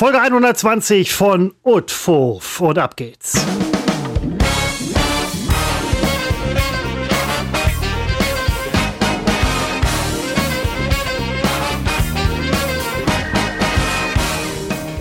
[0.00, 3.34] Folge 120 von Utfurf und ab geht's.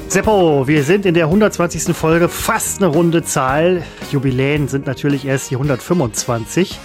[0.09, 1.95] Seppo, wir sind in der 120.
[1.95, 3.83] Folge fast eine runde Zahl.
[4.11, 6.77] Jubiläen sind natürlich erst die 125.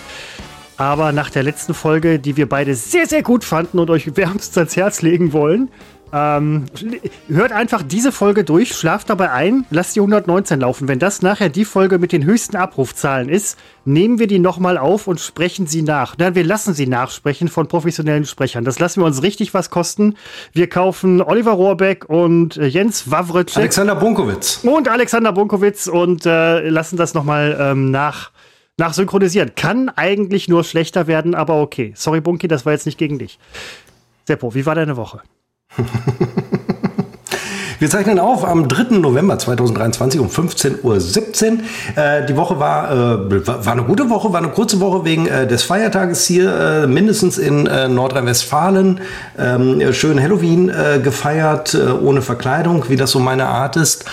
[0.76, 4.56] Aber nach der letzten Folge, die wir beide sehr, sehr gut fanden und euch wärmstens
[4.56, 5.68] ans Herz legen wollen,
[6.14, 6.66] ähm,
[7.26, 10.86] hört einfach diese Folge durch, schlaft dabei ein, lasst die 119 laufen.
[10.86, 15.08] Wenn das nachher die Folge mit den höchsten Abrufzahlen ist, nehmen wir die nochmal auf
[15.08, 16.16] und sprechen sie nach.
[16.16, 18.64] Nein, wir lassen sie nachsprechen von professionellen Sprechern.
[18.64, 20.14] Das lassen wir uns richtig was kosten.
[20.52, 23.58] Wir kaufen Oliver Rohrbeck und äh, Jens Wawritschek.
[23.58, 24.60] Alexander Bunkowitz.
[24.62, 28.30] Und Alexander Bunkowitz und äh, lassen das nochmal ähm, nach
[28.76, 29.56] nachsynchronisieren.
[29.56, 31.92] Kann eigentlich nur schlechter werden, aber okay.
[31.96, 33.38] Sorry, Bunky, das war jetzt nicht gegen dich.
[34.26, 35.20] Seppo, wie war deine Woche?
[37.78, 38.98] Wir zeichnen auf am 3.
[38.98, 40.98] November 2023 um 15.17 Uhr.
[42.02, 45.46] Äh, die Woche war, äh, war eine gute Woche, war eine kurze Woche wegen äh,
[45.46, 49.00] des Feiertages hier, äh, mindestens in äh, Nordrhein-Westfalen.
[49.38, 54.06] Ähm, schön Halloween äh, gefeiert, ohne Verkleidung, wie das so meine Art ist.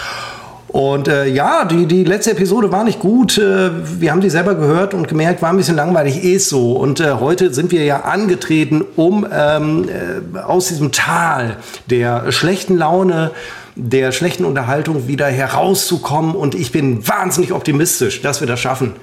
[0.71, 3.37] Und äh, ja, die, die letzte Episode war nicht gut.
[3.37, 6.71] Äh, wir haben die selber gehört und gemerkt, war ein bisschen langweilig, ist so.
[6.73, 12.77] Und äh, heute sind wir ja angetreten, um ähm, äh, aus diesem Tal der schlechten
[12.77, 13.31] Laune,
[13.75, 16.35] der schlechten Unterhaltung wieder herauszukommen.
[16.35, 18.93] Und ich bin wahnsinnig optimistisch, dass wir das schaffen.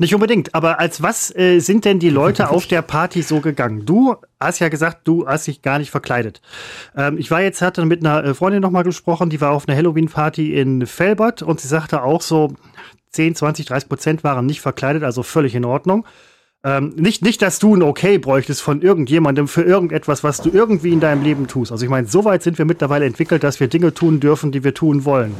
[0.00, 3.84] Nicht unbedingt, aber als was äh, sind denn die Leute auf der Party so gegangen?
[3.84, 6.40] Du hast ja gesagt, du hast dich gar nicht verkleidet.
[6.96, 9.76] Ähm, ich war jetzt, hatte mit einer äh, Freundin nochmal gesprochen, die war auf einer
[9.76, 12.54] Halloween-Party in Felbert und sie sagte auch so,
[13.10, 16.06] 10, 20, 30 Prozent waren nicht verkleidet, also völlig in Ordnung.
[16.62, 20.92] Ähm, nicht, nicht, dass du ein Okay bräuchtest von irgendjemandem für irgendetwas, was du irgendwie
[20.92, 21.72] in deinem Leben tust.
[21.72, 24.62] Also ich meine, so weit sind wir mittlerweile entwickelt, dass wir Dinge tun dürfen, die
[24.62, 25.34] wir tun wollen.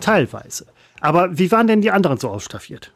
[0.00, 0.66] Teilweise.
[1.00, 2.92] Aber wie waren denn die anderen so ausstaffiert?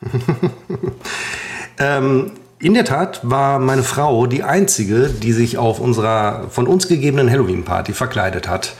[1.78, 6.88] ähm, in der Tat war meine Frau die einzige, die sich auf unserer von uns
[6.88, 8.74] gegebenen Halloween-Party verkleidet hat.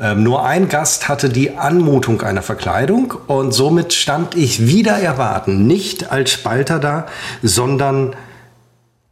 [0.00, 5.66] Ähm, nur ein Gast hatte die Anmutung einer Verkleidung und somit stand ich wieder erwarten,
[5.66, 7.06] nicht als Spalter da,
[7.42, 8.14] sondern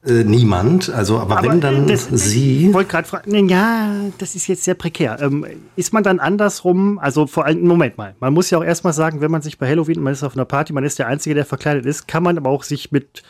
[0.06, 0.88] äh, niemand.
[0.90, 2.68] Also, aber, aber wenn dann das, Sie.
[2.68, 5.18] Ich wollte gerade fragen, ja, das ist jetzt sehr prekär.
[5.20, 5.44] Ähm,
[5.74, 6.98] ist man dann andersrum?
[6.98, 9.68] Also vor allem, Moment mal, man muss ja auch erstmal sagen, wenn man sich bei
[9.68, 12.38] Halloween, man ist auf einer Party, man ist der Einzige, der verkleidet ist, kann man
[12.38, 13.22] aber auch sich mit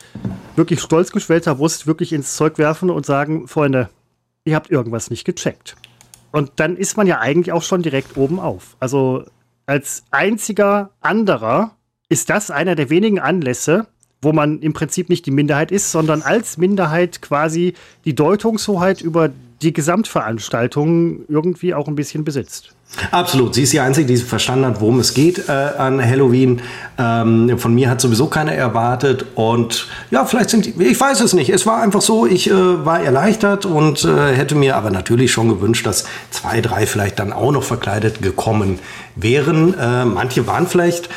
[0.55, 3.89] wirklich stolz geschwellter Brust wirklich ins Zeug werfen und sagen, Freunde,
[4.45, 5.75] ihr habt irgendwas nicht gecheckt.
[6.31, 8.75] Und dann ist man ja eigentlich auch schon direkt oben auf.
[8.79, 9.23] Also
[9.65, 11.71] als einziger anderer
[12.09, 13.87] ist das einer der wenigen Anlässe,
[14.21, 17.73] wo man im Prinzip nicht die Minderheit ist, sondern als Minderheit quasi
[18.05, 19.29] die Deutungshoheit über
[19.61, 22.75] die Gesamtveranstaltung irgendwie auch ein bisschen besitzt.
[23.11, 23.53] Absolut.
[23.53, 26.61] Sie ist die Einzige, die verstanden hat, worum es geht äh, an Halloween.
[26.97, 29.25] Ähm, von mir hat sowieso keiner erwartet.
[29.35, 31.49] Und ja, vielleicht sind die, ich weiß es nicht.
[31.49, 35.49] Es war einfach so, ich äh, war erleichtert und äh, hätte mir aber natürlich schon
[35.49, 38.79] gewünscht, dass zwei, drei vielleicht dann auch noch verkleidet gekommen
[39.15, 39.73] wären.
[39.77, 41.09] Äh, manche waren vielleicht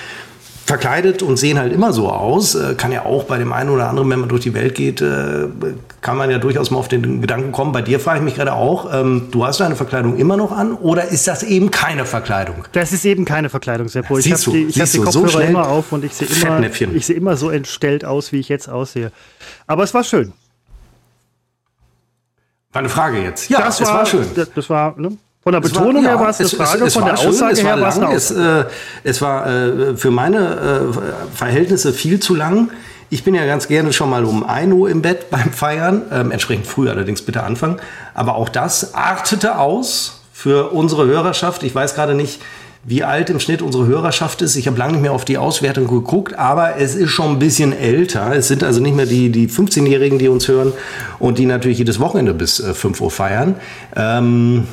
[0.70, 2.54] verkleidet und sehen halt immer so aus.
[2.54, 5.00] Äh, kann ja auch bei dem einen oder anderen, wenn man durch die Welt geht,
[5.00, 5.48] äh,
[6.00, 7.72] kann man ja durchaus mal auf den Gedanken kommen.
[7.72, 10.74] Bei dir frage ich mich gerade auch, ähm, du hast deine Verkleidung immer noch an
[10.74, 12.64] oder ist das eben keine Verkleidung?
[12.72, 14.16] Das ist eben keine Verkleidung, Seppo.
[14.18, 16.60] Ich habe die, ich hab die Kopfhörer so immer auf und ich sehe immer,
[16.94, 19.10] ich seh immer so entstellt aus, wie ich jetzt aussehe.
[19.66, 20.32] Aber es war schön.
[22.72, 23.50] War eine Frage jetzt.
[23.50, 24.26] Ja, das es war, war schön.
[24.36, 25.16] Das, das war, ne?
[25.42, 27.62] Von der Betonung war, her war es eine Frage, es, es, von der schön, Aussage
[27.62, 28.64] her war es es, äh,
[29.04, 30.38] es war äh, für meine
[30.92, 32.70] äh, Verhältnisse viel zu lang.
[33.08, 36.30] Ich bin ja ganz gerne schon mal um 1 Uhr im Bett beim Feiern, ähm,
[36.30, 37.80] entsprechend früh allerdings bitte anfangen.
[38.12, 41.62] Aber auch das artete aus für unsere Hörerschaft.
[41.62, 42.40] Ich weiß gerade nicht,
[42.84, 44.56] wie alt im Schnitt unsere Hörerschaft ist.
[44.56, 47.72] Ich habe lange nicht mehr auf die Auswertung geguckt, aber es ist schon ein bisschen
[47.72, 48.34] älter.
[48.34, 50.72] Es sind also nicht mehr die, die 15-Jährigen, die uns hören
[51.18, 53.56] und die natürlich jedes Wochenende bis äh, 5 Uhr feiern.
[53.96, 54.66] Ähm,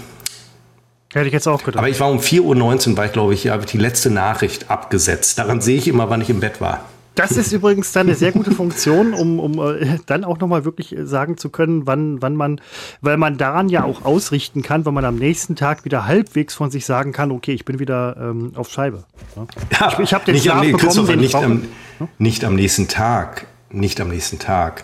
[1.14, 1.78] Hätte ich jetzt auch gedacht.
[1.78, 5.40] Aber ich war um 4.19 Uhr, war ich glaube ich, habe die letzte Nachricht abgesetzt.
[5.40, 6.82] Daran sehe ich immer, wann ich im Bett war.
[7.18, 10.96] Das ist übrigens dann eine sehr gute Funktion, um, um äh, dann auch nochmal wirklich
[11.02, 12.62] sagen zu können, wann, wann man,
[13.02, 16.70] weil man daran ja auch ausrichten kann, wenn man am nächsten Tag wieder halbwegs von
[16.70, 19.04] sich sagen kann, okay, ich bin wieder ähm, auf Scheibe.
[19.36, 19.48] Ja?
[19.80, 21.64] Ja, ich, ich habe den nicht Schlaf am, bekommen, den nicht, am,
[22.20, 23.48] nicht am nächsten Tag.
[23.72, 24.84] Nicht am nächsten Tag.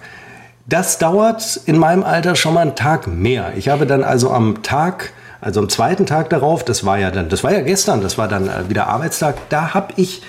[0.66, 3.54] Das dauert in meinem Alter schon mal einen Tag mehr.
[3.58, 7.28] Ich habe dann also am Tag also am zweiten Tag darauf, das war ja dann,
[7.28, 10.22] das war ja gestern, das war dann äh, wieder Arbeitstag, da habe ich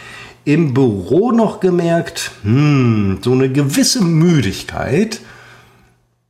[0.44, 5.20] im Büro noch gemerkt, hm, so eine gewisse Müdigkeit.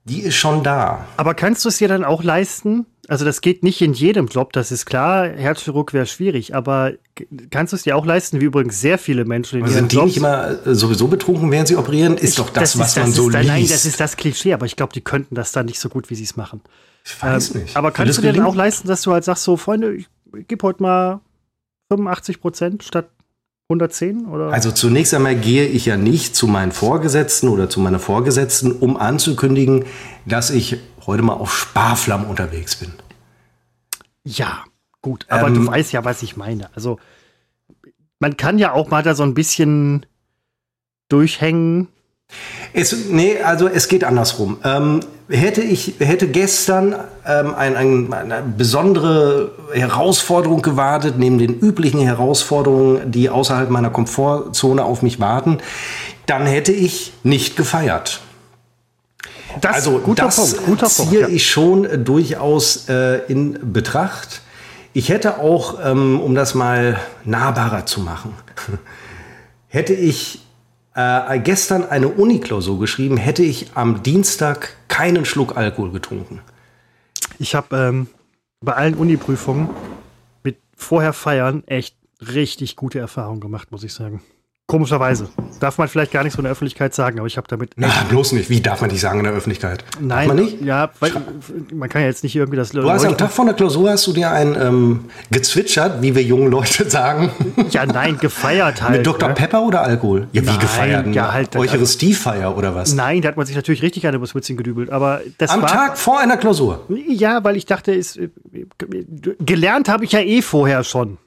[0.04, 1.06] Die ist schon da.
[1.16, 2.84] Aber kannst du es dir dann auch leisten?
[3.08, 5.28] Also das geht nicht in jedem Job, das ist klar.
[5.28, 6.92] Herzchirurg wäre schwierig, aber
[7.50, 10.08] kannst du es dir auch leisten, wie übrigens sehr viele Menschen in Sind die Jobs?
[10.08, 12.19] nicht immer äh, sowieso betrunken, während sie operieren?
[12.19, 13.48] Ist ich, doch das, das was ist, man das so liest.
[13.48, 16.10] Nein, das ist das Klischee, aber ich glaube, die könnten das dann nicht so gut,
[16.10, 16.60] wie sie es machen.
[17.05, 17.77] Ich weiß ähm, nicht.
[17.77, 20.09] Aber kannst du dir dann auch leisten, dass du halt sagst, so Freunde, ich,
[20.49, 21.21] gebe heute mal
[21.91, 23.11] 85 Prozent statt
[23.69, 24.27] 110?
[24.27, 24.49] Oder?
[24.53, 28.97] Also zunächst einmal gehe ich ja nicht zu meinen Vorgesetzten oder zu meiner Vorgesetzten, um
[28.97, 29.85] anzukündigen,
[30.27, 32.93] dass ich heute mal auf Sparflamm unterwegs bin.
[34.25, 34.65] Ja,
[35.03, 36.71] gut, aber ähm, du weißt ja, was ich meine.
[36.75, 36.99] Also
[38.19, 40.06] man kann ja auch mal da so ein bisschen
[41.11, 41.89] durchhängen.
[42.73, 44.56] Es, nee, also es geht andersrum.
[44.65, 46.94] Ähm, hätte ich hätte gestern
[47.26, 54.85] ähm, ein, ein, eine besondere Herausforderung gewartet, neben den üblichen Herausforderungen, die außerhalb meiner Komfortzone
[54.85, 55.59] auf mich warten,
[56.26, 58.21] dann hätte ich nicht gefeiert.
[59.61, 61.29] Das, also guter das Punkt, guter ziehe Punkt, ja.
[61.29, 64.43] ich schon durchaus äh, in Betracht.
[64.93, 68.35] Ich hätte auch, ähm, um das mal nahbarer zu machen,
[69.69, 70.41] hätte ich
[70.94, 76.41] äh, gestern eine Uniklausur geschrieben, hätte ich am Dienstag keinen Schluck Alkohol getrunken.
[77.38, 78.06] Ich habe ähm,
[78.61, 79.69] bei allen Uniprüfungen
[80.43, 84.23] mit vorher feiern echt richtig gute Erfahrungen gemacht, muss ich sagen.
[84.66, 85.28] Komischerweise.
[85.61, 87.72] Darf man vielleicht gar nichts von der Öffentlichkeit sagen, aber ich habe damit.
[87.76, 88.49] Na, bloß nicht.
[88.49, 89.84] Wie darf man nicht sagen in der Öffentlichkeit?
[90.00, 90.26] Nein.
[90.26, 90.62] Darf man nicht?
[90.62, 91.12] Ja, weil,
[91.75, 92.70] man kann ja jetzt nicht irgendwie das.
[92.70, 96.22] Du hast am Tag von der Klausur hast du dir ein ähm, gezwitschert, wie wir
[96.22, 97.31] jungen Leute sagen.
[97.70, 98.96] Ja, nein, gefeiert halt.
[98.96, 99.28] Mit Dr.
[99.28, 99.34] Ne?
[99.34, 100.28] Pepper oder Alkohol?
[100.32, 101.14] Ja, wie nein, gefeiert?
[101.14, 101.55] Ja, halt.
[101.55, 102.94] Eucharistiefeier oder was?
[102.94, 104.88] Nein, da hat man sich natürlich richtig eine Buswitzchen gedübelt.
[104.88, 106.87] Aber das am war, Tag vor einer Klausur?
[107.06, 108.19] Ja, weil ich dachte, es,
[109.40, 111.19] gelernt habe ich ja eh vorher schon.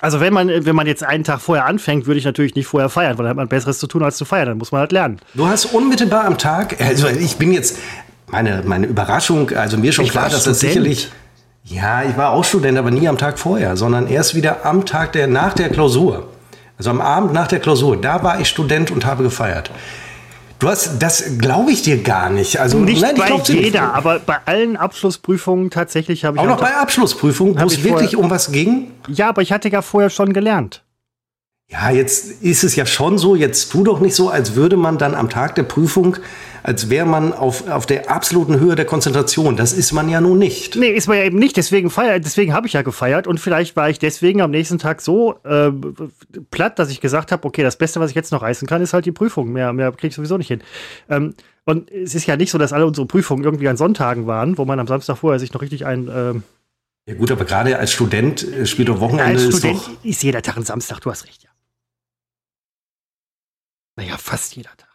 [0.00, 2.88] Also wenn man, wenn man jetzt einen Tag vorher anfängt, würde ich natürlich nicht vorher
[2.88, 4.46] feiern, weil dann hat man Besseres zu tun, als zu feiern.
[4.46, 5.20] Dann muss man halt lernen.
[5.34, 7.78] Du hast unmittelbar am Tag, also ich bin jetzt,
[8.28, 11.10] meine, meine Überraschung, also mir schon ich klar, dass das sicherlich.
[11.64, 15.12] Ja, ich war auch Student, aber nie am Tag vorher, sondern erst wieder am Tag
[15.12, 16.28] der, nach der Klausur.
[16.78, 19.70] Also am Abend nach der Klausur, da war ich Student und habe gefeiert.
[20.60, 22.60] Du hast, das glaube ich dir gar nicht.
[22.60, 23.80] Also nicht nein, bei jeder, nicht.
[23.80, 28.28] aber bei allen Abschlussprüfungen tatsächlich habe ich auch noch bei Abschlussprüfungen, wo es wirklich um
[28.28, 28.90] was ging.
[29.08, 30.84] Ja, aber ich hatte ja vorher schon gelernt.
[31.70, 33.36] Ja, jetzt ist es ja schon so.
[33.36, 36.18] Jetzt tu doch nicht so, als würde man dann am Tag der Prüfung
[36.62, 39.56] als wäre man auf, auf der absoluten Höhe der Konzentration.
[39.56, 40.76] Das ist man ja nun nicht.
[40.76, 41.56] Nee, ist man ja eben nicht.
[41.56, 43.26] Deswegen, deswegen habe ich ja gefeiert.
[43.26, 45.70] Und vielleicht war ich deswegen am nächsten Tag so äh,
[46.50, 48.92] platt, dass ich gesagt habe, okay, das Beste, was ich jetzt noch reißen kann, ist
[48.92, 49.52] halt die Prüfung.
[49.52, 50.62] Mehr, mehr kriege ich sowieso nicht hin.
[51.08, 51.34] Ähm,
[51.64, 54.64] und es ist ja nicht so, dass alle unsere Prüfungen irgendwie an Sonntagen waren, wo
[54.64, 56.10] man am Samstag vorher sich noch richtig ein...
[56.12, 56.42] Ähm,
[57.06, 59.24] ja gut, aber gerade als Student äh, spielt doch Wochenende.
[59.24, 61.50] Als Student ist, doch ist jeder Tag ein Samstag, du hast recht, ja.
[63.96, 64.89] Naja, fast jeder Tag.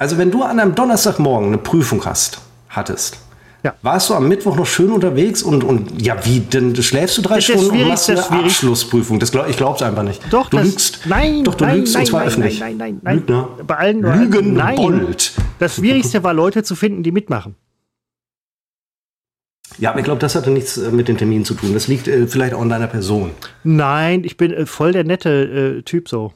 [0.00, 3.18] Also wenn du an einem Donnerstagmorgen eine Prüfung hast, hattest,
[3.62, 3.74] ja.
[3.82, 7.34] Warst du am Mittwoch noch schön unterwegs und, und ja, wie, denn schläfst du drei
[7.34, 9.18] das Stunden und machst eine Abschlussprüfung?
[9.20, 10.22] Das glaub, ich glaub's einfach nicht.
[10.30, 11.00] Doch, du das, lügst.
[11.04, 12.60] Nein, Doch, du nein, lügst nein, und zwar nein, öffentlich.
[12.60, 13.48] Nein, nein, nein, Lügner.
[13.66, 14.76] Bei allen Lügen nein.
[14.76, 15.32] Bold.
[15.58, 17.54] Das Schwierigste war, Leute zu finden, die mitmachen.
[19.76, 21.74] Ja, aber ich glaube, das hatte nichts äh, mit dem Termin zu tun.
[21.74, 23.32] Das liegt äh, vielleicht auch an deiner Person.
[23.62, 26.32] Nein, ich bin äh, voll der nette äh, Typ so.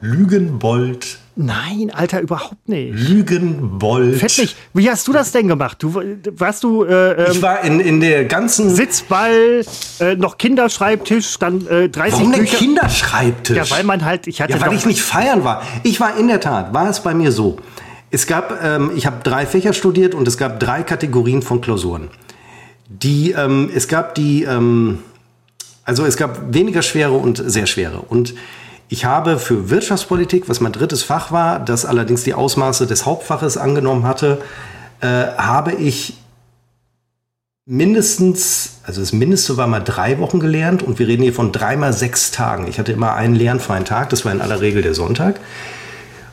[0.00, 1.18] Lügenbold.
[1.42, 2.92] Nein, Alter, überhaupt nicht.
[2.92, 4.16] Lügenbold.
[4.16, 4.56] Fett nicht.
[4.74, 5.82] Wie hast du das denn gemacht?
[5.82, 5.94] Du
[6.32, 6.84] warst du.
[6.84, 8.68] Äh, ähm, ich war in, in der ganzen.
[8.74, 9.64] Sitzball,
[10.00, 13.56] äh, noch Kinderschreibtisch, dann äh, 30 Warum denn Kinderschreibtisch?
[13.56, 14.26] Ja, weil man halt.
[14.26, 15.62] Ich hatte ja, weil ich nicht feiern war.
[15.82, 17.56] Ich war in der Tat, war es bei mir so.
[18.10, 22.08] Es gab, ähm, ich habe drei Fächer studiert und es gab drei Kategorien von Klausuren.
[22.88, 24.98] Die, ähm, es gab die, ähm,
[25.84, 28.00] also es gab weniger schwere und sehr schwere.
[28.00, 28.34] Und
[28.92, 33.56] ich habe für Wirtschaftspolitik, was mein drittes Fach war, das allerdings die Ausmaße des Hauptfaches
[33.56, 34.42] angenommen hatte,
[35.00, 36.14] äh, habe ich
[37.66, 41.92] mindestens, also das Mindeste war mal drei Wochen gelernt und wir reden hier von dreimal
[41.92, 42.66] sechs Tagen.
[42.66, 45.38] Ich hatte immer einen lernfreien Tag, das war in aller Regel der Sonntag.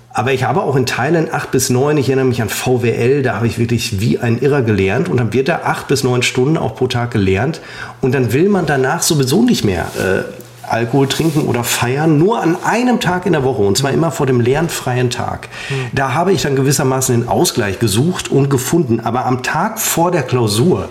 [0.09, 3.35] Aber ich habe auch in Teilen acht bis neun, ich erinnere mich an VWL, da
[3.35, 6.57] habe ich wirklich wie ein Irrer gelernt und dann wird da acht bis neun Stunden
[6.57, 7.61] auch pro Tag gelernt
[8.01, 12.57] und dann will man danach sowieso nicht mehr äh, Alkohol trinken oder feiern, nur an
[12.63, 15.49] einem Tag in der Woche und zwar immer vor dem lernfreien Tag.
[15.93, 20.23] Da habe ich dann gewissermaßen den Ausgleich gesucht und gefunden, aber am Tag vor der
[20.23, 20.89] Klausur,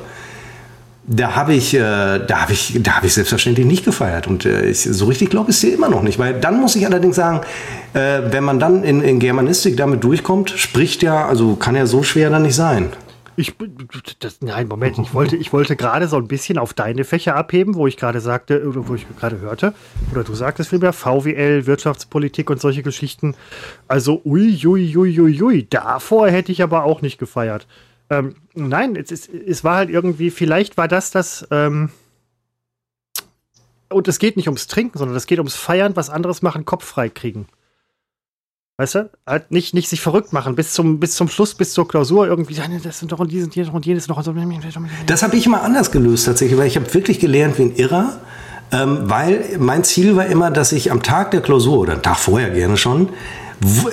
[1.08, 4.68] da habe ich, äh, da habe ich, da habe ich selbstverständlich nicht gefeiert und äh,
[4.68, 7.14] ich, so richtig glaube ich es dir immer noch nicht, weil dann muss ich allerdings
[7.14, 7.42] sagen,
[7.94, 12.02] äh, wenn man dann in, in Germanistik damit durchkommt, spricht ja, also kann ja so
[12.02, 12.88] schwer dann nicht sein.
[13.36, 13.54] Ich,
[14.18, 17.74] das, nein, Moment, ich wollte, ich wollte gerade so ein bisschen auf deine Fächer abheben,
[17.74, 19.74] wo ich gerade sagte, oder wo ich gerade hörte,
[20.10, 23.34] oder du sagtest vielmehr VWL, Wirtschaftspolitik und solche Geschichten.
[23.88, 27.66] Also, ui, ui, ui, ui, ui, davor hätte ich aber auch nicht gefeiert.
[28.08, 31.90] Ähm, nein, es, es, es war halt irgendwie, vielleicht war das das, ähm,
[33.88, 36.84] und es geht nicht ums Trinken, sondern es geht ums Feiern, was anderes machen, Kopf
[36.84, 37.46] frei kriegen.
[38.78, 39.10] Weißt du?
[39.26, 42.54] Halt nicht, nicht sich verrückt machen, bis zum, bis zum Schluss, bis zur Klausur irgendwie,
[42.82, 44.22] das sind doch und dies und und jenes noch.
[45.06, 48.18] Das habe ich immer anders gelöst tatsächlich, weil ich habe wirklich gelernt wie ein Irrer,
[48.72, 52.18] ähm, weil mein Ziel war immer, dass ich am Tag der Klausur oder einen Tag
[52.18, 53.08] vorher gerne schon,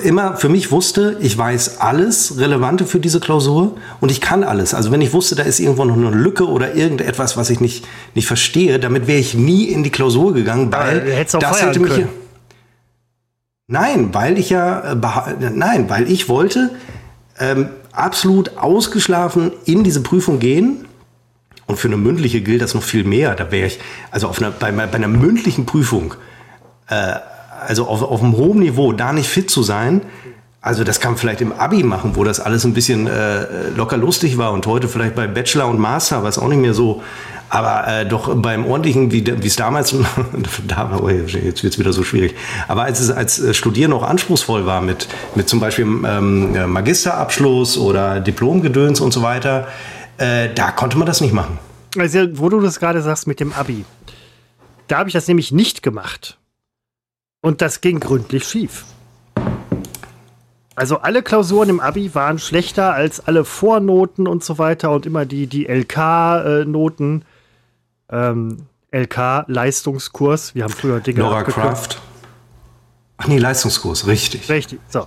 [0.02, 4.74] immer für mich wusste, ich weiß alles Relevante für diese Klausur und ich kann alles.
[4.74, 7.86] Also wenn ich wusste, da ist irgendwo noch eine Lücke oder irgendetwas, was ich nicht,
[8.14, 11.92] nicht verstehe, damit wäre ich nie in die Klausur gegangen, weil ja, das hätte mich...
[11.92, 12.23] Können.
[13.66, 16.70] Nein, weil ich ja, äh, nein, weil ich wollte
[17.40, 20.86] ähm, absolut ausgeschlafen in diese Prüfung gehen.
[21.66, 23.34] Und für eine mündliche gilt das noch viel mehr.
[23.34, 23.78] Da wäre ich,
[24.10, 26.14] also auf einer, bei, bei einer mündlichen Prüfung,
[26.88, 27.14] äh,
[27.66, 30.02] also auf, auf einem hohen Niveau, da nicht fit zu sein,
[30.64, 33.98] also das kann man vielleicht im Abi machen, wo das alles ein bisschen äh, locker
[33.98, 37.02] lustig war und heute vielleicht bei Bachelor und Master, was auch nicht mehr so
[37.48, 39.94] aber äh, doch beim ordentlichen, wie es damals,
[40.66, 42.34] da, oh, jetzt wird es wieder so schwierig,
[42.68, 47.78] aber als es als äh, Studieren noch anspruchsvoll war mit, mit zum Beispiel ähm, Magisterabschluss
[47.78, 49.68] oder Diplomgedöns und so weiter,
[50.18, 51.58] äh, da konnte man das nicht machen.
[51.96, 53.84] Also, wo du das gerade sagst mit dem Abi,
[54.88, 56.38] da habe ich das nämlich nicht gemacht.
[57.40, 58.84] Und das ging gründlich schief.
[60.76, 65.24] Also alle Klausuren im Abi waren schlechter als alle Vornoten und so weiter und immer
[65.24, 67.24] die, die LK-Noten.
[68.14, 70.54] Äh, ähm, LK Leistungskurs.
[70.54, 72.00] Wir haben früher Dinge Laura Kraft.
[73.16, 74.48] Ach nee, Leistungskurs, richtig.
[74.48, 75.06] Richtig, so.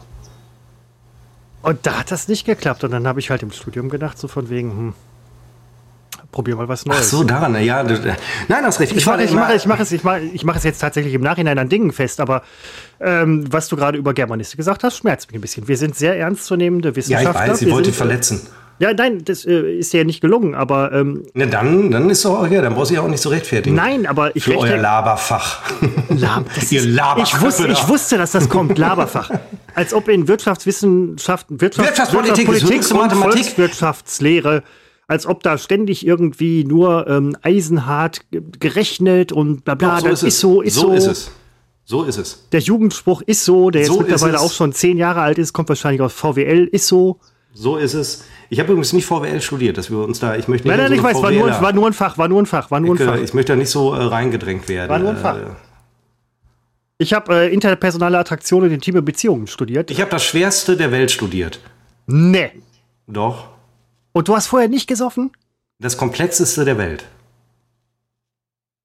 [1.62, 2.84] Und da hat das nicht geklappt.
[2.84, 4.94] Und dann habe ich halt im Studium gedacht, so von wegen, hm,
[6.32, 7.00] probier mal was Neues.
[7.00, 7.84] Ach so, daran, ja.
[7.84, 7.94] Du,
[8.48, 8.92] nein, das recht.
[8.92, 11.14] Ich, ich mache ich mach, ich mach es, ich mach, ich mach es jetzt tatsächlich
[11.14, 12.44] im Nachhinein an Dingen fest, aber
[13.00, 15.68] ähm, was du gerade über Germanistik gesagt hast, schmerzt mich ein bisschen.
[15.68, 17.34] Wir sind sehr ernstzunehmende Wissenschaftler.
[17.34, 18.48] Ja, ich weiß, sie wollte verletzen.
[18.80, 20.92] Ja, nein, das äh, ist ja nicht gelungen, aber.
[20.92, 23.76] Ähm, Na dann, dann ist doch okay, dann brauchst du ja auch nicht so rechtfertigen.
[23.76, 24.44] Nein, aber ich.
[24.44, 25.62] Für euer Laberfach.
[26.10, 27.38] Lab, Ihr Laberfach.
[27.38, 29.32] Ich wusste, ich wusste, dass das kommt, Laberfach.
[29.76, 33.34] Als ob in Wirtschaftswissenschaften, Wirtschaft, Wirtschaftspolitik, Wirtschaftspolitik und Mathematik.
[33.44, 34.64] Volkswirtschaftslehre
[35.08, 39.96] als ob da ständig irgendwie nur ähm, eisenhart gerechnet und bla bla.
[39.96, 40.88] Doch, so das ist, ist so, ist so.
[40.88, 41.32] So ist es.
[41.86, 42.50] So ist es.
[42.52, 45.70] Der Jugendspruch ist so, der jetzt so mittlerweile auch schon zehn Jahre alt ist, kommt
[45.70, 47.20] wahrscheinlich aus VWL, ist so.
[47.60, 48.24] So ist es.
[48.50, 50.78] Ich habe übrigens nicht VWL studiert, dass wir uns da, ich möchte nicht.
[50.78, 52.70] Nein, nein, so ich weiß, war nur, war nur ein Fach, war nur ein Fach,
[52.70, 53.18] war nur ein ich, Fach.
[53.18, 54.92] Ich möchte da nicht so äh, reingedrängt werden.
[54.92, 55.38] War nur ein Fach.
[55.38, 55.46] Äh,
[57.00, 59.90] ich habe äh, interpersonale Attraktionen und intime Beziehungen studiert.
[59.90, 61.60] Ich habe das Schwerste der Welt studiert.
[62.06, 62.52] Nee.
[63.08, 63.50] Doch.
[64.14, 65.32] Und du hast vorher nicht gesoffen?
[65.80, 67.06] Das komplexeste der Welt.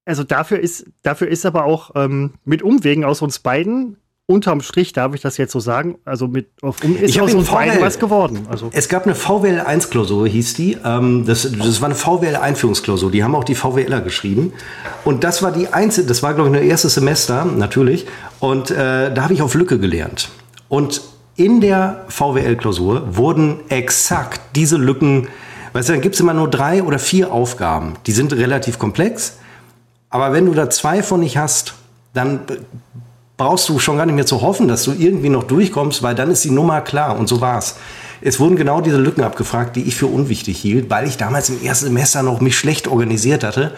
[0.05, 4.93] Also dafür ist, dafür ist aber auch ähm, mit Umwegen aus uns beiden unterm Strich
[4.93, 7.99] darf ich das jetzt so sagen, also mit auf, um, ist aus uns beiden was
[7.99, 8.47] geworden.
[8.49, 8.69] Also.
[8.71, 10.77] Es gab eine VWL 1 Klausur, hieß die.
[10.83, 13.11] Ähm, das, das war eine VWL Einführungsklausur.
[13.11, 14.53] Die haben auch die VWLer geschrieben.
[15.03, 18.05] Und das war die einzige, das war glaube ich nur erstes Semester, natürlich.
[18.39, 20.29] Und äh, da habe ich auf Lücke gelernt.
[20.69, 21.01] Und
[21.35, 25.27] in der VWL-Klausur wurden exakt diese Lücken,
[25.73, 27.93] weißt du, dann gibt es immer nur drei oder vier Aufgaben.
[28.05, 29.37] Die sind relativ komplex.
[30.09, 31.73] Aber wenn du da zwei von nicht hast,
[32.13, 32.41] dann
[33.37, 36.31] brauchst du schon gar nicht mehr zu hoffen, dass du irgendwie noch durchkommst, weil dann
[36.31, 37.77] ist die Nummer klar und so war's.
[38.21, 41.61] Es wurden genau diese Lücken abgefragt, die ich für unwichtig hielt, weil ich damals im
[41.63, 43.73] ersten Semester noch mich schlecht organisiert hatte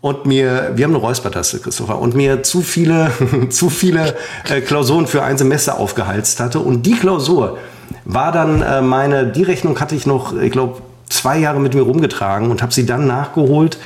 [0.00, 3.12] und mir, wir haben eine Räuspertaste, Christopher, und mir zu viele,
[3.50, 4.16] zu viele
[4.48, 6.60] äh, Klausuren für ein Semester aufgehalst hatte.
[6.60, 7.58] Und die Klausur
[8.04, 11.82] war dann äh, meine, die Rechnung hatte ich noch, ich glaube, zwei Jahre mit mir
[11.82, 13.78] rumgetragen und habe sie dann nachgeholt.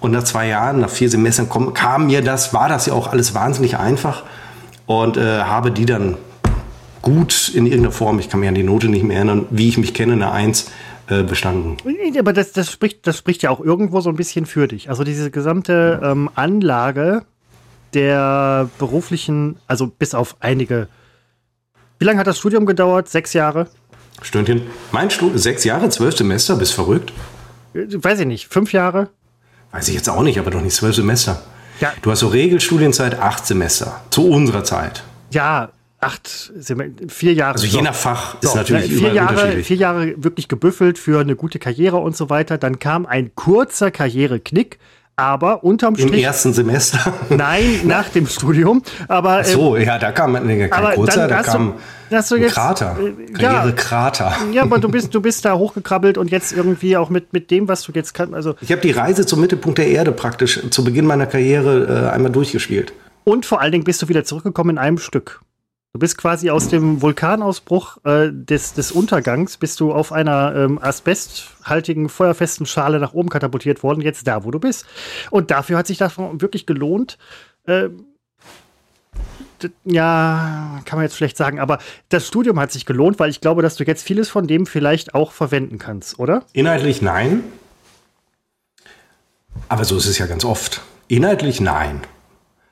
[0.00, 3.08] Und nach zwei Jahren, nach vier Semestern kam, kam mir das, war das ja auch
[3.08, 4.22] alles wahnsinnig einfach
[4.86, 6.16] und äh, habe die dann
[7.02, 9.78] gut in irgendeiner Form, ich kann mich an die Note nicht mehr erinnern, wie ich
[9.78, 10.70] mich kenne, eine Eins
[11.08, 11.76] äh, bestanden.
[12.18, 14.90] Aber das, das, spricht, das spricht ja auch irgendwo so ein bisschen für dich.
[14.90, 17.24] Also diese gesamte ähm, Anlage
[17.94, 20.88] der beruflichen, also bis auf einige.
[21.98, 23.08] Wie lange hat das Studium gedauert?
[23.08, 23.68] Sechs Jahre?
[24.22, 24.62] Stündchen.
[24.92, 27.12] Mein Studium, sechs Jahre, zwölf Semester, bist verrückt?
[27.74, 29.08] Äh, weiß ich nicht, fünf Jahre?
[29.72, 31.42] Weiß ich jetzt auch nicht, aber doch nicht zwölf Semester.
[31.80, 31.92] Ja.
[32.02, 34.00] Du hast so Regelstudienzeit acht Semester.
[34.10, 35.02] Zu unserer Zeit.
[35.30, 35.70] Ja,
[36.00, 36.52] acht,
[37.08, 37.52] vier Jahre.
[37.54, 39.66] Also je nach Fach ist so, natürlich vier Jahre, unterschiedlich.
[39.66, 42.58] Vier Jahre wirklich gebüffelt für eine gute Karriere und so weiter.
[42.58, 44.78] Dann kam ein kurzer Karriereknick,
[45.18, 46.12] Aber unterm Strich.
[46.12, 47.12] Im ersten Semester?
[47.28, 48.84] Nein, nach dem Studium.
[49.08, 51.74] Aber, Ach so, ähm, ja, da kam nee, kein kurzer, da kam
[52.08, 52.96] du, du jetzt, Krater.
[53.00, 54.32] Äh, Karrierekrater.
[54.46, 57.50] Ja, ja, aber du bist, du bist da hochgekrabbelt und jetzt irgendwie auch mit, mit
[57.50, 58.32] dem, was du jetzt kannst.
[58.32, 62.14] Also ich habe die Reise zum Mittelpunkt der Erde praktisch zu Beginn meiner Karriere äh,
[62.14, 62.92] einmal durchgespielt.
[63.24, 65.40] Und vor allen Dingen bist du wieder zurückgekommen in einem Stück.
[65.94, 70.78] Du bist quasi aus dem Vulkanausbruch äh, des, des Untergangs, bist du auf einer ähm,
[70.78, 74.84] asbesthaltigen, feuerfesten Schale nach oben katapultiert worden, jetzt da, wo du bist.
[75.30, 77.16] Und dafür hat sich das wirklich gelohnt.
[77.66, 77.88] Äh,
[79.84, 81.78] ja, kann man jetzt schlecht sagen, aber
[82.10, 85.14] das Studium hat sich gelohnt, weil ich glaube, dass du jetzt vieles von dem vielleicht
[85.14, 86.44] auch verwenden kannst, oder?
[86.52, 87.42] Inhaltlich nein.
[89.68, 90.82] Aber so ist es ja ganz oft.
[91.08, 92.02] Inhaltlich nein.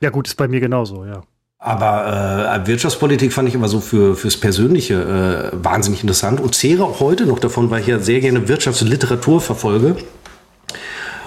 [0.01, 1.23] Ja, gut, ist bei mir genauso, ja.
[1.67, 6.85] Aber äh, Wirtschaftspolitik fand ich immer so für, fürs Persönliche äh, wahnsinnig interessant und zehre
[6.85, 9.97] auch heute noch davon, weil ich ja sehr gerne Wirtschaftsliteratur verfolge.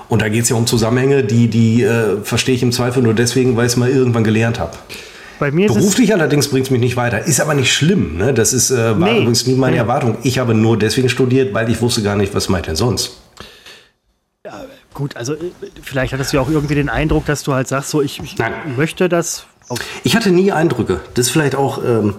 [0.09, 3.13] Und da geht es ja um Zusammenhänge, die, die äh, verstehe ich im Zweifel nur
[3.13, 4.73] deswegen, weil ich es mal irgendwann gelernt habe.
[5.39, 7.27] Bei mir Beruflich allerdings bringt es mich nicht weiter.
[7.27, 8.17] Ist aber nicht schlimm.
[8.17, 8.33] Ne?
[8.33, 9.79] Das ist, äh, war nee, übrigens nie meine nee.
[9.79, 10.17] Erwartung.
[10.23, 13.21] Ich habe nur deswegen studiert, weil ich wusste gar nicht, was meint denn sonst.
[14.47, 15.51] Ja, gut, also äh,
[15.83, 18.37] vielleicht hattest du ja auch irgendwie den Eindruck, dass du halt sagst, so ich, ich
[18.75, 19.85] möchte das Okay.
[20.03, 21.01] Ich hatte nie Eindrücke.
[21.15, 22.15] Das ist vielleicht auch, ähm,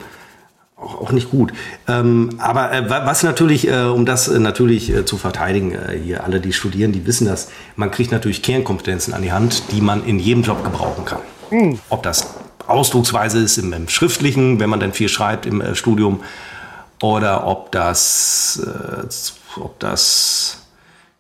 [0.77, 1.51] auch, auch, nicht gut.
[1.85, 6.23] Ähm, aber äh, was natürlich, äh, um das äh, natürlich äh, zu verteidigen, äh, hier
[6.23, 10.05] alle, die studieren, die wissen das, man kriegt natürlich Kernkompetenzen an die Hand, die man
[10.05, 11.19] in jedem Job gebrauchen kann.
[11.51, 11.79] Mhm.
[11.89, 12.35] Ob das
[12.67, 16.21] Ausdrucksweise ist im, im, Schriftlichen, wenn man dann viel schreibt im äh, Studium,
[17.01, 18.61] oder ob das,
[19.55, 20.61] ob das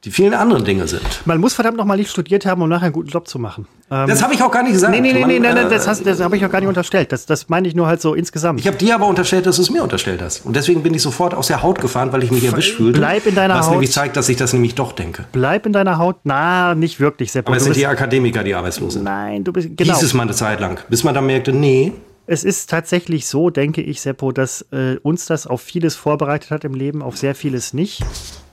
[0.03, 1.25] die vielen anderen Dinge sind.
[1.25, 3.67] Man muss verdammt noch mal nicht studiert haben, um nachher einen guten Job zu machen.
[3.91, 4.93] Ähm, das habe ich auch gar nicht gesagt.
[4.93, 7.11] Nee, nee, nee, nee, nee, nee das, hast, das habe ich auch gar nicht unterstellt.
[7.11, 8.61] Das, das meine ich nur halt so insgesamt.
[8.61, 10.45] Ich habe dir aber unterstellt, dass du es mir unterstellt hast.
[10.45, 12.99] Und deswegen bin ich sofort aus der Haut gefahren, weil ich mich erwischt fühlte.
[12.99, 13.65] Bleib in deiner was Haut.
[13.65, 15.25] Was nämlich zeigt, dass ich das nämlich doch denke.
[15.33, 16.17] Bleib in deiner Haut.
[16.23, 17.47] Na, nicht wirklich, Sepp.
[17.47, 19.03] Aber es sind die Akademiker, die arbeitslos sind.
[19.03, 19.93] Nein, du bist, genau.
[19.93, 21.91] Hieß es mal eine Zeit lang, bis man dann merkte, nee,
[22.27, 26.63] es ist tatsächlich so, denke ich, Seppo, dass äh, uns das auf vieles vorbereitet hat
[26.63, 28.05] im Leben, auf sehr vieles nicht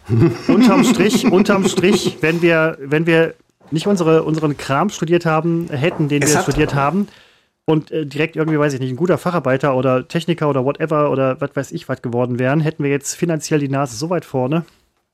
[0.49, 3.35] unterm Strich, unterm Strich, wenn wir, wenn wir
[3.71, 7.09] nicht unsere, unseren Kram studiert haben, hätten, den es wir studiert haben,
[7.69, 11.39] und äh, direkt irgendwie, weiß ich nicht, ein guter Facharbeiter oder Techniker oder whatever oder
[11.41, 14.65] was weiß ich was geworden wären, hätten wir jetzt finanziell die Nase so weit vorne.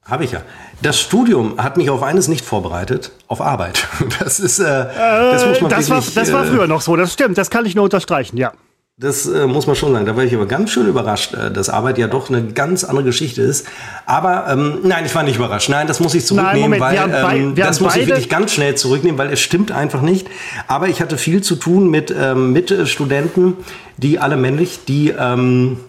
[0.05, 0.43] Habe ich ja.
[0.81, 3.89] Das Studium hat mich auf eines nicht vorbereitet, auf Arbeit.
[4.21, 6.81] Das ist, äh, das muss man äh, das wirklich, war, Das war äh, früher noch
[6.81, 8.53] so, das stimmt, das kann ich nur unterstreichen, ja.
[8.97, 10.07] Das äh, muss man schon sagen.
[10.07, 13.07] Da war ich aber ganz schön überrascht, äh, dass Arbeit ja doch eine ganz andere
[13.07, 13.67] Geschichte ist.
[14.07, 15.69] Aber ähm, nein, ich war nicht überrascht.
[15.69, 19.19] Nein, das muss ich zurücknehmen, nein, weil ähm, das muss ich wirklich ganz schnell zurücknehmen,
[19.19, 20.29] weil es stimmt einfach nicht.
[20.69, 23.57] Aber ich hatte viel zu tun mit, ähm, mit Studenten,
[23.97, 25.81] die alle männlich, die ähm,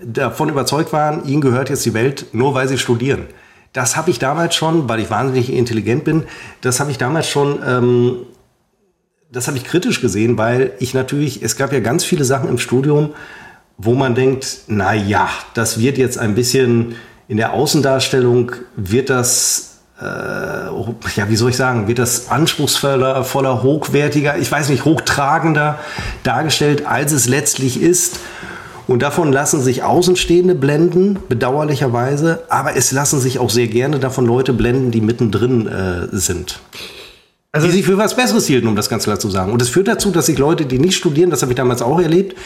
[0.00, 3.26] davon überzeugt waren, ihnen gehört jetzt die Welt, nur weil sie studieren.
[3.72, 6.24] Das habe ich damals schon, weil ich wahnsinnig intelligent bin,
[6.60, 8.16] das habe ich damals schon ähm,
[9.36, 12.56] das habe ich kritisch gesehen, weil ich natürlich, es gab ja ganz viele Sachen im
[12.56, 13.10] Studium,
[13.76, 16.94] wo man denkt, na ja, das wird jetzt ein bisschen
[17.28, 23.62] in der Außendarstellung wird das äh, ja, wie soll ich sagen, wird das anspruchsvoller, voller,
[23.62, 25.78] hochwertiger, ich weiß nicht, hochtragender
[26.22, 28.18] dargestellt, als es letztlich ist.
[28.86, 34.24] Und davon lassen sich Außenstehende blenden, bedauerlicherweise, aber es lassen sich auch sehr gerne davon
[34.24, 36.60] Leute blenden, die mittendrin äh, sind.
[37.52, 39.50] Also die sich für was Besseres hielten, um das ganz klar zu sagen.
[39.50, 41.98] Und das führt dazu, dass sich Leute, die nicht studieren, das habe ich damals auch
[41.98, 42.36] erlebt,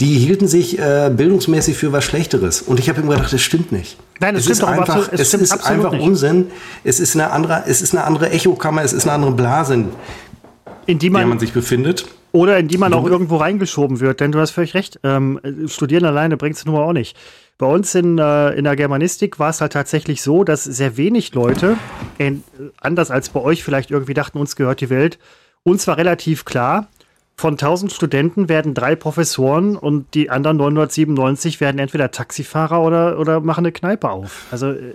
[0.00, 2.62] die hielten sich äh, bildungsmäßig für was Schlechteres.
[2.62, 3.96] Und ich habe immer gedacht, das stimmt nicht.
[4.18, 6.02] Nein, das es stimmt ist einfach, absolut, es ist einfach nicht.
[6.02, 6.46] Unsinn.
[6.82, 9.88] Es ist eine andere, es ist eine andere Echokammer, es ist eine andere Blase, in,
[10.86, 12.06] in die man, der man sich befindet.
[12.32, 14.20] Oder in die man auch irgendwo reingeschoben wird.
[14.20, 15.00] Denn du hast völlig recht.
[15.02, 17.16] Ähm, studieren alleine bringt es nun mal auch nicht.
[17.58, 21.34] Bei uns in, äh, in der Germanistik war es halt tatsächlich so, dass sehr wenig
[21.34, 21.78] Leute,
[22.18, 22.32] äh,
[22.80, 25.18] anders als bei euch vielleicht irgendwie dachten, uns gehört die Welt,
[25.62, 26.88] uns war relativ klar,
[27.34, 33.40] von 1000 Studenten werden drei Professoren und die anderen 997 werden entweder Taxifahrer oder, oder
[33.40, 34.46] machen eine Kneipe auf.
[34.50, 34.92] Also äh,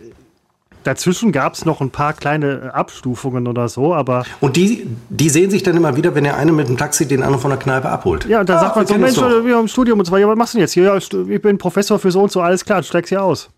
[0.84, 4.26] Dazwischen gab es noch ein paar kleine Abstufungen oder so, aber.
[4.39, 7.22] Und die, die sehen sich dann immer wieder, wenn der eine mit dem Taxi den
[7.22, 8.26] anderen von der Kneipe abholt.
[8.26, 10.22] Ja, und dann ah, sagt man so, Mensch, wir haben im Studium und so weiter,
[10.22, 10.84] ja, was machst du denn jetzt hier?
[10.84, 13.50] Ja, ich bin Professor für so und so, alles klar, du steigst hier aus.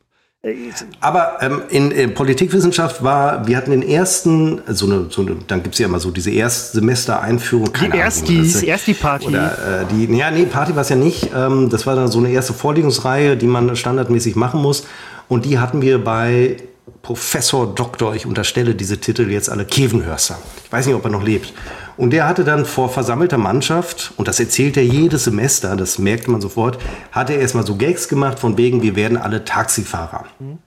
[1.00, 5.64] Aber ähm, in, in, Politikwissenschaft war, wir hatten den ersten, so eine, so eine dann
[5.64, 7.72] gibt es ja immer so diese Erstsemester-Einführung.
[7.80, 9.28] Die Erstis, Ersti-Party.
[9.28, 11.30] Oder äh, die, ja, nee, Party war es ja nicht.
[11.34, 14.86] Ähm, das war dann so eine erste Vorlesungsreihe, die man standardmäßig machen muss.
[15.30, 16.58] Und die hatten wir bei
[17.02, 20.38] Professor Doktor, ich unterstelle diese Titel jetzt alle Kevenhörster.
[20.66, 21.54] Ich weiß nicht, ob er noch lebt.
[21.96, 26.28] Und der hatte dann vor versammelter Mannschaft, und das erzählt er jedes Semester, das merkt
[26.28, 26.80] man sofort,
[27.12, 30.26] hat er erstmal so Gags gemacht von wegen, wir werden alle Taxifahrer.
[30.40, 30.58] Mhm.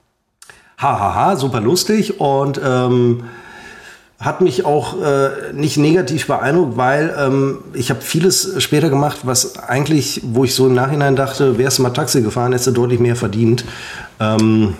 [0.77, 2.19] Hahaha, ha, ha, super lustig.
[2.19, 3.23] Und ähm,
[4.19, 9.59] hat mich auch äh, nicht negativ beeindruckt, weil ähm, ich habe vieles später gemacht, was
[9.59, 12.99] eigentlich, wo ich so im Nachhinein dachte, wärst du mal Taxi gefahren, hättest du deutlich
[12.99, 13.63] mehr verdient.
[14.19, 14.75] Ähm,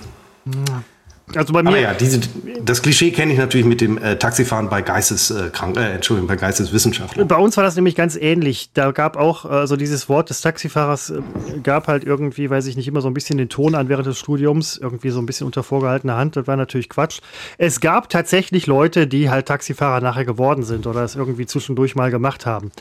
[1.35, 1.69] Also bei mir.
[1.69, 2.21] aber ja, diese,
[2.63, 7.27] das Klischee kenne ich natürlich mit dem äh, Taxifahren bei Geisteskrank, äh, Entschuldigung, bei Geisteswissenschaftlern.
[7.27, 8.69] Bei uns war das nämlich ganz ähnlich.
[8.73, 11.21] Da gab auch äh, so dieses Wort des Taxifahrers, äh,
[11.63, 14.17] gab halt irgendwie, weiß ich nicht, immer so ein bisschen den Ton an während des
[14.17, 16.37] Studiums, irgendwie so ein bisschen unter vorgehaltener Hand.
[16.37, 17.19] Das war natürlich Quatsch.
[17.57, 22.09] Es gab tatsächlich Leute, die halt Taxifahrer nachher geworden sind oder es irgendwie zwischendurch mal
[22.09, 22.71] gemacht haben.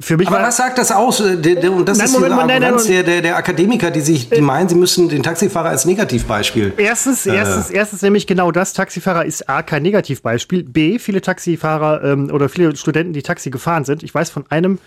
[0.00, 1.20] Für mich Aber was sagt das aus?
[1.20, 1.36] Äh,
[1.68, 4.40] und das Nein, ist Moment, Moment, nein, nein, der, der, der Akademiker, die sich, die
[4.40, 6.72] meinen, sie müssen den Taxifahrer als Negativbeispiel.
[6.76, 10.64] Erstens, erstens, erstens nämlich genau das, Taxifahrer ist A, kein Negativbeispiel.
[10.64, 14.02] B, viele Taxifahrer ähm, oder viele Studenten, die Taxi gefahren sind.
[14.02, 14.78] Ich weiß von einem,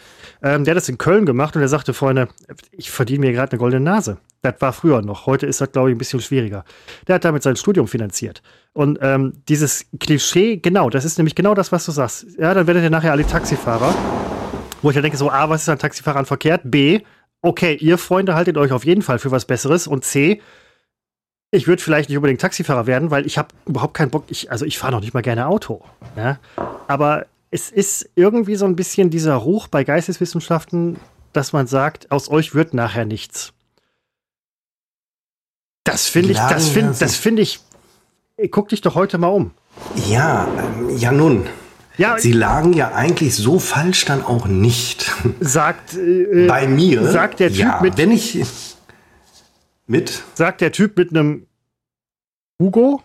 [0.44, 2.28] ähm, der hat das in Köln gemacht und der sagte, Freunde,
[2.72, 4.18] ich verdiene mir gerade eine goldene Nase.
[4.42, 5.26] Das war früher noch.
[5.26, 6.66] Heute ist das, glaube ich, ein bisschen schwieriger.
[7.08, 8.44] Der hat damit sein Studium finanziert.
[8.74, 12.28] Und ähm, dieses Klischee, genau, das ist nämlich genau das, was du sagst.
[12.38, 13.96] Ja, dann werdet ihr nachher alle Taxifahrer.
[14.86, 16.62] Wo ich dann denke, so, A, was ist an Taxifahrern verkehrt?
[16.66, 17.02] B,
[17.42, 19.88] okay, ihr Freunde haltet euch auf jeden Fall für was Besseres.
[19.88, 20.44] Und C,
[21.50, 24.26] ich würde vielleicht nicht unbedingt Taxifahrer werden, weil ich habe überhaupt keinen Bock.
[24.28, 25.84] Ich, also ich fahre noch nicht mal gerne Auto.
[26.16, 26.38] Ja?
[26.86, 30.98] Aber es ist irgendwie so ein bisschen dieser Ruch bei Geisteswissenschaften,
[31.34, 33.54] dass man sagt, aus euch wird nachher nichts.
[35.84, 37.60] Das finde ich, das finde, das finde ich.
[38.52, 39.50] Guck dich doch heute mal um.
[40.08, 41.48] Ja, ähm, ja nun.
[41.98, 45.12] Ja, Sie lagen ja eigentlich so falsch dann auch nicht.
[45.40, 47.10] sagt, äh, Bei mir.
[47.12, 48.44] sagt der Typ ja, mit- Wenn ich
[49.88, 51.46] mit sagt der Typ mit einem
[52.62, 53.02] Hugo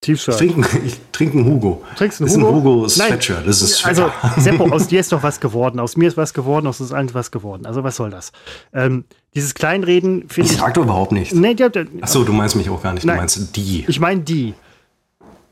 [0.00, 0.36] T-Shirt.
[0.36, 1.84] trinken, ich trinke einen Hugo.
[1.96, 2.56] Trinkst einen das ist ein Hugo?
[2.56, 2.88] Hugo Nein.
[2.90, 3.46] Sweatshirt.
[3.46, 3.86] Das ist.
[3.86, 5.78] Also, Seppo, aus dir ist doch was geworden.
[5.78, 7.66] Aus mir ist was geworden, aus uns allen ist was geworden.
[7.66, 8.32] Also, was soll das?
[8.72, 9.04] Ähm,
[9.36, 10.58] dieses Kleinreden ich finde ich.
[10.58, 11.34] sag doch überhaupt nichts.
[11.36, 13.04] Nee, der, der, Ach so, du meinst mich auch gar nicht.
[13.06, 13.14] Nein.
[13.14, 13.84] Du meinst die.
[13.86, 14.54] ich meine die.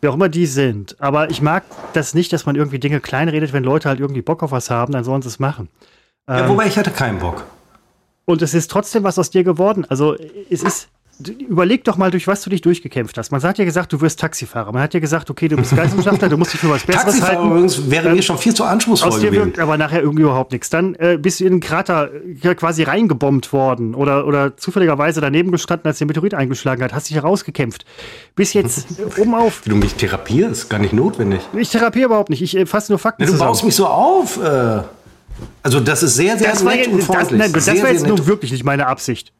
[0.00, 0.96] Wer auch immer die sind.
[1.00, 4.42] Aber ich mag das nicht, dass man irgendwie Dinge kleinredet, wenn Leute halt irgendwie Bock
[4.42, 5.68] auf was haben, dann sollen sie es machen.
[6.28, 7.44] Ja, wobei ich hatte keinen Bock.
[8.24, 9.84] Und es ist trotzdem was aus dir geworden.
[9.88, 10.16] Also,
[10.48, 10.88] es ist.
[11.48, 13.30] Überleg doch mal, durch was du dich durchgekämpft hast.
[13.30, 14.72] Man hat ja gesagt, du wirst Taxifahrer.
[14.72, 17.36] Man hat ja gesagt, okay, du bist Geisteswissenschaftler, du musst dich für was Besseres Taxifahrer
[17.38, 17.50] halten.
[17.50, 19.44] übrigens wäre mir schon viel zu anspruchsvoll Aus dir gewesen.
[19.46, 20.70] wirkt aber nachher irgendwie überhaupt nichts.
[20.70, 22.10] Dann äh, bist du in den Krater
[22.42, 27.08] äh, quasi reingebombt worden oder, oder zufälligerweise daneben gestanden, als der Meteorit eingeschlagen hat, hast
[27.10, 27.84] dich herausgekämpft.
[28.34, 29.62] Bis jetzt äh, oben auf.
[29.64, 31.40] Wie du mich therapierst, gar nicht notwendig.
[31.54, 32.42] Ich therapiere überhaupt nicht.
[32.42, 33.48] Ich äh, fasse nur Fakten du zusammen.
[33.50, 34.42] baust mich so auf.
[34.42, 34.82] Äh.
[35.62, 37.38] Also das ist sehr, sehr das war, nett jetzt, und das, freundlich.
[37.38, 39.32] nein, das sehr, war jetzt nun wirklich nicht meine Absicht.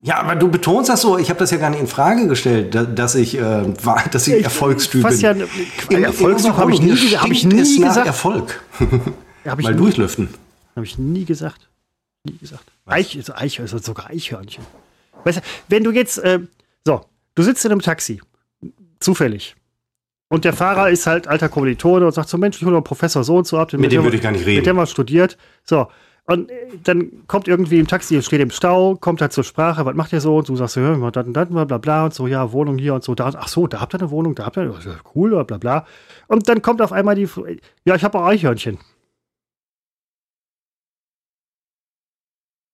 [0.00, 1.18] Ja, aber du betonst das so.
[1.18, 4.28] Ich habe das ja gar nicht in Frage gestellt, da- dass ich, äh, war, dass
[4.28, 5.40] ich, Erfolgstyp fass bin.
[5.40, 5.46] ja-
[5.90, 8.06] In- Erfolgstyp habe ich nie hab ich nie gesagt.
[8.06, 8.62] Erfolg.
[9.44, 10.28] Habe ich, Mal durchlüften.
[10.76, 11.68] hab ich nie gesagt.
[12.24, 12.64] Nie gesagt.
[12.86, 14.62] Eich, also Eichhörnchen, sogar Eichhörnchen.
[15.24, 16.40] Weißt du, wenn du jetzt, äh,
[16.84, 17.00] so,
[17.34, 18.20] du sitzt in einem Taxi,
[19.00, 19.56] zufällig.
[20.28, 23.24] Und der Fahrer ist halt alter Kommilitone und sagt so, Mensch, ich hole mal Professor
[23.24, 23.72] so und so ab.
[23.72, 24.58] Mit dem würde ich gar nicht reden.
[24.58, 25.38] Mit dem mal studiert.
[25.64, 25.86] So.
[26.28, 29.94] Und äh, dann kommt irgendwie im Taxi, steht im Stau, kommt halt zur Sprache, was
[29.94, 30.36] macht ihr so?
[30.36, 33.02] Und du sagst ja, wir dann, dann, bla, bla, und so, ja, Wohnung hier und
[33.02, 34.74] so, da, ach so, da habt ihr eine Wohnung, da habt ihr,
[35.14, 35.86] cool, bla, bla, bla.
[36.26, 37.26] Und dann kommt auf einmal die,
[37.86, 38.76] ja, ich habe auch Eichhörnchen.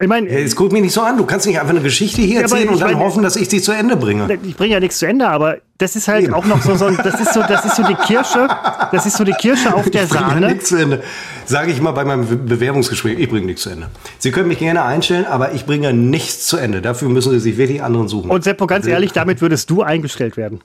[0.02, 1.16] Ich meine, Ja, jetzt guck mich nicht so an.
[1.16, 3.48] Du kannst nicht einfach eine Geschichte hier Ja, erzählen und dann meine- hoffen, dass ich
[3.48, 4.26] sie zu Ende bringe.
[4.42, 6.34] ich bringe ja nichts zu Ende, aber das ist halt Eben.
[6.34, 8.48] auch noch so, so das ist so, das ist so die Kirsche,
[8.90, 10.48] das ist so die Kirsche auf der Ich bringe Sahne.
[10.48, 11.02] nichts zu Ende.
[11.46, 13.88] Sage ich mal bei meinem Be- Bewerbungsgespräch, ich bringe nichts zu Ende.
[14.18, 16.82] Sie können mich gerne einstellen, aber ich bringe nichts zu Ende.
[16.82, 18.30] Dafür müssen Sie sich wirklich anderen suchen.
[18.32, 20.60] Und Seppo, ganz ehrlich, damit würdest du eingestellt werden.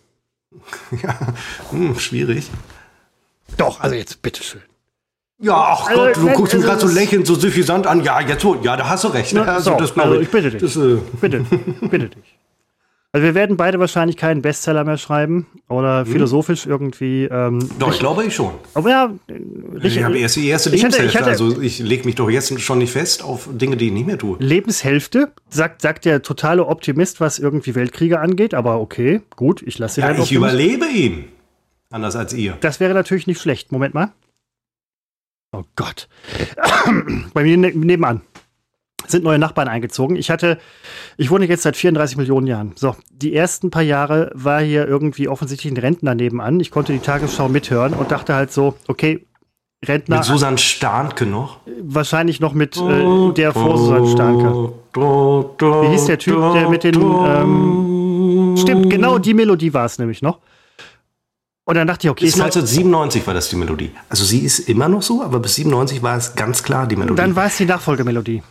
[1.69, 2.49] Hm, schwierig.
[3.57, 4.61] Doch, also jetzt bitteschön.
[5.41, 8.03] Ja, ach Also, Gott, du wenn- guckst mich also gerade so lächelnd, so suffisant an.
[8.03, 9.33] Ja, jetzt so, ja, da hast du recht.
[9.33, 10.21] Ne, Also, so, das also ich.
[10.23, 10.61] ich bitte dich.
[10.61, 11.45] Das, äh, Bitte,
[11.81, 12.35] bitte dich.
[13.11, 16.11] Also wir werden beide wahrscheinlich keinen Bestseller mehr schreiben oder Hm?
[16.11, 17.23] philosophisch irgendwie.
[17.23, 18.51] Ähm, doch, ich glaube ich schon.
[18.75, 19.09] aber ja,
[19.81, 22.29] Ich habe erst die erste Ich hatte- ich Lebenshälfte, hatte- also ich lege mich doch
[22.29, 24.37] jetzt schon nicht fest auf Dinge, die ich nicht mehr tue.
[24.39, 30.01] Lebenshälfte, sagt, sagt der totale Optimist, was irgendwie Weltkriege angeht, aber okay, gut, ich lasse
[30.01, 31.25] Ja, deinen ich überlebe ihn.
[31.89, 32.57] Anders als ihr.
[32.61, 33.71] Das wäre natürlich nicht schlecht.
[33.71, 34.11] Moment mal.
[35.51, 36.07] Oh Gott.
[37.33, 38.21] Bei mir ne nebenan
[39.07, 40.15] sind neue Nachbarn eingezogen.
[40.15, 40.59] Ich hatte,
[41.17, 42.73] ich wohne jetzt seit 34 Millionen Jahren.
[42.75, 46.59] So, die ersten paar Jahre war hier irgendwie offensichtlich ein Rentner nebenan.
[46.59, 49.25] Ich konnte die Tagesschau mithören und dachte halt so, okay,
[49.83, 51.61] Rentner, Mit Susan Starnke noch.
[51.81, 54.73] wahrscheinlich noch mit äh, der vor Susanne Starke.
[54.93, 60.21] Wie hieß der Typ, der mit den, ähm, Stimmt, genau die Melodie war es nämlich
[60.21, 60.39] noch.
[61.69, 63.91] Und dann dachte ich, okay, Bis ist halt, 1997 war das die Melodie.
[64.09, 67.15] Also sie ist immer noch so, aber bis 97 war es ganz klar die Melodie.
[67.21, 68.41] dann war es die Nachfolgemelodie.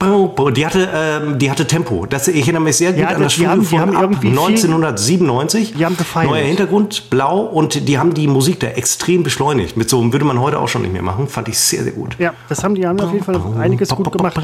[0.00, 2.06] Die hatte, ähm, die hatte Tempo.
[2.08, 3.96] Das, ich erinnere mich sehr gut Ja, an das die haben- Studio die haben von
[3.96, 5.74] ab irgendwie viel- 1997.
[5.76, 6.30] Die haben gefeiert.
[6.30, 9.76] Neuer Hintergrund, blau und die haben die Musik da extrem beschleunigt.
[9.76, 11.26] Mit so würde man heute auch schon nicht mehr machen.
[11.26, 12.14] Fand ich sehr, sehr gut.
[12.20, 14.38] Ja, das haben die haben auf jeden Fall einiges gut gemacht.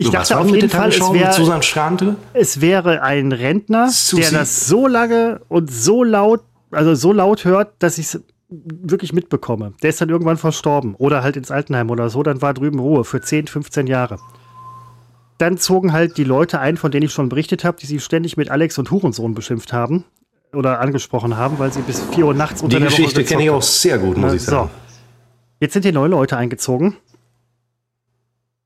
[0.00, 2.16] Ich dachte auf jeden Fall, es wär-.
[2.32, 4.22] Es wäre ein Rentner, Susi.
[4.22, 9.12] der das so lange und so laut, also so laut hört, dass ich es wirklich
[9.12, 9.74] mitbekomme.
[9.82, 13.04] Der ist dann irgendwann verstorben oder halt ins Altenheim oder so, dann war drüben Ruhe
[13.04, 14.18] für 10, 15 Jahre.
[15.36, 18.38] Dann zogen halt die Leute ein, von denen ich schon berichtet habe, die sie ständig
[18.38, 20.04] mit Alex und Hurensohn beschimpft haben
[20.54, 23.42] oder angesprochen haben, weil sie bis 4 Uhr nachts unter Die der Geschichte Woche kenne
[23.44, 24.68] ich auch sehr gut, muss ich sagen.
[24.68, 24.70] So.
[25.60, 26.96] Jetzt sind hier neue Leute eingezogen.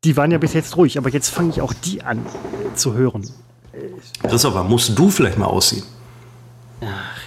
[0.05, 2.95] Die waren ja bis jetzt ruhig, aber jetzt fange ich auch die an äh, zu
[2.95, 3.29] hören.
[4.23, 5.83] Christopher, musst du vielleicht mal ausziehen?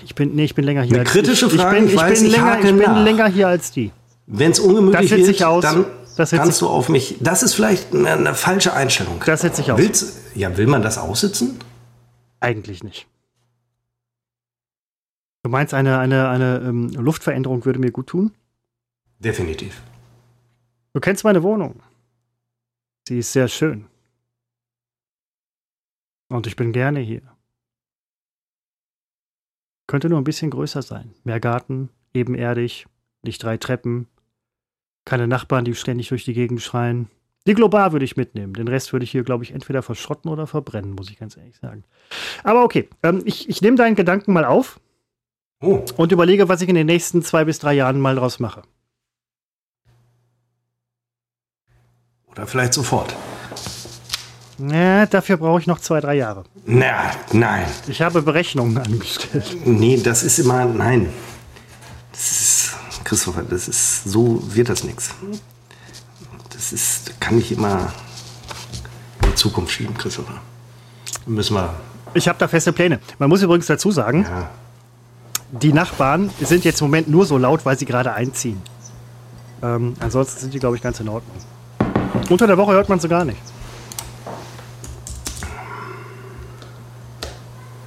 [0.05, 0.93] Ich bin, nee, ich bin länger hier.
[0.93, 3.03] Eine als kritische ich, Frage, ich bin, ich ich weiß, bin, länger, ich bin nach.
[3.03, 3.91] länger hier als die.
[4.27, 5.63] Wenn es ungemütlich wird, aus.
[5.63, 5.85] dann
[6.15, 7.17] kannst du auf mich.
[7.19, 9.21] Das ist vielleicht eine, eine falsche Einstellung.
[9.25, 9.79] Das setzt sich aus.
[9.79, 11.59] Willst, ja, will man das aussitzen?
[12.39, 13.07] Eigentlich nicht.
[15.43, 18.31] Du meinst, eine, eine, eine ähm, Luftveränderung würde mir gut tun?
[19.19, 19.81] Definitiv.
[20.93, 21.79] Du kennst meine Wohnung.
[23.07, 23.85] Sie ist sehr schön.
[26.27, 27.21] Und ich bin gerne hier.
[29.87, 31.13] Könnte nur ein bisschen größer sein.
[31.23, 32.85] Mehr Garten, ebenerdig,
[33.23, 34.09] nicht drei Treppen,
[35.05, 37.09] keine Nachbarn, die ständig durch die Gegend schreien.
[37.47, 38.53] Die Global würde ich mitnehmen.
[38.53, 41.55] Den Rest würde ich hier, glaube ich, entweder verschrotten oder verbrennen, muss ich ganz ehrlich
[41.55, 41.85] sagen.
[42.43, 44.81] Aber okay, ähm, ich, ich nehme deinen Gedanken mal auf
[45.61, 48.63] Oh, und überlege, was ich in den nächsten zwei bis drei Jahren mal draus mache.
[52.37, 53.15] Oder vielleicht sofort.
[54.59, 56.43] Ja, dafür brauche ich noch zwei, drei Jahre.
[56.65, 57.65] Na, nein.
[57.87, 59.55] Ich habe Berechnungen angestellt.
[59.65, 61.09] Nee, das ist immer, nein.
[62.11, 65.13] Das ist, Christopher, das ist, so wird das nichts.
[66.49, 67.93] Das ist, kann ich immer
[69.21, 70.41] in die Zukunft schieben, Christopher.
[71.27, 71.75] Müssen wir,
[72.15, 72.99] Ich habe da feste Pläne.
[73.19, 74.49] Man muss übrigens dazu sagen, ja.
[75.51, 78.61] die Nachbarn sind jetzt im Moment nur so laut, weil sie gerade einziehen.
[79.61, 81.35] Ähm, ansonsten sind die, glaube ich, ganz in Ordnung.
[82.29, 83.39] Unter der Woche hört man sie gar nicht.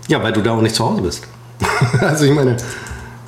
[0.08, 1.24] Ja, weil du da auch nicht zu Hause bist.
[2.00, 2.56] also ich meine,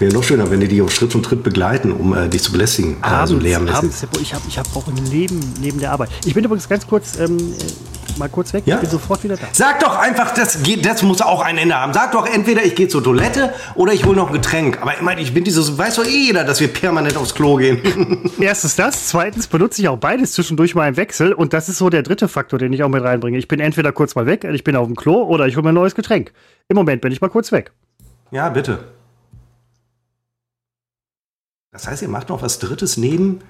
[0.00, 2.50] wäre noch schöner, wenn die dich auf Schritt und Tritt begleiten, um äh, dich zu
[2.50, 2.96] belästigen.
[3.02, 3.76] also lehrmäßig.
[3.76, 6.10] abends, ich habe ich hab auch ein Leben neben der Arbeit.
[6.24, 8.64] Ich bin übrigens ganz kurz, ähm, äh, mal kurz weg.
[8.66, 8.76] Ja?
[8.76, 9.46] Ich bin sofort wieder da.
[9.52, 11.92] Sag doch einfach, das, geht, das muss auch ein Ende haben.
[11.92, 14.80] Sag doch entweder ich gehe zur Toilette oder ich hole noch ein Getränk.
[14.80, 17.56] Aber ich meine, ich bin dieses, weiß doch eh jeder, dass wir permanent aufs Klo
[17.56, 18.30] gehen.
[18.40, 21.90] Erstens das, zweitens benutze ich auch beides zwischendurch mal im Wechsel und das ist so
[21.90, 23.38] der dritte Faktor, den ich auch mit reinbringe.
[23.38, 25.70] Ich bin entweder kurz mal weg, ich bin auf dem Klo oder ich hole mir
[25.70, 26.32] ein neues Getränk.
[26.68, 27.72] Im Moment bin ich mal kurz weg.
[28.30, 28.78] ja, bitte.
[31.72, 33.40] Das heißt, ihr macht noch was Drittes neben.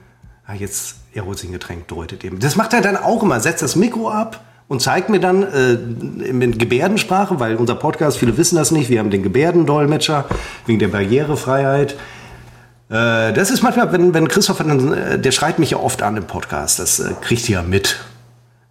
[0.46, 2.38] Ah, jetzt, er holt sich ein Getränk, deutet eben.
[2.38, 3.40] Das macht er dann auch immer.
[3.40, 5.72] Setzt das Mikro ab und zeigt mir dann äh,
[6.24, 10.24] in Gebärdensprache, weil unser Podcast, viele wissen das nicht, wir haben den Gebärdendolmetscher
[10.64, 11.92] wegen der Barrierefreiheit.
[12.88, 16.16] Äh, das ist manchmal, wenn, wenn Christopher, dann, äh, der schreit mich ja oft an
[16.16, 17.98] im Podcast, das äh, kriegt ihr ja mit.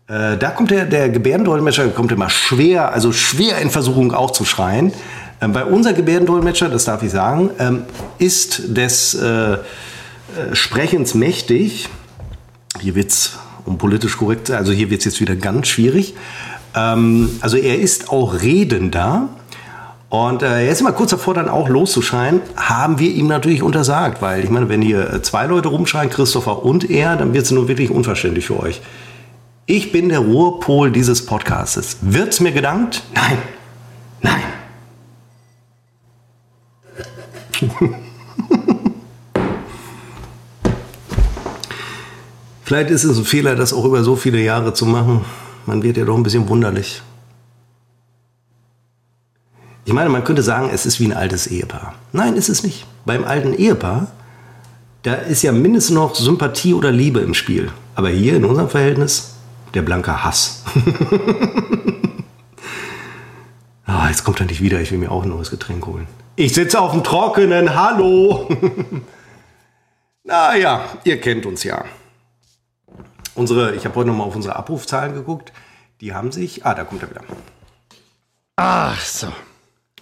[0.07, 4.43] Äh, da kommt der, der Gebärdendolmetscher kommt immer schwer, also schwer in Versuchung auch zu
[4.43, 4.91] schreien.
[5.39, 7.83] Ähm, bei unser Gebärdendolmetscher, das darf ich sagen, ähm,
[8.17, 9.59] ist des äh,
[10.53, 11.89] Sprechens mächtig.
[12.79, 16.15] Hier wird's um politisch korrekt, also hier wird's jetzt wieder ganz schwierig.
[16.75, 19.29] Ähm, also er ist auch redender.
[20.09, 24.43] Und äh, ist immer kurz davor, dann auch loszuschreien, haben wir ihm natürlich untersagt, weil
[24.43, 27.69] ich meine, wenn hier äh, zwei Leute rumschreien, Christopher und er, dann wird es nur
[27.69, 28.81] wirklich unverständlich für euch.
[29.67, 31.99] Ich bin der Ruhrpol dieses Podcastes.
[32.01, 33.03] Wird's mir gedankt?
[33.15, 33.37] Nein.
[34.21, 34.41] Nein.
[42.71, 45.25] Vielleicht ist es ein Fehler, das auch über so viele Jahre zu machen.
[45.65, 47.01] Man wird ja doch ein bisschen wunderlich.
[49.83, 51.95] Ich meine, man könnte sagen, es ist wie ein altes Ehepaar.
[52.13, 52.85] Nein, ist es nicht.
[53.05, 54.07] Beim alten Ehepaar,
[55.03, 57.69] da ist ja mindestens noch Sympathie oder Liebe im Spiel.
[57.93, 59.33] Aber hier in unserem Verhältnis,
[59.73, 60.63] der blanke Hass.
[63.85, 64.79] Ah, jetzt kommt er nicht wieder.
[64.79, 66.07] Ich will mir auch ein neues Getränk holen.
[66.37, 67.75] Ich sitze auf dem Trockenen.
[67.75, 68.47] Hallo.
[70.23, 71.83] naja, ihr kennt uns ja.
[73.35, 75.51] Unsere, ich habe heute noch mal auf unsere Abrufzahlen geguckt.
[76.01, 76.65] Die haben sich.
[76.65, 77.21] Ah, da kommt er wieder.
[78.55, 79.27] Ach so.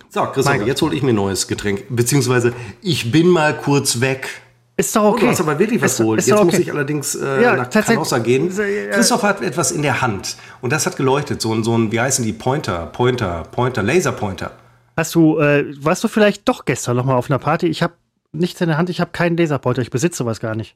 [0.10, 1.84] So, Christoph, jetzt hole ich mir ein neues Getränk.
[1.90, 4.42] Beziehungsweise, ich bin mal kurz weg.
[4.76, 5.26] Ist doch Oh, okay.
[5.26, 6.20] du hast aber wirklich was geholt.
[6.26, 6.64] Jetzt doch muss okay.
[6.64, 8.50] ich allerdings äh, Ja, nach Canossa gehen.
[8.92, 10.38] Christoph hat etwas in der Hand.
[10.62, 11.42] Und das hat geleuchtet.
[11.42, 12.34] So ein, so ein wie heißen die?
[12.34, 14.52] Pointer, Pointer, Pointer, Laserpointer.
[14.98, 17.68] Hast du, äh, warst du vielleicht doch gestern noch mal auf einer Party?
[17.68, 17.94] Ich habe
[18.32, 20.76] nichts in der Hand, ich habe keinen Laserpointer, ich besitze sowas gar nicht.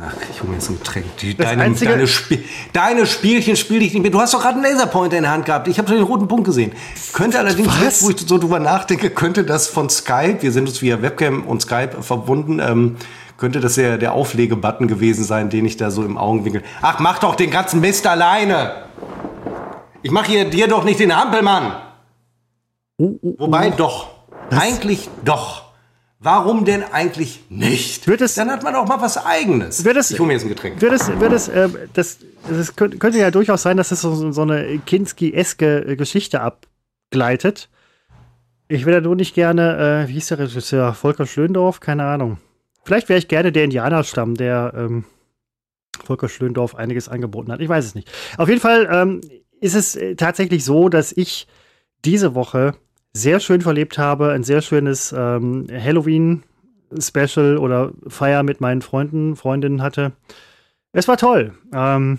[0.00, 1.16] Ach, ich hole mir jetzt ein Getränk.
[1.18, 4.10] Die, deine, deine, Spiel, deine, Spielchen spiele ich nicht mehr.
[4.10, 5.66] Du hast doch gerade einen Laserpointer in der Hand gehabt.
[5.66, 6.72] Ich habe den roten Punkt gesehen.
[7.12, 7.82] Könnte allerdings, Was?
[7.82, 11.46] jetzt, wo ich so drüber nachdenke, könnte das von Skype, wir sind uns via Webcam
[11.46, 12.96] und Skype verbunden, ähm,
[13.38, 16.62] könnte das der, der Auflegebutton gewesen sein, den ich da so im Augenwinkel.
[16.82, 18.84] Ach, mach doch den ganzen Mist alleine!
[20.02, 21.72] Ich mache hier dir doch nicht den Hampelmann!
[22.98, 23.74] Oh, oh, Wobei, oh.
[23.76, 24.08] doch.
[24.50, 25.67] Das eigentlich doch.
[26.20, 28.08] Warum denn eigentlich nicht?
[28.08, 29.84] Wird es, Dann hat man auch mal was Eigenes.
[29.84, 30.80] Wird es, ich hole mir jetzt ein Getränk.
[30.80, 34.32] Wird es, wird es, äh, das, das könnte, könnte ja durchaus sein, dass es so,
[34.32, 37.68] so eine Kinski-eske äh, Geschichte abgleitet.
[38.66, 40.92] Ich ja nur nicht gerne, äh, wie hieß der Regisseur?
[40.92, 41.78] Volker Schlöndorf?
[41.78, 42.38] Keine Ahnung.
[42.84, 45.04] Vielleicht wäre ich gerne der Indianerstamm, der ähm,
[46.04, 47.60] Volker Schlöndorf einiges angeboten hat.
[47.60, 48.10] Ich weiß es nicht.
[48.36, 49.20] Auf jeden Fall ähm,
[49.60, 51.46] ist es äh, tatsächlich so, dass ich
[52.04, 52.74] diese Woche
[53.18, 54.32] sehr schön verlebt habe.
[54.32, 60.12] Ein sehr schönes ähm, Halloween-Special oder Feier mit meinen Freunden, Freundinnen hatte.
[60.92, 61.54] Es war toll.
[61.72, 62.18] Ähm,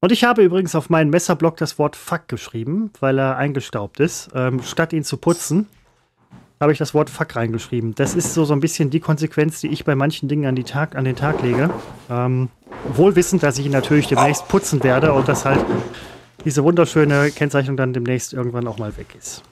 [0.00, 4.30] und ich habe übrigens auf meinen Messerblock das Wort Fuck geschrieben, weil er eingestaubt ist.
[4.34, 5.66] Ähm, statt ihn zu putzen,
[6.60, 7.94] habe ich das Wort Fuck reingeschrieben.
[7.94, 10.64] Das ist so, so ein bisschen die Konsequenz, die ich bei manchen Dingen an, die
[10.64, 11.70] Tag, an den Tag lege.
[12.08, 12.48] Ähm,
[12.94, 15.64] wohl wissend, dass ich ihn natürlich demnächst putzen werde und dass halt
[16.44, 19.42] diese wunderschöne Kennzeichnung dann demnächst irgendwann auch mal weg ist.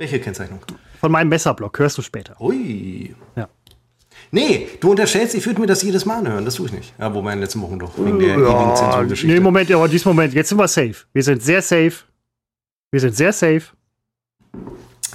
[0.00, 0.60] Welche Kennzeichnung?
[0.98, 2.34] Von meinem Messerblock, hörst du später.
[2.40, 3.14] Ui.
[3.36, 3.50] Ja.
[4.30, 6.46] Nee, du unterstellst, ich würde mir das jedes Mal anhören.
[6.46, 6.94] Das tue ich nicht.
[6.98, 7.92] Ja, wo in den letzten Wochen doch.
[7.98, 10.94] Wegen der ja, Nee, Moment, aber diesem Moment, jetzt sind wir safe.
[11.12, 11.92] Wir sind sehr safe.
[12.90, 13.64] Wir sind sehr safe.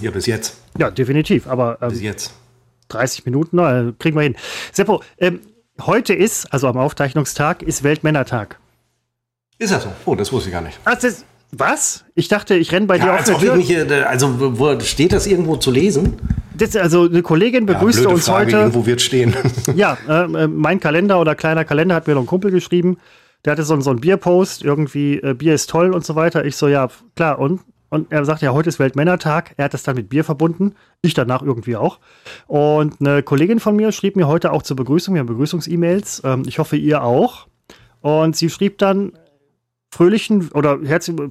[0.01, 0.61] Ja, bis jetzt.
[0.77, 1.47] Ja, definitiv.
[1.47, 2.35] Aber ähm, bis jetzt.
[2.89, 4.35] 30 Minuten, na, kriegen wir hin.
[4.71, 5.39] Seppo, ähm,
[5.81, 8.59] heute ist, also am Aufzeichnungstag, ist Weltmännertag.
[9.57, 9.91] Ist das so?
[10.05, 10.79] Oh, das wusste ich gar nicht.
[10.85, 11.25] Ach, das,
[11.59, 12.05] was?
[12.15, 13.55] Ich dachte, ich renne bei ja, dir auf der Tür.
[13.55, 16.13] Mich, also, wo, steht das irgendwo zu lesen?
[16.57, 18.57] Das, also, eine Kollegin begrüßte ja, uns Frage, heute.
[18.57, 19.35] Irgendwo wird stehen.
[19.75, 22.97] ja, äh, mein Kalender oder kleiner Kalender hat mir noch ein Kumpel geschrieben.
[23.43, 26.45] Der hatte so, so einen Bierpost, irgendwie, äh, Bier ist toll und so weiter.
[26.45, 27.61] Ich so, ja, klar, und?
[27.89, 29.53] Und er sagt ja, heute ist Weltmännertag.
[29.57, 30.75] Er hat das dann mit Bier verbunden.
[31.01, 31.99] Ich danach irgendwie auch.
[32.47, 36.23] Und eine Kollegin von mir schrieb mir heute auch zur Begrüßung, wir haben Begrüßungs-E-Mails.
[36.25, 37.47] Ähm, ich hoffe, ihr auch.
[38.01, 39.13] Und sie schrieb dann,
[39.95, 41.29] fröhlichen oder herzlichen,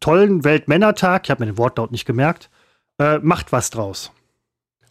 [0.00, 2.50] tollen Weltmännertag, ich habe mir den Wortlaut nicht gemerkt,
[2.98, 4.12] äh, macht was draus.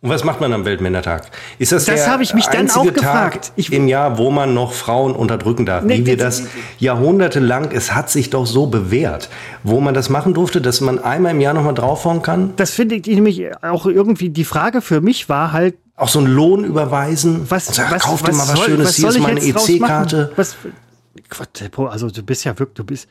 [0.04, 1.30] Und was macht man am Weltmännertag?
[1.60, 3.52] Ist das, das habe ich mich dann auch gefragt.
[3.56, 6.48] Ich, Im Jahr, wo man noch Frauen unterdrücken darf, nee, wie wir das
[6.80, 9.30] jahrhundertelang, es hat sich doch so bewährt,
[9.62, 12.54] wo man das machen durfte, dass man einmal im Jahr noch mal draufhauen kann.
[12.56, 16.34] Das finde ich nämlich auch irgendwie, die Frage für mich war halt, auch so einen
[16.34, 17.46] Lohn überweisen.
[17.50, 20.32] Was, sag, was, kauf dir mal was soll, Schönes, was hier ist meine EC-Karte.
[21.30, 23.08] Quatsch, also du bist ja wirklich, du bist.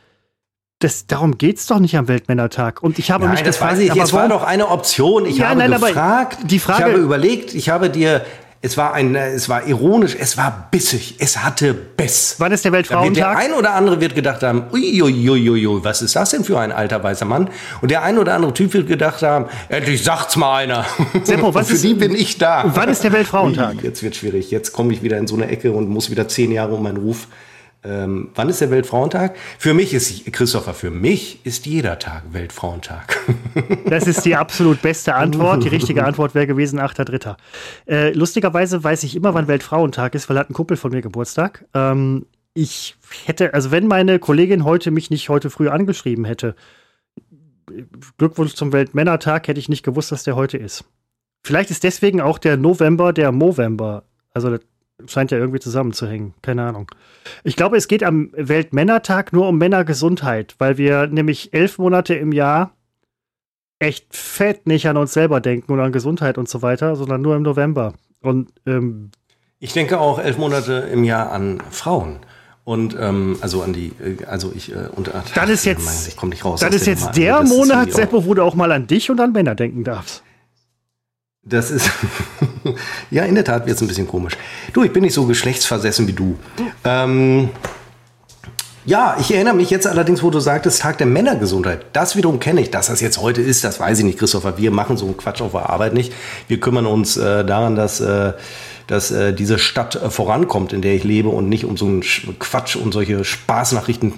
[0.78, 2.82] Das, darum geht's doch nicht am Weltmännertag.
[2.82, 3.96] Und ich habe nein, mich das gefragt, weiß ich.
[3.96, 5.26] Es war doch eine Option.
[5.26, 8.24] Ich ja, habe nein, gefragt, die Frage, ich habe überlegt, ich habe dir
[8.62, 12.34] es war ein, es war ironisch, es war bissig, es hatte Biss.
[12.36, 13.14] Wann ist der Weltfrauentag?
[13.14, 17.02] Der ein oder andere wird gedacht haben, uiuiuiui, was ist das denn für ein alter
[17.02, 17.48] weißer Mann?
[17.80, 20.84] Und der ein oder andere Typ wird gedacht haben, endlich sagt's mal einer.
[21.24, 22.64] Seppo, was für ist, die bin ich da.
[22.66, 23.82] Wann ist der Weltfrauentag?
[23.82, 24.50] Jetzt wird schwierig.
[24.50, 26.98] Jetzt komme ich wieder in so eine Ecke und muss wieder zehn Jahre um meinen
[26.98, 27.28] Ruf
[27.82, 29.36] ähm, wann ist der Weltfrauentag?
[29.58, 33.18] Für mich ist, Christopher, für mich ist jeder Tag Weltfrauentag.
[33.86, 35.64] Das ist die absolut beste Antwort.
[35.64, 37.36] Die richtige Antwort wäre gewesen 8.3.
[37.86, 41.66] Äh, lustigerweise weiß ich immer, wann Weltfrauentag ist, weil hat ein Kumpel von mir Geburtstag.
[41.74, 46.54] Ähm, ich hätte, also wenn meine Kollegin heute mich nicht heute früh angeschrieben hätte,
[48.18, 50.84] Glückwunsch zum Weltmännertag, hätte ich nicht gewusst, dass der heute ist.
[51.42, 54.04] Vielleicht ist deswegen auch der November der Movember.
[54.32, 54.58] Also
[55.06, 56.34] scheint ja irgendwie zusammenzuhängen.
[56.42, 56.90] Keine Ahnung.
[57.44, 62.32] Ich glaube, es geht am Weltmännertag nur um Männergesundheit, weil wir nämlich elf Monate im
[62.32, 62.72] Jahr
[63.78, 67.34] echt fett nicht an uns selber denken und an Gesundheit und so weiter, sondern nur
[67.36, 67.94] im November.
[68.20, 69.10] Und ähm,
[69.58, 72.20] ich denke auch elf Monate im Jahr an Frauen.
[72.64, 76.16] Und ähm, also an die, äh, also ich äh, und ach, dann ist jetzt, ich
[76.16, 76.60] komme nicht raus.
[76.60, 79.54] Dann ist jetzt der Monat, Seppo, wo du auch mal an dich und an Männer
[79.54, 80.22] denken darfst.
[81.42, 81.90] Das ist,
[83.10, 84.36] ja, in der Tat wird es ein bisschen komisch.
[84.74, 86.38] Du, ich bin nicht so geschlechtsversessen wie du.
[86.84, 87.48] Ähm,
[88.84, 91.86] ja, ich erinnere mich jetzt allerdings, wo du sagtest, Tag der Männergesundheit.
[91.94, 92.70] Das wiederum kenne ich.
[92.70, 94.58] Dass das jetzt heute ist, das weiß ich nicht, Christopher.
[94.58, 96.12] Wir machen so einen Quatsch auf der Arbeit nicht.
[96.46, 98.34] Wir kümmern uns äh, daran, dass, äh,
[98.86, 102.02] dass äh, diese Stadt äh, vorankommt, in der ich lebe und nicht um so einen
[102.38, 104.12] Quatsch und solche Spaßnachrichten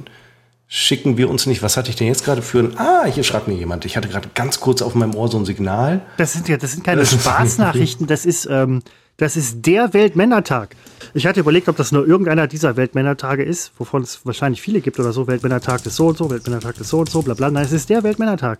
[0.74, 1.62] schicken wir uns nicht.
[1.62, 2.78] Was hatte ich denn jetzt gerade für ein.
[2.78, 3.85] Ah, hier schreibt mir jemand.
[3.85, 6.00] Ich hatte gerade ganz kurz auf meinem Ohr so ein Signal.
[6.16, 8.80] Das sind ja, das sind keine Spaßnachrichten, das ist, ähm,
[9.18, 10.74] das ist der Weltmännertag.
[11.12, 14.98] Ich hatte überlegt, ob das nur irgendeiner dieser Weltmännertage ist, wovon es wahrscheinlich viele gibt
[14.98, 15.26] oder so.
[15.26, 17.50] Weltmännertag ist so und so, Weltmännertag ist so und so, bla bla.
[17.50, 18.58] Nein, es ist der Weltmännertag.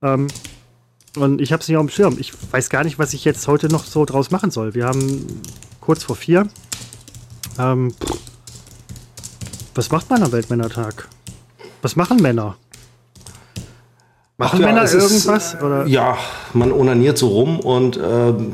[0.00, 0.28] Ähm,
[1.16, 2.16] und ich habe es nicht auf dem Schirm.
[2.20, 4.74] Ich weiß gar nicht, was ich jetzt heute noch so draus machen soll.
[4.76, 5.26] Wir haben
[5.80, 6.46] kurz vor vier.
[7.58, 7.92] Ähm,
[9.74, 11.08] Was macht man am Weltmännertag?
[11.82, 12.56] Was machen Männer?
[14.36, 15.54] Machen Ja, Männer es ist, irgendwas?
[15.54, 15.86] äh, oder?
[15.86, 16.16] Ja,
[16.54, 18.52] man onaniert so rum und ähm,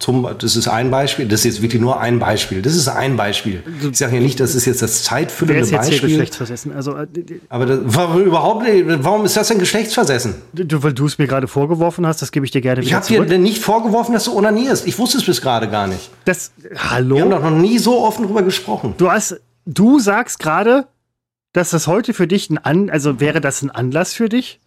[0.00, 1.26] zum, das ist ein Beispiel.
[1.26, 2.62] Das ist jetzt wirklich nur ein Beispiel.
[2.62, 3.62] Das ist ein Beispiel.
[3.90, 6.08] Ich sage ja nicht, das ist jetzt das zeitfüllende ist jetzt hier Beispiel.
[6.10, 6.72] geschlechtsversessen?
[6.72, 7.06] Also, äh,
[7.48, 8.84] Aber das, warum überhaupt nicht?
[9.04, 10.34] Warum ist das denn geschlechtsversessen?
[10.52, 12.96] du, weil du es mir gerade vorgeworfen hast, das gebe ich dir gerne Ich wieder
[12.98, 14.86] habe dir denn nicht vorgeworfen, dass du onanierst.
[14.86, 16.10] Ich wusste es bis gerade gar nicht.
[16.24, 17.28] Das, Wir haben hallo?
[17.28, 18.94] doch noch nie so offen drüber gesprochen.
[18.98, 20.86] Du hast, du sagst gerade,
[21.56, 24.60] dass das heute für dich ein An, also wäre das ein Anlass für dich?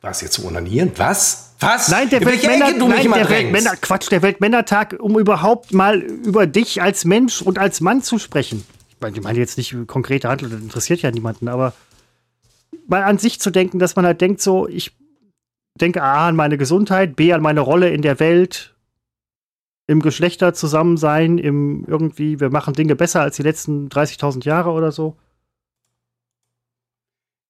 [0.00, 0.92] Was jetzt zu onanieren?
[0.96, 1.54] Was?
[1.58, 1.88] Was?
[1.88, 3.28] Nein, der Weltmänner, nein, der?
[3.28, 8.18] Weltmänner, Quatsch, der Weltmännertag, um überhaupt mal über dich als Mensch und als Mann zu
[8.18, 8.64] sprechen.
[8.90, 11.72] Ich meine, ich meine jetzt nicht konkrete Handlung, das interessiert ja niemanden, aber
[12.86, 14.92] mal an sich zu denken, dass man halt denkt, so, ich
[15.80, 18.71] denke A an meine Gesundheit, B an meine Rolle in der Welt,
[19.86, 25.16] im Geschlechterzusammensein, im irgendwie, wir machen Dinge besser als die letzten 30.000 Jahre oder so.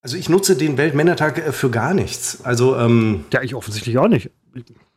[0.03, 2.45] Also ich nutze den Weltmännertag äh, für gar nichts.
[2.45, 4.31] Also ähm, Ja, ich offensichtlich auch nicht.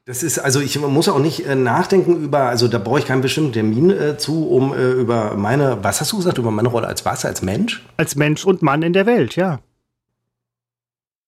[0.06, 3.22] das ist, also ich muss auch nicht äh, nachdenken über, also da brauche ich keinen
[3.22, 6.88] bestimmten Termin äh, zu, um äh, über meine, was hast du gesagt, über meine Rolle
[6.88, 7.86] als was, als Mensch?
[7.98, 9.60] Als Mensch und Mann in der Welt, ja.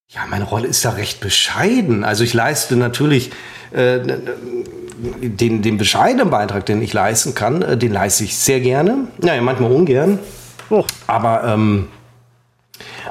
[0.10, 2.05] Ja, meine Rolle ist da recht bescheiden.
[2.05, 3.32] Also ich leiste natürlich
[3.72, 3.99] äh,
[5.22, 9.10] den, den bescheidenen Beitrag, den ich leisten kann, äh, den leiste ich sehr gerne.
[9.18, 10.20] Naja, manchmal ungern.
[10.70, 11.89] Oh, Aber, ähm,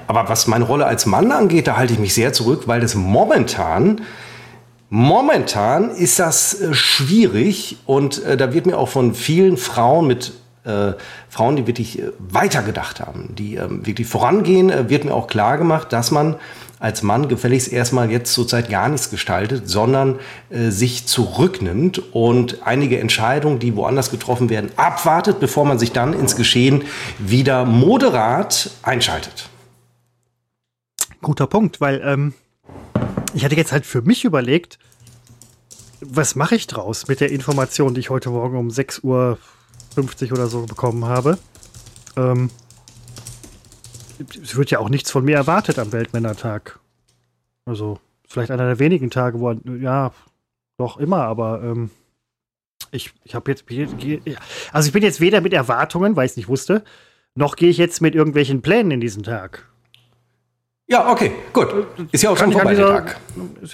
[0.06, 2.94] aber was meine Rolle als Mann angeht, da halte ich mich sehr zurück, weil das
[2.94, 4.00] momentan,
[4.88, 10.32] momentan ist das äh, schwierig und äh, da wird mir auch von vielen Frauen mit
[10.64, 10.94] äh,
[11.28, 15.58] Frauen, die wirklich äh, weitergedacht haben, die ähm, wirklich vorangehen, äh, wird mir auch klar
[15.58, 16.36] gemacht, dass man
[16.78, 20.18] als Mann gefälligst erstmal jetzt zurzeit gar nichts gestaltet, sondern
[20.50, 26.12] äh, sich zurücknimmt und einige Entscheidungen, die woanders getroffen werden, abwartet, bevor man sich dann
[26.12, 26.84] ins Geschehen
[27.18, 29.48] wieder moderat einschaltet.
[31.22, 32.34] guter Punkt, weil ähm,
[33.34, 34.78] ich hatte jetzt halt für mich überlegt,
[36.00, 39.38] was mache ich draus mit der Information, die ich heute Morgen um 6.50 Uhr
[40.32, 41.38] oder so bekommen habe.
[42.16, 42.50] Ähm,
[44.42, 46.78] es wird ja auch nichts von mir erwartet am Weltmännertag.
[47.64, 47.98] Also,
[48.28, 50.12] vielleicht einer der wenigen Tage, wo, ja,
[50.78, 51.90] doch immer, aber ähm,
[52.90, 53.64] ich, ich habe jetzt,
[54.72, 56.84] also ich bin jetzt weder mit Erwartungen, weil ich es nicht wusste,
[57.34, 59.68] noch gehe ich jetzt mit irgendwelchen Plänen in diesen Tag.
[60.88, 61.68] Ja, okay, gut.
[62.12, 63.20] Ist ja auch schon Kann ich vorbei, dieser- Tag.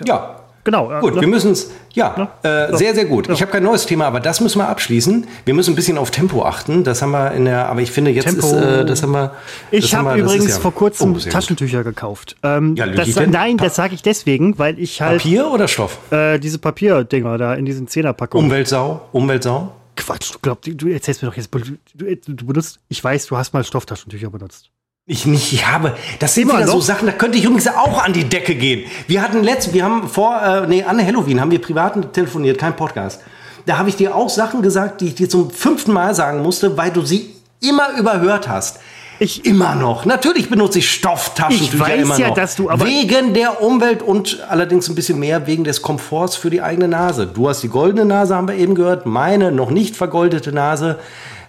[0.06, 0.88] Ja, Genau.
[1.00, 1.20] gut, ne?
[1.22, 2.76] wir müssen es, ja, äh, So.
[2.76, 3.26] sehr, sehr gut.
[3.26, 3.34] Ja.
[3.34, 5.26] Ich habe kein neues Thema, aber das müssen wir abschließen.
[5.44, 6.84] Wir müssen ein bisschen auf Tempo achten.
[6.84, 8.46] Das haben wir in der, aber ich finde, jetzt Tempo.
[8.46, 9.32] ist, äh, das haben wir.
[9.70, 11.32] Ich das haben habe ist übrigens ja- vor kurzem Oh, sehr gut.
[11.32, 12.36] Taschentücher gekauft.
[12.42, 15.98] Ähm, Ja, das, nein, das sage ich deswegen, weil ich halt Papier oder Stoff?
[16.12, 18.46] äh, diese Papierdinger da in diesen Zehnerpackungen.
[18.46, 19.02] Umweltsau?
[19.12, 19.72] Umweltsau?
[19.96, 23.36] Quatsch, du glaubst, du, du erzählst mir doch jetzt, du, du benutzt, ich weiß, du
[23.36, 24.70] hast mal Stofftaschentücher benutzt.
[25.04, 25.96] Ich nicht, ich habe.
[26.20, 26.82] Das sind Immer wieder so noch?
[26.82, 28.84] Sachen, da könnte ich übrigens auch an die Decke gehen.
[29.08, 32.76] Wir hatten letzt, wir haben vor, äh, nee, an Halloween haben wir privat telefoniert, kein
[32.76, 33.20] Podcast.
[33.66, 36.76] Da habe ich dir auch Sachen gesagt, die ich dir zum fünften Mal sagen musste,
[36.76, 38.78] weil du sie immer überhört hast.
[39.18, 40.04] Ich- immer noch.
[40.04, 42.34] Natürlich benutze ich Stofftaschentücher Ich weiß immer ja, noch.
[42.36, 46.48] dass du aber- wegen der Umwelt und allerdings ein bisschen mehr wegen des Komforts für
[46.50, 47.26] die eigene Nase.
[47.26, 49.04] Du hast die goldene Nase, haben wir eben gehört.
[49.06, 50.98] Meine noch nicht vergoldete Nase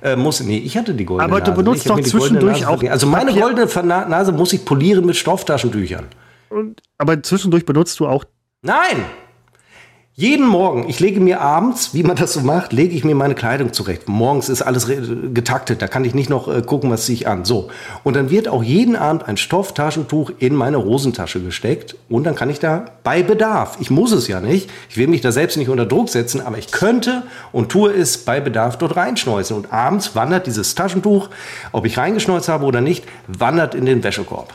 [0.04, 0.42] äh, muss.
[0.42, 1.52] Nee, ich hatte die goldene Aber Nase.
[1.52, 2.84] du benutzt doch zwischendurch auch.
[2.84, 6.06] Also meine Papier- goldene Nase muss ich polieren mit Stofftaschentüchern.
[6.50, 8.26] Und, aber zwischendurch benutzt du auch.
[8.62, 9.06] Nein!
[10.16, 13.34] Jeden Morgen, ich lege mir abends, wie man das so macht, lege ich mir meine
[13.34, 14.08] Kleidung zurecht.
[14.08, 14.88] Morgens ist alles
[15.34, 17.46] getaktet, da kann ich nicht noch äh, gucken, was ziehe ich an.
[17.46, 17.72] So.
[18.04, 22.52] Und dann wird auch jeden Abend ein Stofftaschentuch in meine Hosentasche gesteckt und dann kann
[22.52, 25.70] ich da bei Bedarf, ich muss es ja nicht, ich will mich da selbst nicht
[25.70, 29.58] unter Druck setzen, aber ich könnte und tue es bei Bedarf dort reinschneuzen.
[29.58, 31.30] Und abends wandert dieses Taschentuch,
[31.72, 34.54] ob ich reingeschneuzt habe oder nicht, wandert in den Wäschekorb.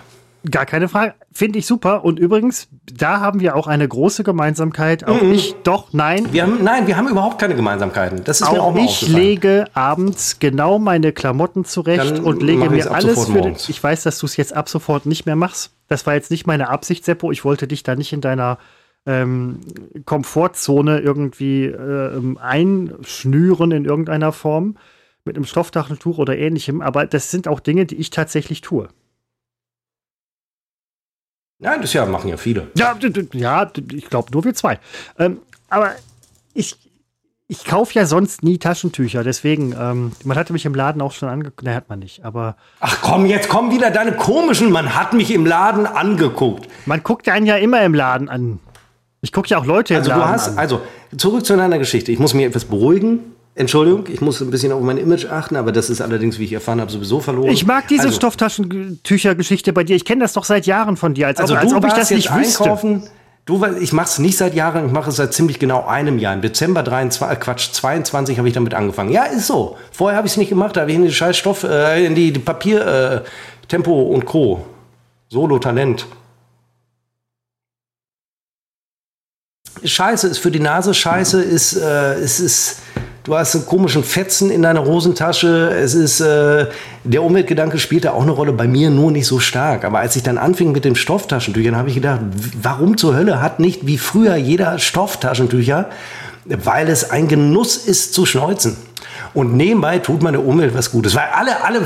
[0.51, 1.15] Gar keine Frage.
[1.33, 2.05] Finde ich super.
[2.05, 5.07] Und übrigens, da haben wir auch eine große Gemeinsamkeit.
[5.07, 5.33] Auch Mhm.
[5.33, 6.33] ich, doch, nein.
[6.33, 8.23] Wir haben, nein, wir haben überhaupt keine Gemeinsamkeiten.
[8.25, 12.43] Das ist mir auch Auch mal ich lege abends genau meine Klamotten zurecht Dann und
[12.43, 13.57] lege mir alles für den.
[13.69, 15.73] Ich weiß, dass du es jetzt ab sofort nicht mehr machst.
[15.89, 17.33] Das war jetzt nicht meine Absicht, Seppo.
[17.33, 18.59] Ich wollte dich da nicht in deiner
[19.07, 19.61] ähm,
[20.05, 24.77] Komfortzone irgendwie äh, einschnüren in irgendeiner Form
[25.25, 26.81] mit einem Stofftaschentuch oder ähnlichem.
[26.81, 28.89] Aber das sind auch Dinge, die ich tatsächlich tue.
[31.59, 32.69] Nein, das ja machen ja viele.
[32.75, 32.97] Ja,
[33.33, 34.79] ja ich glaube nur wir zwei.
[35.19, 35.39] Ähm,
[35.69, 35.93] aber
[36.55, 36.77] ich,
[37.49, 39.25] ich kaufe ja sonst nie Taschentücher.
[39.25, 41.65] Deswegen, ähm, man hatte mich im Laden auch schon angeguckt.
[41.65, 42.25] Ne, hat man nicht.
[42.25, 44.71] Aber Ach komm, jetzt kommen wieder deine komischen.
[44.71, 46.69] Man hat mich im Laden angeguckt.
[46.87, 48.61] man guckt einen ja immer im Laden an.
[49.21, 50.59] Ich gucke ja auch Leute Also im du Laden hast, an.
[50.59, 50.81] also
[51.17, 52.13] zurück zu deiner Geschichte.
[52.13, 53.35] Ich muss mich etwas beruhigen.
[53.59, 56.53] Entschuldigung, ich muss ein bisschen auf mein Image achten, aber das ist allerdings, wie ich
[56.53, 57.51] erfahren habe, sowieso verloren.
[57.51, 59.97] Ich mag diese also, Stofftaschentücher-Geschichte bei dir.
[59.97, 62.11] Ich kenne das doch seit Jahren von dir, als, also ob, als ob ich das
[62.13, 63.03] nicht einkaufen.
[63.03, 63.11] wüsste.
[63.47, 66.35] Du, ich mache es nicht seit Jahren, ich mache es seit ziemlich genau einem Jahr.
[66.35, 69.11] Im Dezember 23, äh, Quatsch, 22 habe ich damit angefangen.
[69.11, 69.77] Ja, ist so.
[69.91, 72.15] Vorher habe ich es nicht gemacht, da habe ich in die scheiß Stoff, äh, in
[72.15, 73.21] die, die Papier, äh,
[73.67, 74.65] Tempo und Co.
[75.31, 76.07] Solo-Talent.
[79.83, 82.83] Scheiße ist für die Nase, scheiße ist, äh, es ist
[83.29, 85.71] du hast einen komischen Fetzen in deiner Hosentasche.
[85.71, 86.67] Es ist, äh,
[87.05, 89.85] der Umweltgedanke spielt da auch eine Rolle, bei mir nur nicht so stark.
[89.85, 92.21] Aber als ich dann anfing mit den Stofftaschentüchern, habe ich gedacht,
[92.63, 95.91] warum zur Hölle hat nicht wie früher jeder Stofftaschentücher?
[96.47, 98.77] Weil es ein Genuss ist zu schneuzen.
[99.35, 101.15] Und nebenbei tut man der Umwelt was Gutes.
[101.15, 101.83] Weil alle, alle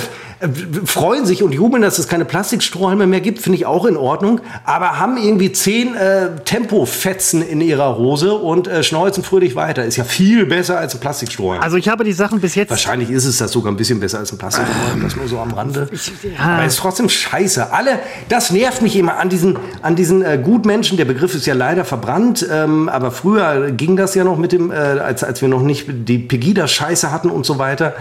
[0.84, 4.40] freuen sich und jubeln, dass es keine Plastikstrohhalme mehr gibt, finde ich auch in Ordnung.
[4.64, 9.84] Aber haben irgendwie zehn äh, Tempofetzen in ihrer Hose und äh, schneuzen fröhlich weiter.
[9.84, 11.62] Ist ja viel besser als ein Plastikstrohhalm.
[11.62, 12.70] Also ich habe die Sachen bis jetzt.
[12.70, 15.52] Wahrscheinlich ist es das sogar ein bisschen besser als ein Plastikstrohhalm, das nur so am
[15.52, 15.88] Rande.
[15.92, 16.44] Ich, ja.
[16.44, 17.72] Aber es ist trotzdem scheiße.
[17.72, 20.96] Alle, das nervt mich immer an diesen, an diesen äh, Gutmenschen.
[20.96, 22.46] Der Begriff ist ja leider verbrannt.
[22.50, 25.86] Ähm, aber früher ging das ja noch mit dem, äh, als, als wir noch nicht
[25.88, 27.94] die Pegida-Scheiße hatten und so weiter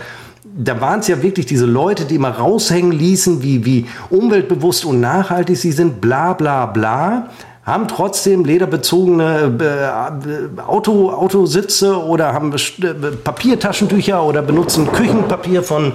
[0.55, 4.99] da waren es ja wirklich diese Leute, die immer raushängen ließen, wie, wie umweltbewusst und
[4.99, 7.29] nachhaltig sie sind, bla bla bla,
[7.63, 15.93] haben trotzdem lederbezogene äh, Auto, Autositze oder haben äh, Papiertaschentücher oder benutzen Küchenpapier von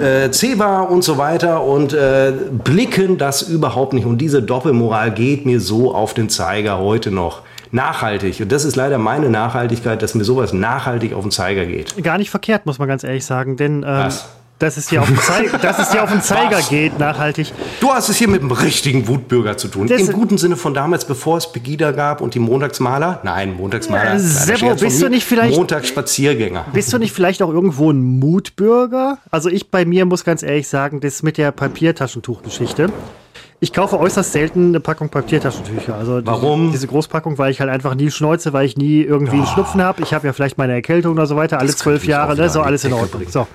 [0.00, 2.32] äh, Ceba und so weiter und äh,
[2.64, 4.06] blicken das überhaupt nicht.
[4.06, 7.42] Und diese Doppelmoral geht mir so auf den Zeiger heute noch
[7.72, 8.40] nachhaltig.
[8.40, 12.02] Und das ist leider meine Nachhaltigkeit, dass mir sowas nachhaltig auf den Zeiger geht.
[12.02, 14.10] Gar nicht verkehrt, muss man ganz ehrlich sagen, denn ähm,
[14.58, 16.68] dass es dir auf den, Zei dass es dir auf den Zeiger Was?
[16.68, 17.52] geht, nachhaltig.
[17.80, 19.86] Du hast es hier mit einem richtigen Wutbürger zu tun.
[19.86, 23.20] Das Im guten Sinne von damals, bevor es Pegida gab und die Montagsmaler.
[23.22, 24.14] Nein, Montagsmaler.
[24.14, 25.56] Äh, Seppo, bist du nicht vielleicht.
[25.56, 26.66] Montagsspaziergänger.
[26.72, 29.18] Bist du nicht vielleicht auch irgendwo ein Mutbürger?
[29.30, 32.90] Also ich bei mir muss ganz ehrlich sagen, das mit der Papiertaschentuchgeschichte.
[33.60, 35.96] Ich kaufe äußerst selten eine Packung Papiertaschentücher.
[35.96, 36.66] Also Warum?
[36.66, 39.40] Diese, diese Großpackung, weil ich halt einfach nie schneuze, weil ich nie irgendwie oh.
[39.40, 40.02] einen Schnupfen habe.
[40.02, 42.48] Ich habe ja vielleicht meine Erkältung oder so weiter, alle zwölf Jahre, ne?
[42.50, 43.22] so alles in Ordnung.
[43.28, 43.48] So.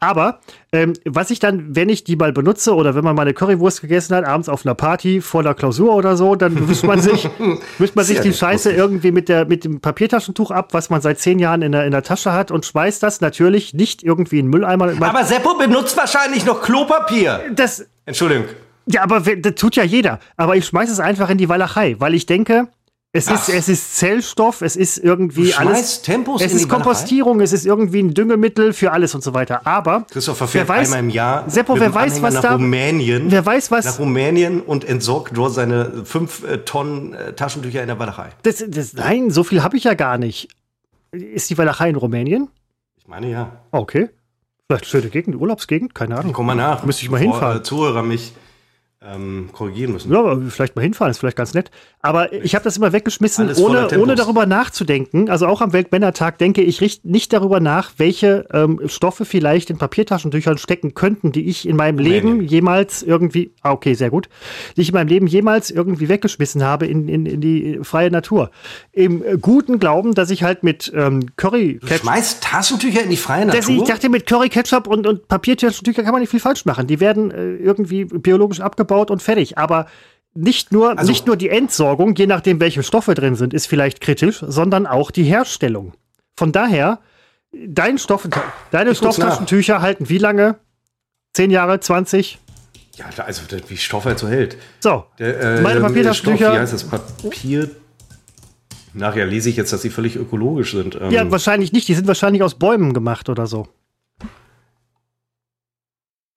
[0.00, 0.40] Aber
[0.72, 3.82] ähm, was ich dann, wenn ich die mal benutze oder wenn man mal eine Currywurst
[3.82, 7.28] gegessen hat, abends auf einer Party vor der Klausur oder so, dann wischt man sich,
[7.78, 8.78] wischt man sich die Scheiße lustig.
[8.78, 11.90] irgendwie mit, der, mit dem Papiertaschentuch ab, was man seit zehn Jahren in der, in
[11.90, 14.92] der Tasche hat und schmeißt das natürlich nicht irgendwie in den Mülleimer.
[15.00, 17.40] Aber Seppo benutzt wahrscheinlich noch Klopapier.
[17.54, 18.46] Das, Entschuldigung.
[18.86, 20.20] Ja, aber das tut ja jeder.
[20.36, 22.68] Aber ich schmeiße es einfach in die Walachei, weil ich denke,
[23.16, 26.02] es ist, es ist Zellstoff, es ist irgendwie du alles.
[26.02, 29.64] Tempos es ist Kompostierung, es ist irgendwie ein Düngemittel für alles und so weiter.
[29.68, 33.30] Aber Christopher fährt wer weiß, einmal im Jahr Seppo, wer weiß, was nach da, Rumänien,
[33.30, 37.86] wer weiß, was nach Rumänien und entsorgt dort seine fünf äh, Tonnen äh, Taschentücher in
[37.86, 38.30] der Walachei.
[38.42, 40.48] Das, das, nein, so viel habe ich ja gar nicht.
[41.12, 42.48] Ist die Walachei in Rumänien?
[42.96, 43.52] Ich meine ja.
[43.70, 44.10] Okay.
[44.66, 46.32] Vielleicht schöne Gegend, Urlaubsgegend, keine Ahnung.
[46.32, 46.84] Komm mal nach.
[46.84, 47.58] Müsste ich mal hinfahren.
[47.58, 48.32] Äh, Zuhörer mich
[49.04, 50.12] ähm, korrigieren müssen.
[50.12, 51.70] Ja, aber vielleicht mal hinfahren, ist vielleicht ganz nett.
[52.04, 55.30] Aber ich habe das immer weggeschmissen, ohne, ohne darüber nachzudenken.
[55.30, 60.58] Also auch am Weltmännertag denke ich nicht darüber nach, welche ähm, Stoffe vielleicht in Papiertaschentüchern
[60.58, 62.44] stecken könnten, die ich in meinem Leben nee.
[62.44, 64.28] jemals irgendwie, ah, okay, sehr gut,
[64.76, 68.50] die ich in meinem Leben jemals irgendwie weggeschmissen habe in, in, in die freie Natur.
[68.92, 71.78] Im äh, guten Glauben, dass ich halt mit ähm, Curry.
[71.80, 73.76] Du schmeißt Taschentücher in die freie Natur?
[73.76, 76.86] Ich dachte, mit Curry Ketchup und, und Papiertaschentücher kann man nicht viel falsch machen.
[76.86, 79.56] Die werden äh, irgendwie biologisch abgebaut und fertig.
[79.56, 79.86] Aber
[80.34, 84.00] nicht nur, also, nicht nur die Entsorgung, je nachdem, welche Stoffe drin sind, ist vielleicht
[84.00, 85.94] kritisch, sondern auch die Herstellung.
[86.36, 86.98] Von daher,
[87.52, 88.28] dein Stoff,
[88.70, 90.56] deine Stofftaschentücher halten wie lange?
[91.32, 92.38] Zehn Jahre, 20?
[92.96, 94.56] Ja, also wie Stoff halt so hält.
[94.80, 96.54] So, der, äh, meine Papiertaschentücher.
[96.54, 96.84] Wie heißt das?
[96.84, 97.70] Papier.
[98.92, 100.96] Nachher lese ich jetzt, dass sie völlig ökologisch sind.
[101.00, 101.88] Ähm, ja, wahrscheinlich nicht.
[101.88, 103.66] Die sind wahrscheinlich aus Bäumen gemacht oder so.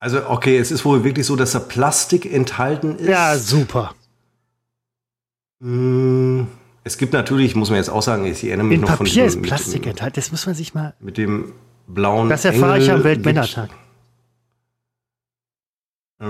[0.00, 3.08] Also, okay, es ist wohl wirklich so, dass da Plastik enthalten ist.
[3.08, 3.94] Ja, super.
[5.60, 6.46] Hm,
[6.84, 9.06] es gibt natürlich, muss man jetzt auch sagen, ich erinnere mich In noch Papier von
[9.06, 10.94] diesem, ist Plastik dem, enthalten, das muss man sich mal.
[11.00, 11.52] Mit dem
[11.88, 12.28] blauen.
[12.28, 13.70] Das erfahre Engel ich am Weltmännertag.
[16.20, 16.26] Äh,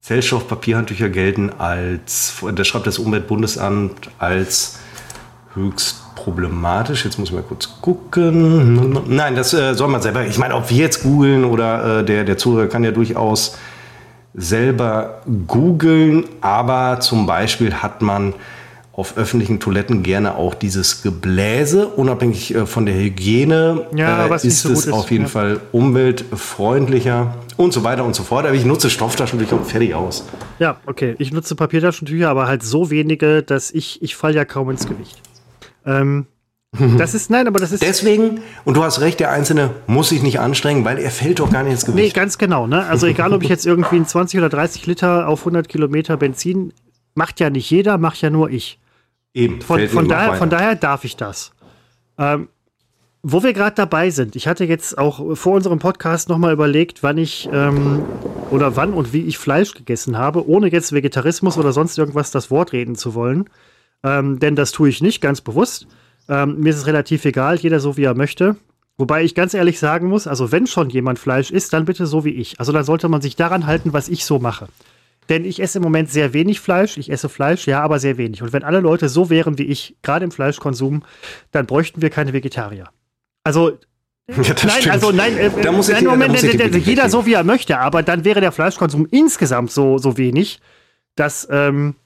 [0.00, 4.78] Zellstoffpapierhandtücher gelten als, das schreibt das Umweltbundesamt als
[5.54, 7.04] höchst problematisch.
[7.04, 9.02] Jetzt muss ich mal kurz gucken.
[9.08, 10.26] Nein, das äh, soll man selber.
[10.26, 13.56] Ich meine, ob wir jetzt googeln oder äh, der, der Zuhörer kann ja durchaus
[14.34, 18.34] selber googeln, aber zum Beispiel hat man
[18.92, 24.60] auf öffentlichen Toiletten gerne auch dieses Gebläse, unabhängig äh, von der Hygiene, ja, äh, ist
[24.60, 24.92] so es ist.
[24.92, 25.30] auf jeden ja.
[25.30, 28.44] Fall umweltfreundlicher und so weiter und so fort.
[28.44, 30.26] Aber ich nutze Stofftaschentücher und fertig aus.
[30.58, 31.14] Ja, okay.
[31.18, 35.18] Ich nutze Papiertaschentücher, aber halt so wenige, dass ich, ich falle ja kaum ins Gewicht.
[35.86, 36.26] Ähm,
[36.98, 37.82] Das ist, nein, aber das ist.
[37.82, 41.50] Deswegen, und du hast recht, der Einzelne muss sich nicht anstrengen, weil er fällt doch
[41.50, 42.14] gar nicht ins Nee, Gewicht.
[42.14, 42.66] ganz genau.
[42.68, 42.86] Ne?
[42.86, 46.72] Also egal, ob ich jetzt irgendwie ein 20 oder 30 Liter auf 100 Kilometer Benzin,
[47.14, 48.78] macht ja nicht jeder, macht ja nur ich.
[49.34, 51.52] Eben, Von, von, daher, von daher darf ich das.
[52.18, 52.48] Ähm,
[53.22, 57.18] wo wir gerade dabei sind, ich hatte jetzt auch vor unserem Podcast nochmal überlegt, wann
[57.18, 58.02] ich ähm,
[58.50, 62.50] oder wann und wie ich Fleisch gegessen habe, ohne jetzt Vegetarismus oder sonst irgendwas das
[62.50, 63.50] Wort reden zu wollen.
[64.02, 65.86] Ähm, denn das tue ich nicht, ganz bewusst.
[66.28, 68.56] Ähm, mir ist es relativ egal, jeder so wie er möchte.
[68.98, 72.24] Wobei ich ganz ehrlich sagen muss, also wenn schon jemand Fleisch isst, dann bitte so
[72.24, 72.60] wie ich.
[72.60, 74.68] Also dann sollte man sich daran halten, was ich so mache.
[75.28, 76.98] Denn ich esse im Moment sehr wenig Fleisch.
[76.98, 78.42] Ich esse Fleisch, ja, aber sehr wenig.
[78.42, 81.02] Und wenn alle Leute so wären wie ich, gerade im Fleischkonsum,
[81.52, 82.88] dann bräuchten wir keine Vegetarier.
[83.44, 83.78] Also,
[84.28, 84.90] Ja, nein, stimmt.
[84.92, 87.42] also nein, äh, Da muss nein, dir- da Moment, muss jeder recht so wie er
[87.42, 90.60] möchte, aber dann wäre der Fleischkonsum insgesamt so, so wenig,
[91.16, 91.96] dass ähm,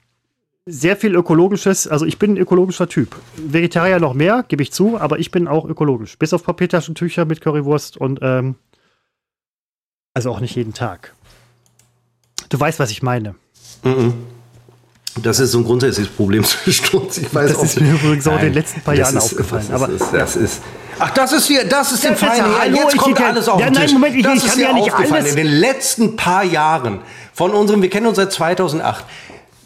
[0.67, 3.15] sehr viel ökologisches, also ich bin ein ökologischer Typ.
[3.37, 6.17] Vegetarier noch mehr, gebe ich zu, aber ich bin auch ökologisch.
[6.17, 8.55] Bis auf Papiertaschentücher mit Currywurst und ähm,
[10.15, 11.13] also auch nicht jeden Tag.
[12.49, 13.35] Du weißt, was ich meine.
[15.21, 17.17] Das ist so ein grundsätzliches Problem zwischen uns.
[17.19, 19.67] Ich weiß Das ist mir übrigens auch in den Nein, letzten paar Jahren ist- aufgefallen,
[19.69, 20.61] Das aber- ist, das ist.
[20.97, 22.37] Ach, das ist hier, das ist Ja, dem das ist Fein.
[22.51, 23.93] ja- hallo, Jetzt kommt ich- alles auf ja, den nein, Tisch.
[23.93, 27.01] Moment, ich- das ich ist kann ja nicht aufgefallen alles- in den letzten paar Jahren
[27.33, 29.05] von unserem, wir kennen uns seit 2008.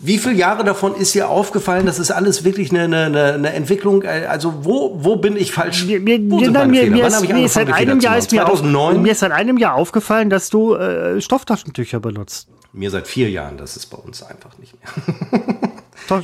[0.02, 1.86] Wie viele Jahre davon ist dir aufgefallen?
[1.86, 4.04] Das ist alles wirklich eine, eine, eine Entwicklung.
[4.04, 5.86] äh, Also wo, wo bin ich falsch?
[5.86, 6.96] Mir, mir, wo sind meine mir, Fehler?
[6.96, 9.02] mir, Wann ist, ich mir ist seit einem Jahr ist mir, auf, 2009?
[9.02, 12.48] mir ist seit einem Jahr aufgefallen, dass du äh, Stofftaschentücher benutzt.
[12.72, 13.58] Mir seit vier Jahren.
[13.58, 15.52] Das ist bei uns einfach nicht mehr.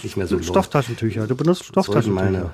[0.01, 0.41] Nicht mehr so.
[0.41, 1.28] Stofftaschentücher.
[1.28, 2.26] Du benutzt Sollten Stofftaschentücher.
[2.26, 2.51] eine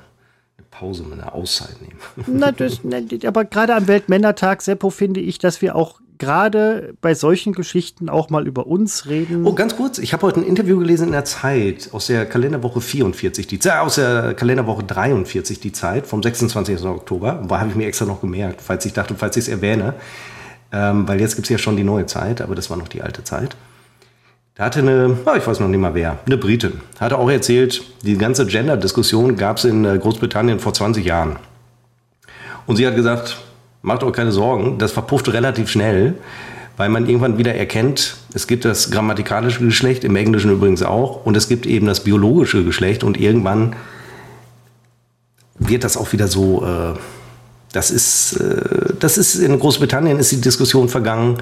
[0.70, 1.98] Pause, mal eine Auszeit nehmen.
[2.28, 2.82] Na, das,
[3.26, 8.30] aber gerade am Weltmännertag, Seppo, finde ich, dass wir auch gerade bei solchen Geschichten auch
[8.30, 9.44] mal über uns reden.
[9.44, 9.98] Oh, ganz kurz.
[9.98, 13.80] Ich habe heute ein Interview gelesen in der Zeit aus der Kalenderwoche 44, die Zeit,
[13.80, 16.86] aus der Kalenderwoche 43, die Zeit vom 26.
[16.86, 17.44] Oktober.
[17.50, 19.96] Da habe ich mir extra noch gemerkt, falls ich dachte, falls ich es erwähne.
[20.72, 23.02] Ähm, weil jetzt gibt es ja schon die neue Zeit, aber das war noch die
[23.02, 23.58] alte Zeit.
[24.54, 27.82] Da hatte eine, ah, ich weiß noch nicht mal wer, eine Britin, hatte auch erzählt,
[28.04, 31.38] die ganze Gender-Diskussion gab es in äh, Großbritannien vor 20 Jahren.
[32.68, 33.38] Und sie hat gesagt,
[33.82, 36.16] macht euch keine Sorgen, das verpufft relativ schnell,
[36.78, 41.36] weil man irgendwann wieder erkennt, es gibt das grammatikalische Geschlecht, im Englischen übrigens auch, und
[41.38, 43.76] es gibt eben das biologische Geschlecht und irgendwann
[45.60, 46.98] wird das auch wieder so, äh,
[47.72, 51.38] das ist, äh, das ist in Großbritannien ist die Diskussion vergangen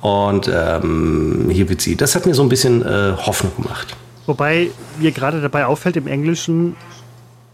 [0.00, 1.96] und ähm, hier wird sie.
[1.96, 3.96] Das hat mir so ein bisschen äh, Hoffnung gemacht.
[4.26, 6.76] Wobei mir gerade dabei auffällt, im Englischen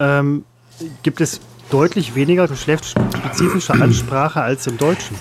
[0.01, 0.45] ähm,
[1.03, 1.41] gibt es
[1.71, 5.17] deutlich weniger geschlechtsspezifische Ansprache als im Deutschen.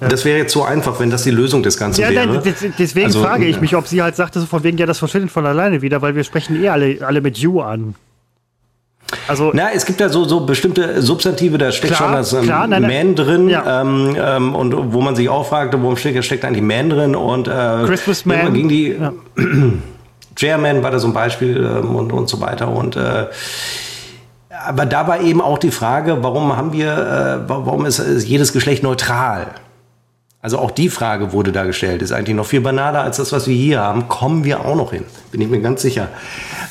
[0.00, 2.26] Das wäre jetzt so einfach, wenn das die Lösung des Ganzen Ja, wäre.
[2.26, 3.60] nein, des- deswegen Also, frage ich ja.
[3.62, 6.14] mich, ob sie halt sagte, so von wegen, ja, das verschwindet von alleine wieder, weil
[6.14, 7.94] wir sprechen eh alle, alle mit you an.
[9.28, 12.42] Also, Na, es gibt ja so, so bestimmte Substantive, da steckt Klar, schon das ähm,
[12.42, 12.82] klar, nein.
[12.82, 13.82] Man drin, Ja.
[13.82, 17.46] ähm, ähm, und wo man sich auch fragte, warum steckt, steckt eigentlich Man drin und
[17.46, 17.50] äh,
[17.86, 18.52] Christmas Man.
[18.52, 19.12] ging die Ja.
[20.36, 23.26] Chairman war da so ein Beispiel ähm, und, und so weiter und äh,
[24.66, 28.26] aber da war eben auch die Frage, warum haben wir, äh, wa- warum ist, ist
[28.26, 29.46] jedes Geschlecht neutral?
[30.40, 32.02] Also auch die Frage wurde da gestellt.
[32.02, 34.08] Ist eigentlich noch viel banaler als das, was wir hier haben.
[34.08, 35.04] Kommen wir auch noch hin.
[35.32, 36.08] Bin ich mir ganz sicher.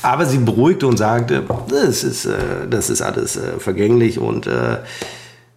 [0.02, 2.32] Aber sie beruhigte und sagte, das ist, äh,
[2.70, 4.76] das ist alles äh, vergänglich und äh,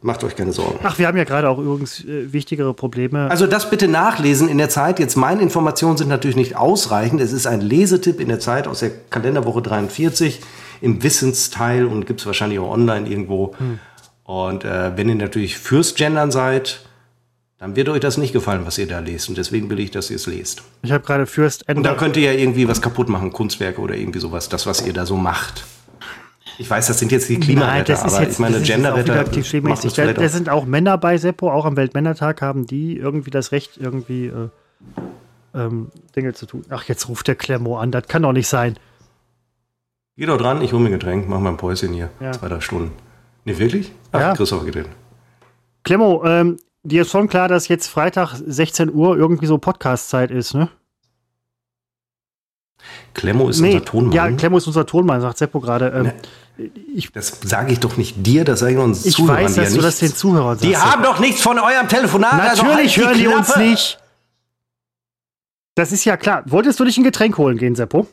[0.01, 0.79] macht euch keine Sorgen.
[0.83, 3.29] ach, wir haben ja gerade auch übrigens wichtigere Probleme.
[3.29, 4.99] Also das bitte nachlesen in der Zeit.
[4.99, 7.21] Jetzt meine Informationen sind natürlich nicht ausreichend.
[7.21, 10.39] Es ist ein Lesetipp in der Zeit aus der Kalenderwoche 43
[10.81, 13.55] im Wissensteil und gibt es wahrscheinlich auch online irgendwo.
[14.23, 16.81] Und äh, wenn ihr natürlich fürs Gendern seid,
[17.59, 19.29] dann wird euch das nicht gefallen, was ihr da lest.
[19.29, 20.61] Und deswegen will ich, dass ihr es lest.
[20.83, 21.89] Ich habe gerade Fürst Und Ender.
[21.89, 24.93] dann könnt ihr ja irgendwie was kaputt machen, Kunstwerke oder irgendwie sowas, das, was ihr
[24.93, 25.63] da so macht.
[26.59, 30.13] Ich weiß, das sind jetzt die Klimaretter, aber ich meine, das jetzt Genderretter das Da,
[30.13, 30.29] da auch.
[30.29, 34.49] sind auch Männer bei Seppo, auch am Weltmännertag haben die irgendwie das Recht, irgendwie äh,
[35.53, 36.63] ähm, Dinge zu tun.
[36.69, 38.75] Ach, jetzt ruft der Klemmo an, das kann doch nicht sein.
[40.17, 42.09] Geh doch dran, ich hole mir ein Getränk, mach mal ein Päuschen hier.
[42.19, 42.31] Ja.
[42.33, 42.91] Zwei, drei Stunden.
[43.45, 43.91] Nee, wirklich?
[44.11, 44.33] Ach, Ja.
[44.33, 44.85] Christopher geht hin.
[45.83, 50.53] Klemmo, ähm, dir ist schon klar, dass jetzt Freitag 16 Uhr irgendwie so Podcast-Zeit ist,
[50.53, 50.69] ne?
[53.13, 54.11] Klemmo ist unser Tonmann.
[54.13, 56.13] ja, Klemmo ist unser Tonmann, sagt Seppo gerade.
[56.57, 59.45] Ähm, ich das sage ich doch nicht dir, das sage ich uns ich Zuhörern.
[59.45, 60.63] weiß, die dass ja du das den Zuhörern sagst.
[60.63, 62.33] Die haben doch nichts von eurem Telefonat.
[62.33, 63.61] also Natürlich halt hören die uns Klappe.
[63.61, 63.99] nicht.
[65.75, 66.43] Das ist ja klar.
[66.47, 68.07] Wolltest du dich ein Getränk holen gehen, Seppo?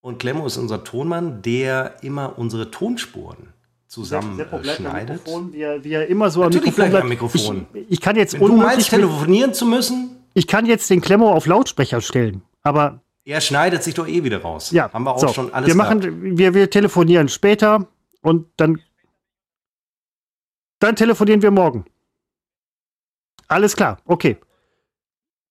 [0.00, 3.52] Und Klemmo ist unser Tonmann, der immer unsere Tonspuren
[3.88, 5.22] zusammenschneidet.
[5.52, 7.08] Wie er, wie er immer so am Natürlich Mikrofon bleibt am.
[7.08, 7.66] Mikrofon.
[7.72, 11.32] Ich, ich kann jetzt Wenn du meinst, telefonieren zu müssen, ich kann jetzt den Klemmo
[11.32, 12.42] auf Lautsprecher stellen.
[12.62, 14.70] Aber er schneidet sich doch eh wieder raus.
[14.70, 16.04] ja, Haben wir auch so, schon alles wir gehabt.
[16.04, 17.86] machen, wir, wir telefonieren später
[18.22, 18.80] und dann
[20.78, 21.86] dann telefonieren wir morgen.
[23.48, 24.36] Alles klar, okay.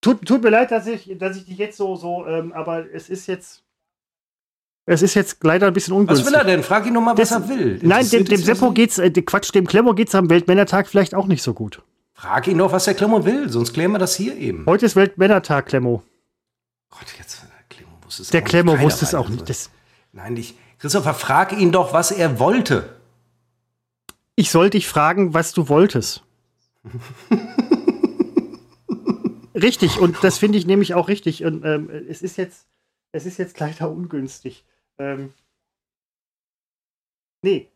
[0.02, 3.10] Tut, tut mir leid, dass ich, dass ich dich jetzt so, so, ähm, aber es
[3.10, 3.64] ist jetzt.
[4.88, 6.25] Es ist jetzt leider ein bisschen ungünstig.
[6.27, 6.61] Was will er denn?
[6.63, 7.79] Frag ihn doch mal, was Das- er will.
[7.81, 11.25] Nein, dem, dem es Seppo geht's, äh, Quatsch, dem Klemmo geht's am Weltmännertag vielleicht auch
[11.25, 11.81] nicht so gut.
[12.13, 14.65] Frag ihn doch, was der Klemmer will, sonst klären wir das hier eben.
[14.67, 16.03] Heute ist Weltmännertag, Klemmo.
[16.91, 18.49] Gott, jetzt, der Klemmo wusste es Der auch nicht.
[18.51, 19.49] Klemmo wusste es auch nicht.
[19.49, 19.69] Das,
[20.13, 22.95] Nein, ich, Christopher, frag ihn doch, was er wollte.
[24.36, 26.21] ich soll dich fragen, was du wolltest.
[29.55, 31.43] richtig, und das finde ich nämlich auch richtig.
[31.43, 32.67] Und ähm, es ist jetzt,
[33.11, 34.63] es ist jetzt leider ungünstig.
[34.98, 35.34] Ähm,
[37.41, 37.70] nee,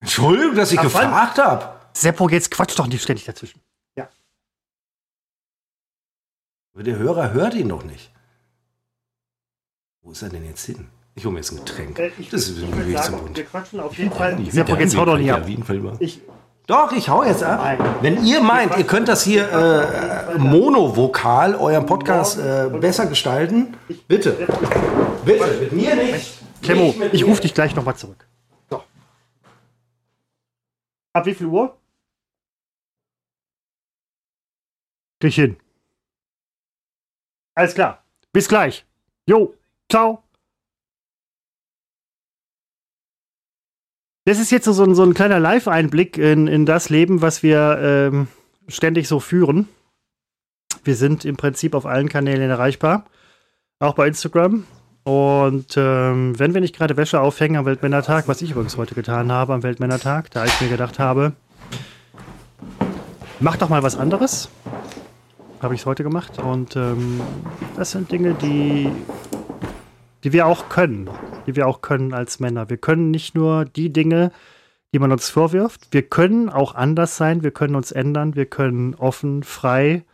[0.00, 1.78] Entschuldigung, dass ich Ach, gefragt habe.
[1.94, 3.60] Seppo, jetzt quatsch doch nicht ständig dazwischen.
[6.74, 8.10] Aber der Hörer hört ihn doch nicht.
[10.00, 10.88] Wo ist er denn jetzt hin?
[11.14, 11.98] Ich hole mir jetzt ein Getränk.
[11.98, 13.36] Äh, ich das ist ich ein sagen, zum Mund.
[13.36, 14.40] wir quatschen auf jeden Fall.
[14.40, 15.46] Ich Seppo, jetzt ja- hau doch nicht ja, ab.
[16.00, 16.20] Ich,
[16.66, 17.60] Doch, ich hau jetzt ab.
[17.60, 17.96] Nein.
[18.00, 23.76] Wenn ihr meint, ihr könnt das hier äh, monovokal, euren Podcast äh, besser gestalten,
[24.08, 24.48] bitte.
[25.26, 26.41] Bitte, mit mir nicht.
[26.62, 28.26] Mit ich rufe dich gleich nochmal zurück.
[28.70, 28.82] So.
[31.12, 31.76] Ab wie viel Uhr?
[35.20, 35.56] Krieg ich hin.
[37.54, 38.04] Alles klar.
[38.32, 38.86] Bis gleich.
[39.26, 39.54] Jo,
[39.90, 40.22] ciao.
[44.24, 47.78] Das ist jetzt so ein, so ein kleiner Live-Einblick in, in das Leben, was wir
[47.80, 48.28] ähm,
[48.68, 49.68] ständig so führen.
[50.84, 53.08] Wir sind im Prinzip auf allen Kanälen erreichbar,
[53.80, 54.66] auch bei Instagram.
[55.04, 59.32] Und ähm, wenn wir nicht gerade Wäsche aufhängen am Weltmännertag, was ich übrigens heute getan
[59.32, 61.32] habe am Weltmännertag, da ich mir gedacht habe,
[63.40, 64.48] mach doch mal was anderes,
[65.60, 66.38] habe ich es heute gemacht.
[66.38, 67.20] Und ähm,
[67.76, 68.90] das sind Dinge, die,
[70.22, 71.10] die wir auch können,
[71.46, 72.70] die wir auch können als Männer.
[72.70, 74.30] Wir können nicht nur die Dinge,
[74.94, 78.94] die man uns vorwirft, wir können auch anders sein, wir können uns ändern, wir können
[78.94, 80.04] offen, frei,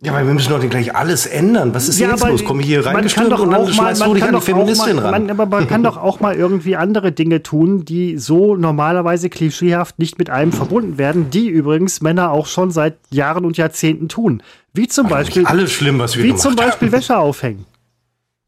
[0.00, 1.74] Ja, aber wir müssen doch gleich alles ändern.
[1.74, 2.44] Was ist jetzt los?
[2.44, 4.58] Komme ich hier reingestürmt und dann schmeißt man du dich kann an die doch auch
[4.58, 5.10] Feministin mal, ran.
[5.26, 9.98] Man, aber man kann doch auch mal irgendwie andere Dinge tun, die so normalerweise klischeehaft
[9.98, 14.40] nicht mit einem verbunden werden, die übrigens Männer auch schon seit Jahren und Jahrzehnten tun.
[14.72, 16.92] Wie zum Beispiel, Alles schlimm, was wir wie zum Beispiel haben.
[16.92, 17.64] Wäsche aufhängen.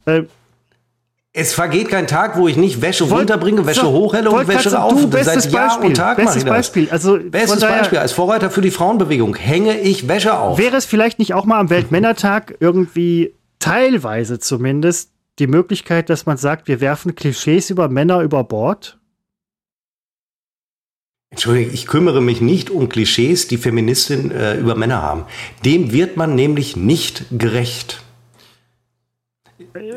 [0.04, 0.22] Äh,
[1.32, 4.76] Es vergeht kein Tag, wo ich nicht Wäsche Wollt- runterbringe, Wäsche so, hochhelle und Wäsche
[4.82, 4.92] auf.
[5.00, 6.56] du, bestes Seit Jahr Beispiel, und Tag mache bestes ich das.
[6.56, 6.88] Beispiel.
[6.90, 7.98] Also, Bestes daher- Beispiel.
[7.98, 10.58] Als Vorreiter für die Frauenbewegung hänge ich Wäsche auf.
[10.58, 16.36] Wäre es vielleicht nicht auch mal am Weltmännertag irgendwie teilweise zumindest die Möglichkeit, dass man
[16.36, 18.98] sagt, wir werfen Klischees über Männer über Bord?
[21.30, 25.26] Entschuldigung, ich kümmere mich nicht um Klischees, die Feministinnen äh, über Männer haben.
[25.64, 28.02] Dem wird man nämlich nicht gerecht.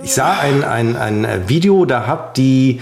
[0.04, 2.82] Ich sah ein, ein, ein äh, Video, da hat die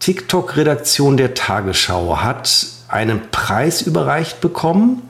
[0.00, 5.02] TikTok-Redaktion der Tagesschau hat einen Preis überreicht bekommen.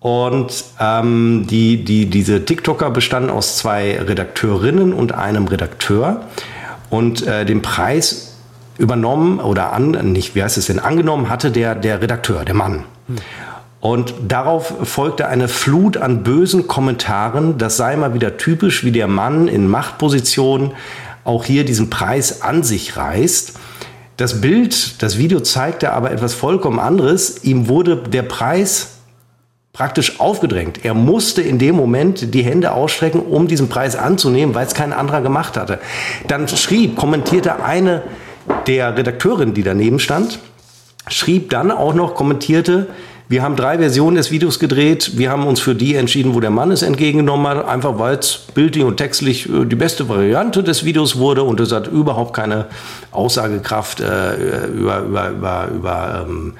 [0.00, 6.22] Und ähm, die, die, diese TikToker bestanden aus zwei Redakteurinnen und einem Redakteur.
[6.90, 8.34] Und äh, den Preis
[8.78, 12.84] übernommen oder an, nicht, wie heißt es denn, angenommen hatte der, der Redakteur, der Mann.
[13.86, 17.56] Und darauf folgte eine Flut an bösen Kommentaren.
[17.56, 20.72] Das sei mal wieder typisch, wie der Mann in Machtposition
[21.22, 23.52] auch hier diesen Preis an sich reißt.
[24.16, 27.44] Das Bild, das Video zeigte aber etwas vollkommen anderes.
[27.44, 28.96] Ihm wurde der Preis
[29.72, 30.84] praktisch aufgedrängt.
[30.84, 34.92] Er musste in dem Moment die Hände ausstrecken, um diesen Preis anzunehmen, weil es kein
[34.92, 35.78] anderer gemacht hatte.
[36.26, 38.02] Dann schrieb, kommentierte eine
[38.66, 40.40] der Redakteurinnen, die daneben stand,
[41.06, 42.88] schrieb dann auch noch, kommentierte,
[43.28, 45.18] wir haben drei Versionen des Videos gedreht.
[45.18, 48.46] Wir haben uns für die entschieden, wo der Mann es entgegengenommen hat, einfach weil es
[48.54, 52.66] bildlich und textlich äh, die beste Variante des Videos wurde und es hat überhaupt keine
[53.10, 56.54] Aussagekraft äh, über, über, über, über ähm,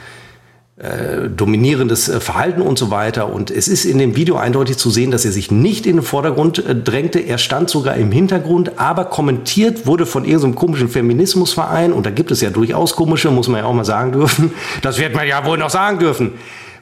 [0.78, 3.32] äh, dominierendes äh, Verhalten und so weiter.
[3.32, 6.02] Und es ist in dem Video eindeutig zu sehen, dass er sich nicht in den
[6.02, 7.18] Vordergrund äh, drängte.
[7.18, 11.94] Er stand sogar im Hintergrund, aber kommentiert wurde von irgendeinem komischen Feminismusverein.
[11.94, 14.52] Und da gibt es ja durchaus komische, muss man ja auch mal sagen dürfen.
[14.82, 16.32] Das wird man ja wohl noch sagen dürfen.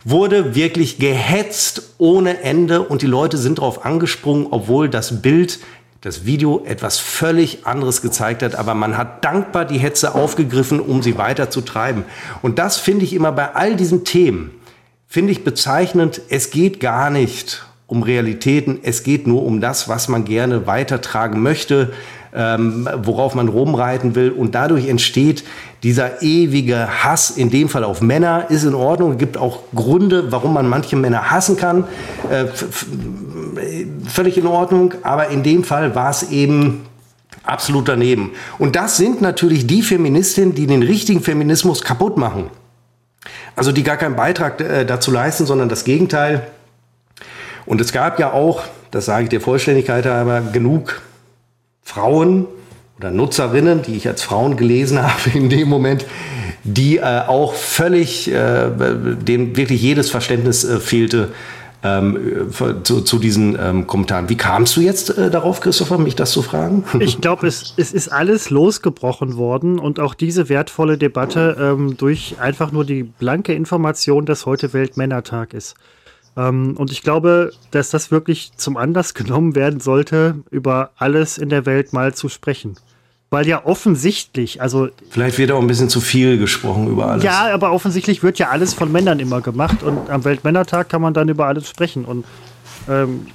[0.05, 5.61] Wurde wirklich gehetzt ohne Ende und die Leute sind darauf angesprungen, obwohl das Bild
[6.05, 11.03] das Video etwas völlig anderes gezeigt hat, aber man hat dankbar die Hetze aufgegriffen, um
[11.03, 12.05] sie weiter zu treiben.
[12.43, 14.51] Und das finde ich immer bei all diesen Themen,
[15.07, 20.09] finde ich bezeichnend, es geht gar nicht um Realitäten, es geht nur um das, was
[20.09, 21.95] man gerne weitertragen möchte,
[22.35, 24.31] ähm, worauf man rumreiten will.
[24.31, 25.45] Und dadurch entsteht
[25.83, 29.13] dieser ewige Hass, in dem Fall auf Männer, ist in Ordnung.
[29.13, 31.85] Es gibt auch Gründe, warum man manche Männer hassen kann.
[32.31, 32.47] Äh,
[34.09, 34.95] völlig in Ordnung.
[35.03, 36.87] Aber in dem Fall war es eben
[37.45, 38.33] absolut daneben.
[38.59, 42.51] Und das sind natürlich die Feministinnen, die den richtigen Feminismus kaputt machen.
[43.57, 46.47] also die gar keinen Beitrag äh, dazu leisten, sondern das Gegenteil.
[47.67, 51.01] Und es gab ja auch, das sage ich der Vollständigkeit halber, genug
[51.85, 52.47] Frauen
[52.99, 56.05] oder Nutzerinnen, die ich als Frauen gelesen habe in dem Moment,
[56.65, 61.29] die äh, auch völlig, äh, dem wirklich jedes Verständnis äh, fehlte
[61.85, 62.51] ähm,
[62.83, 64.31] zu, zu, diesen ähm, Kommentaren.
[64.31, 66.85] Wie kamst du jetzt äh, darauf, Christopher, mich das zu fragen?
[67.01, 72.37] Ich glaube, es, es ist alles losgebrochen worden und auch diese wertvolle Debatte ähm, durch
[72.41, 75.75] einfach nur die blanke Information, dass heute Weltmännertag ist.
[76.37, 81.49] Ähm, und ich glaube, dass das wirklich zum Anlass genommen werden sollte, über alles in
[81.49, 82.77] der Welt mal zu sprechen
[83.35, 84.91] weil ja offensichtlich, also.
[85.11, 87.25] Vielleicht wird auch ein bisschen zu viel gesprochen über alles.
[87.25, 91.15] Ja, aber offensichtlich wird ja alles von Männern immer gemacht und am Weltmännertag kann man
[91.15, 92.05] dann über alles sprechen.
[92.05, 92.25] Und
[92.89, 93.27] ähm,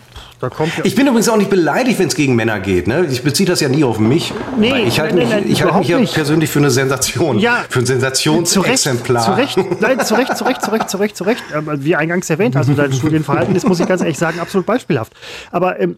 [0.42, 2.88] ja ich bin übrigens auch nicht beleidigt, wenn es gegen Männer geht.
[2.88, 3.06] Ne?
[3.10, 4.34] Ich beziehe das ja nie auf mich.
[4.58, 7.40] Nee, ich halte mich, ich halt mich ja persönlich für eine Sensation.
[7.40, 9.26] Ja, für ein Sensationsexemplar.
[9.26, 11.44] Zu Recht, nein, zu Recht, zu Recht, zu Recht, zu Recht, zu Recht.
[11.76, 15.14] Wie eingangs erwähnt, also dein Studienverhalten ist, muss ich ganz ehrlich sagen, absolut beispielhaft.
[15.52, 15.98] Aber ähm,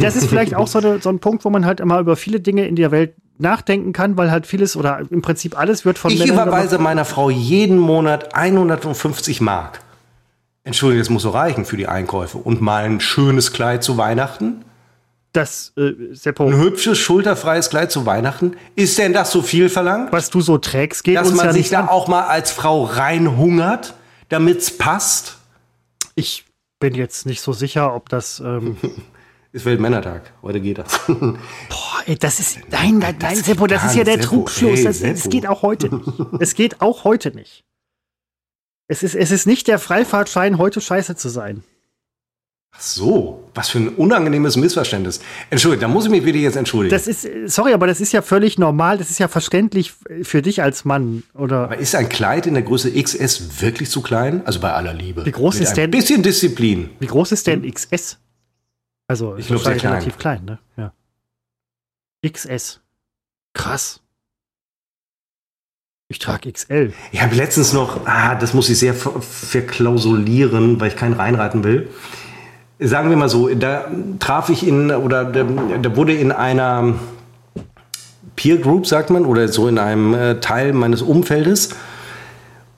[0.00, 2.40] das ist vielleicht auch so, eine, so ein Punkt, wo man halt immer über viele
[2.40, 6.10] Dinge in der Welt nachdenken kann, weil halt vieles oder im Prinzip alles wird von
[6.10, 6.36] ich Männern.
[6.36, 9.80] Ich überweise meiner Frau jeden Monat 150 Mark.
[10.68, 12.36] Entschuldigung, das muss so reichen für die Einkäufe.
[12.36, 14.66] Und mal ein schönes Kleid zu Weihnachten?
[15.32, 16.46] Das, äh, Seppo.
[16.46, 18.54] Ein hübsches, schulterfreies Kleid zu Weihnachten?
[18.76, 20.12] Ist denn das so viel verlangt?
[20.12, 21.88] Was du so trägst, geht Dass uns man ja sich da an.
[21.88, 23.94] auch mal als Frau reinhungert,
[24.28, 25.38] damit's passt?
[26.14, 26.44] Ich
[26.80, 28.40] bin jetzt nicht so sicher, ob das.
[28.40, 28.76] Ähm
[29.52, 30.34] ist Weltmännertag.
[30.42, 31.00] Heute geht das.
[31.06, 32.58] Boah, ey, das ist.
[32.70, 34.80] Nein, nein, nein, Seppo, das ist ja der Trugschluss.
[34.80, 36.08] Ey, das, das geht auch heute nicht.
[36.40, 37.64] Es geht auch heute nicht.
[38.88, 41.62] Es ist, es ist nicht der Freifahrtschein, heute scheiße zu sein.
[42.70, 45.20] Ach so, was für ein unangenehmes Missverständnis.
[45.50, 46.90] Entschuldigung, da muss ich mich wieder jetzt entschuldigen.
[46.90, 50.62] Das ist, sorry, aber das ist ja völlig normal, das ist ja verständlich für dich
[50.62, 51.64] als Mann, oder?
[51.64, 54.42] Aber ist ein Kleid in der Größe XS wirklich zu klein?
[54.46, 55.24] Also bei aller Liebe.
[55.24, 55.84] Wie groß Mit ist denn?
[55.84, 56.90] Ein bisschen Disziplin.
[56.98, 58.18] Wie groß ist denn XS?
[59.06, 60.58] Also, ich glaube, relativ klein, ne?
[60.76, 60.92] Ja.
[62.26, 62.80] XS.
[63.54, 64.00] Krass.
[66.10, 66.94] Ich trage XL.
[67.12, 71.90] Ich habe letztens noch, ah, das muss ich sehr verklausulieren, weil ich keinen reinreiten will.
[72.78, 75.44] Sagen wir mal so, da traf ich in, oder da,
[75.82, 76.94] da wurde in einer
[78.36, 81.74] Peer Group, sagt man, oder so in einem äh, Teil meines Umfeldes,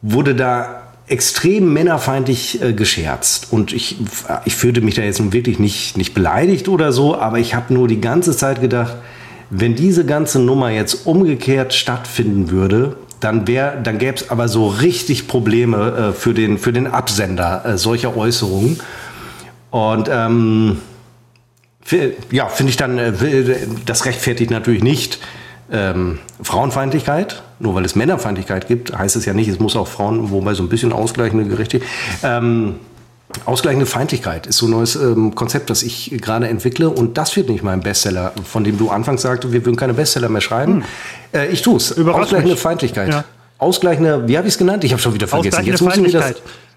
[0.03, 3.53] wurde da extrem männerfeindlich äh, gescherzt.
[3.53, 3.99] Und ich,
[4.45, 7.72] ich fühlte mich da jetzt nun wirklich nicht, nicht beleidigt oder so, aber ich habe
[7.72, 8.97] nur die ganze Zeit gedacht,
[9.51, 14.68] wenn diese ganze Nummer jetzt umgekehrt stattfinden würde, dann, wär, dann gäbe es aber so
[14.68, 18.81] richtig Probleme äh, für, den, für den Absender äh, solcher Äußerungen.
[19.71, 20.81] Und ähm,
[22.31, 23.12] ja, finde ich dann, äh,
[23.87, 25.21] das rechtfertigt natürlich nicht
[25.71, 27.43] ähm, Frauenfeindlichkeit.
[27.59, 30.62] Nur weil es Männerfeindlichkeit gibt, heißt es ja nicht, es muss auch Frauen, wobei so
[30.62, 31.83] ein bisschen ausgleichende Gerichte.
[32.23, 32.77] Ähm,
[33.45, 36.91] Ausgleichende Feindlichkeit ist so ein neues ähm, Konzept, das ich gerade entwickle.
[36.91, 40.28] Und das wird nicht mein Bestseller, von dem du anfangs sagte, wir würden keine Bestseller
[40.28, 40.85] mehr schreiben.
[41.33, 41.41] Hm.
[41.41, 41.97] Äh, ich tue es.
[41.97, 42.61] Ausgleichende mich.
[42.61, 43.09] Feindlichkeit.
[43.09, 43.24] Ja.
[43.59, 44.85] Ausgleichende, wie habe ich es genannt?
[44.85, 45.64] Ich habe schon wieder vergessen.
[45.64, 46.35] Jetzt muss ich das,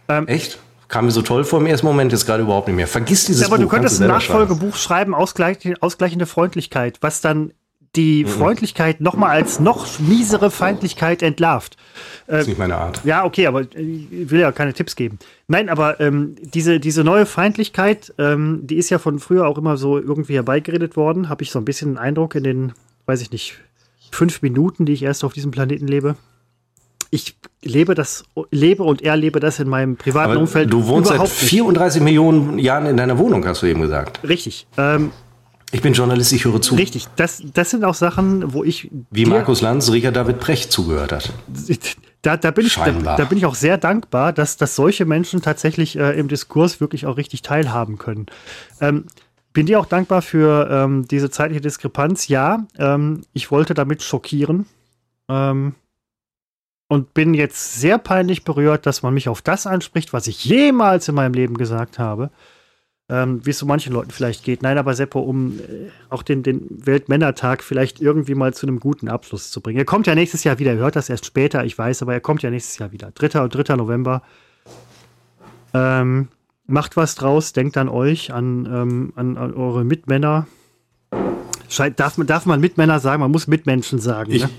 [0.10, 0.60] ähm, Echt?
[0.90, 2.88] Kam mir so toll vor im ersten Moment, jetzt gerade überhaupt nicht mehr.
[2.88, 3.64] Vergiss dieses ja, aber Buch.
[3.64, 7.54] Aber du könntest ein Nachfolgebuch schreiben, schreiben ausgleichende Freundlichkeit, was dann
[7.96, 8.28] die mhm.
[8.28, 11.78] Freundlichkeit noch mal als noch miesere Feindlichkeit entlarvt.
[12.26, 13.02] Das ist nicht meine Art.
[13.04, 15.20] Ja, okay, aber ich will ja keine Tipps geben.
[15.48, 19.78] Nein, aber ähm, diese, diese neue Feindlichkeit, ähm, die ist ja von früher auch immer
[19.78, 21.30] so irgendwie herbeigeredet worden.
[21.30, 22.74] Habe ich so ein bisschen einen Eindruck in den,
[23.06, 23.60] weiß ich nicht,
[24.12, 26.16] fünf Minuten, die ich erst auf diesem Planeten lebe.
[27.12, 30.74] Ich lebe das, lebe und erlebe das in meinem privaten aber Umfeld.
[30.74, 32.06] Du wohnst seit 34 nicht.
[32.06, 34.20] Millionen Jahren in deiner Wohnung, hast du eben gesagt.
[34.28, 34.66] Richtig.
[34.78, 35.12] Ähm,
[35.74, 36.76] ich bin Journalist, ich höre zu.
[36.76, 38.92] Richtig, das, das sind auch Sachen, wo ich.
[39.10, 41.34] Wie Markus Lanz Richard David Precht zugehört hat.
[42.22, 45.42] Da, da, bin ich, da, da, bin ich auch sehr dankbar, dass, dass solche Menschen
[45.42, 48.28] tatsächlich äh, im Diskurs wirklich auch richtig teilhaben können.
[48.80, 49.06] Ähm,
[49.52, 52.28] bin dir auch dankbar für ähm, diese zeitliche Diskrepanz.
[52.28, 54.68] Ja, ähm, ich wollte damit schockieren.
[55.28, 55.74] Ähm,
[56.88, 61.08] und bin jetzt sehr peinlich berührt, dass man mich auf das anspricht, was ich jemals
[61.08, 62.30] in meinem Leben gesagt habe
[63.10, 64.62] ähm, wie es so manchen Leuten vielleicht geht.
[64.62, 69.10] Nein, aber Seppo, um äh, auch den, den Weltmännertag vielleicht irgendwie mal zu einem guten
[69.10, 69.78] Abschluss zu bringen.
[69.78, 72.22] Er kommt ja nächstes Jahr wieder, er hört das erst später, ich weiß, aber er
[72.22, 73.12] kommt ja nächstes Jahr wieder.
[73.12, 73.42] 3.
[73.42, 73.76] und 3.
[73.76, 74.22] November.
[75.74, 76.30] Ähm,
[76.66, 80.48] macht was draus, denkt an euch, an, ähm, an, an eure Mitmänner.
[81.96, 83.22] Darf man, darf man Mitmänner sagen?
[83.22, 84.32] Man muss Mitmenschen sagen.
[84.32, 84.50] Ich, ne?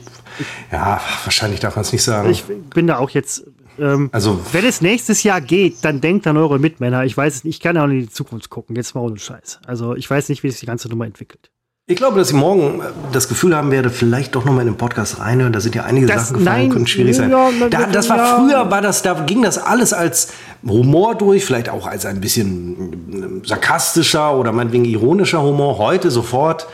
[0.72, 2.28] ja, wahrscheinlich darf man es nicht sagen.
[2.28, 3.44] Ich bin da auch jetzt
[3.78, 7.04] ähm, also, wenn es nächstes Jahr geht, dann denkt an eure Mitmänner.
[7.04, 9.18] Ich weiß es nicht, ich kann ja auch in die Zukunft gucken, jetzt mal ohne
[9.18, 9.60] Scheiß.
[9.66, 11.50] Also ich weiß nicht, wie sich die ganze Nummer entwickelt.
[11.86, 14.68] Ich glaube, dass ich morgen äh, das Gefühl haben werde, vielleicht doch noch mal in
[14.68, 15.52] den Podcast reinhören.
[15.52, 17.30] Da sind ja einige das, Sachen gefallen, nein, können schwierig sein.
[17.30, 18.36] Ja, da, das war ja.
[18.36, 20.32] früher, war das, da ging das alles als
[20.66, 25.76] Humor durch, vielleicht auch als ein bisschen äh, sarkastischer oder meinetwegen ironischer Humor.
[25.76, 26.66] Heute sofort.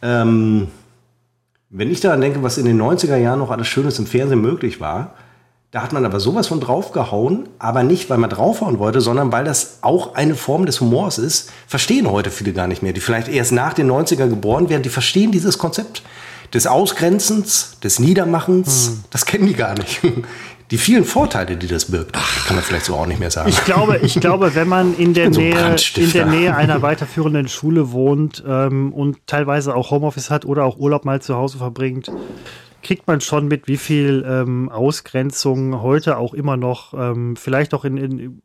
[0.00, 0.68] Ähm,
[1.68, 4.80] wenn ich daran denke, was in den 90er Jahren noch alles Schönes im Fernsehen möglich
[4.80, 5.14] war,
[5.74, 9.42] da hat man aber sowas von draufgehauen, aber nicht, weil man draufhauen wollte, sondern weil
[9.42, 11.50] das auch eine Form des Humors ist.
[11.66, 14.88] Verstehen heute viele gar nicht mehr, die vielleicht erst nach den 90er geboren werden, die
[14.88, 16.04] verstehen dieses Konzept
[16.52, 19.04] des Ausgrenzens, des Niedermachens, hm.
[19.10, 20.00] das kennen die gar nicht.
[20.70, 22.14] Die vielen Vorteile, die das birgt,
[22.46, 23.50] kann man vielleicht so auch nicht mehr sagen.
[23.50, 27.48] Ich glaube, ich glaube wenn man in der, so Nähe, in der Nähe einer weiterführenden
[27.48, 32.10] Schule wohnt ähm, und teilweise auch Homeoffice hat oder auch Urlaub mal zu Hause verbringt,
[32.84, 37.84] kriegt man schon mit, wie viel ähm, Ausgrenzung heute auch immer noch, ähm, vielleicht auch
[37.84, 38.42] in, in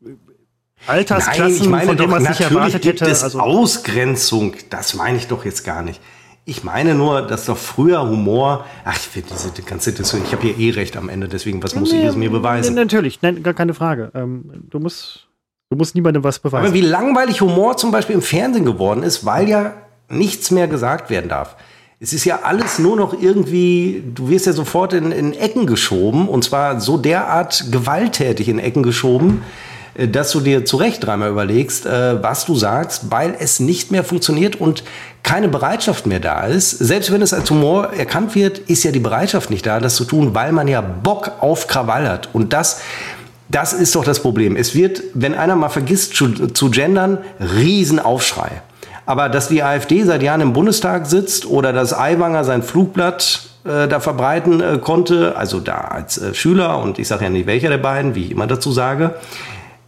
[0.86, 3.06] Altersklassen, Nein, ich meine von denen man sich erwartet hätte.
[3.06, 6.00] Also Ausgrenzung, das meine ich doch jetzt gar nicht.
[6.46, 10.42] Ich meine nur, dass doch früher Humor, ach, ich finde diese ganze Diskussion, ich habe
[10.42, 12.74] hier eh recht am Ende, deswegen, was muss nee, ich es mir beweisen?
[12.74, 14.10] Nee, natürlich, nein, gar keine Frage.
[14.14, 15.28] Ähm, du musst,
[15.68, 16.64] du musst niemandem was beweisen.
[16.64, 19.74] Aber wie langweilig Humor zum Beispiel im Fernsehen geworden ist, weil ja
[20.08, 21.56] nichts mehr gesagt werden darf
[22.02, 26.28] es ist ja alles nur noch irgendwie, du wirst ja sofort in, in Ecken geschoben
[26.28, 29.42] und zwar so derart gewalttätig in Ecken geschoben,
[29.94, 33.90] äh, dass du dir zu Recht dreimal überlegst, äh, was du sagst, weil es nicht
[33.90, 34.82] mehr funktioniert und
[35.22, 36.70] keine Bereitschaft mehr da ist.
[36.70, 40.06] Selbst wenn es als Humor erkannt wird, ist ja die Bereitschaft nicht da, das zu
[40.06, 42.30] tun, weil man ja Bock auf Krawall hat.
[42.32, 42.80] Und das,
[43.50, 44.56] das ist doch das Problem.
[44.56, 48.62] Es wird, wenn einer mal vergisst zu, zu gendern, Riesenaufschrei.
[49.10, 53.88] Aber dass die AfD seit Jahren im Bundestag sitzt oder dass Aiwanger sein Flugblatt äh,
[53.88, 57.70] da verbreiten äh, konnte, also da als äh, Schüler und ich sage ja nicht welcher
[57.70, 59.16] der beiden, wie ich immer dazu sage,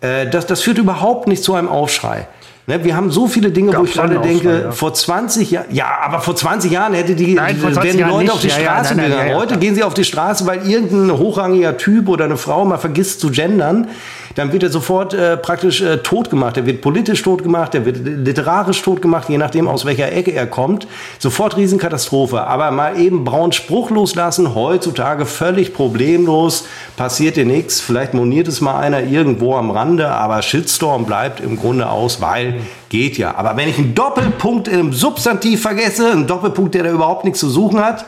[0.00, 2.26] äh, das, das führt überhaupt nicht zu einem Aufschrei.
[2.66, 4.72] Ne, wir haben so viele Dinge, Gab wo ich gerade denke, ja.
[4.72, 8.32] vor 20 Jahren, ja, aber vor 20 Jahren hätte die, Nein, wären die Leute nicht.
[8.32, 9.34] auf die ja, Straße ja, nein, gegangen.
[9.36, 13.20] Heute gehen sie auf die Straße, weil irgendein hochrangiger Typ oder eine Frau mal vergisst
[13.20, 13.86] zu gendern
[14.34, 16.56] dann wird er sofort äh, praktisch äh, tot gemacht.
[16.56, 20.32] Er wird politisch tot gemacht, er wird literarisch tot gemacht, je nachdem aus welcher Ecke
[20.32, 20.86] er kommt.
[21.18, 22.46] Sofort Riesenkatastrophe.
[22.46, 26.66] Aber mal eben braunen Spruch loslassen, heutzutage völlig problemlos,
[26.96, 27.80] passiert dir nichts.
[27.80, 32.60] Vielleicht moniert es mal einer irgendwo am Rande, aber Shitstorm bleibt im Grunde aus, weil
[32.88, 33.34] geht ja.
[33.36, 37.48] Aber wenn ich einen Doppelpunkt im Substantiv vergesse, einen Doppelpunkt, der da überhaupt nichts zu
[37.48, 38.04] suchen hat,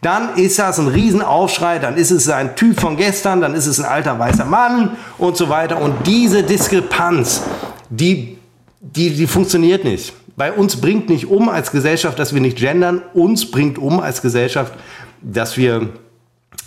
[0.00, 3.80] dann ist das ein Riesenaufschrei, dann ist es ein Typ von gestern, dann ist es
[3.80, 5.80] ein alter weißer Mann und so weiter.
[5.80, 7.42] Und diese Diskrepanz,
[7.90, 8.38] die,
[8.80, 10.14] die, die funktioniert nicht.
[10.36, 14.22] Bei uns bringt nicht um als Gesellschaft, dass wir nicht gendern, uns bringt um als
[14.22, 14.72] Gesellschaft,
[15.20, 15.88] dass wir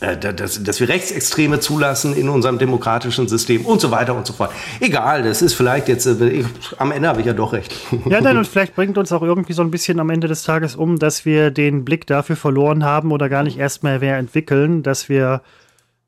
[0.02, 4.52] dass, dass wir Rechtsextreme zulassen in unserem demokratischen System und so weiter und so fort.
[4.80, 6.46] Egal, das ist vielleicht jetzt, äh, ich,
[6.80, 7.76] am Ende habe ich ja doch recht.
[8.10, 10.76] Ja, nein, und vielleicht bringt uns auch irgendwie so ein bisschen am Ende des Tages
[10.76, 15.08] um, dass wir den Blick dafür verloren haben oder gar nicht erstmal mehr entwickeln, dass
[15.08, 15.42] wir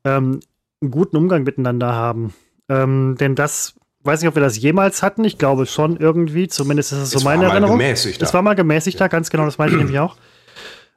[0.04, 0.40] ähm,
[0.82, 2.34] einen guten Umgang miteinander haben.
[2.68, 6.92] Ähm, denn das, weiß nicht, ob wir das jemals hatten, ich glaube schon irgendwie, zumindest
[6.92, 7.80] ist es so es meine Erinnerung.
[7.80, 10.16] Es war mal gemäßigter, ganz genau, das meine ich nämlich auch.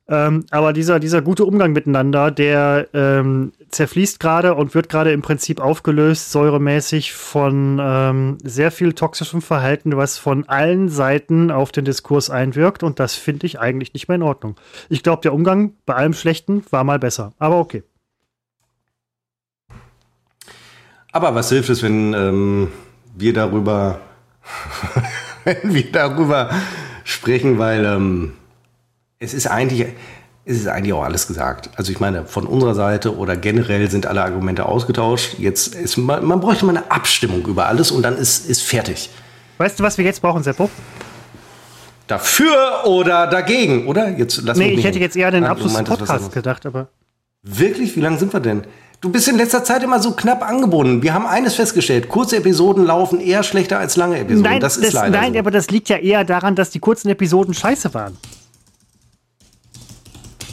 [0.10, 5.22] Ähm, aber dieser, dieser gute Umgang miteinander, der ähm, zerfließt gerade und wird gerade im
[5.22, 11.84] Prinzip aufgelöst, säuremäßig von ähm, sehr viel toxischem Verhalten, was von allen Seiten auf den
[11.84, 12.84] Diskurs einwirkt.
[12.84, 14.56] Und das finde ich eigentlich nicht mehr in Ordnung.
[14.88, 17.34] Ich glaube, der Umgang bei allem Schlechten war mal besser.
[17.38, 17.84] Aber okay.
[21.12, 22.68] Aber was hilft es, wenn ähm,
[23.16, 24.00] wir darüber,
[25.44, 26.50] wenn wir darüber
[27.04, 28.34] sprechen, weil ähm,
[29.20, 29.88] es ist eigentlich,
[30.46, 31.70] es ist eigentlich auch alles gesagt.
[31.76, 35.36] Also ich meine, von unserer Seite oder generell sind alle Argumente ausgetauscht.
[35.40, 39.10] Jetzt ist man, man bräuchte mal eine Abstimmung über alles und dann ist, ist fertig.
[39.58, 40.70] Weißt du, was wir jetzt brauchen, Seppo?
[42.06, 44.10] Dafür oder dagegen, oder?
[44.10, 46.88] Jetzt lass Nee, ich hätte jetzt eher den ah, Abschluss des Podcasts gedacht, aber.
[47.44, 47.96] Wirklich?
[47.96, 48.64] Wie lange sind wir denn?
[49.02, 51.04] Du bist in letzter Zeit immer so knapp angebunden.
[51.04, 54.50] Wir haben eines festgestellt: kurze Episoden laufen eher schlechter als lange Episoden.
[54.50, 55.40] Nein, das ist das, leider Nein, so.
[55.40, 58.18] aber das liegt ja eher daran, dass die kurzen Episoden scheiße waren.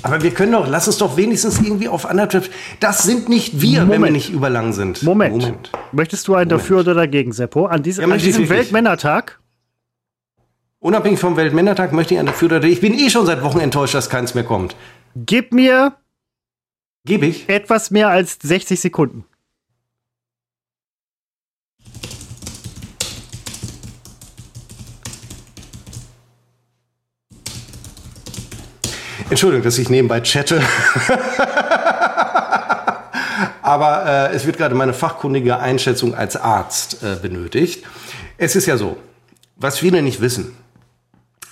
[0.04, 2.50] Aber wir können doch, lass uns doch wenigstens irgendwie auf anderthalb.
[2.78, 3.90] Das sind nicht wir, Moment.
[3.90, 5.02] wenn wir nicht überlang sind.
[5.02, 5.40] Moment.
[5.40, 5.72] Moment.
[5.92, 6.62] Möchtest du einen Moment.
[6.62, 7.64] dafür oder dagegen, Seppo?
[7.64, 9.40] An, diese, ja, an diesem Weltmännertag?
[10.78, 12.74] Unabhängig vom Weltmännertag möchte ich einen dafür oder dagegen.
[12.74, 14.76] Ich bin eh schon seit Wochen enttäuscht, dass keins mehr kommt.
[15.16, 15.94] Gib mir.
[17.06, 17.48] Gib ich?
[17.48, 19.24] Etwas mehr als 60 Sekunden.
[29.30, 30.60] Entschuldigung, dass ich nebenbei chatte.
[33.62, 37.84] Aber äh, es wird gerade meine fachkundige Einschätzung als Arzt äh, benötigt.
[38.36, 38.98] Es ist ja so,
[39.56, 40.54] was viele nicht wissen.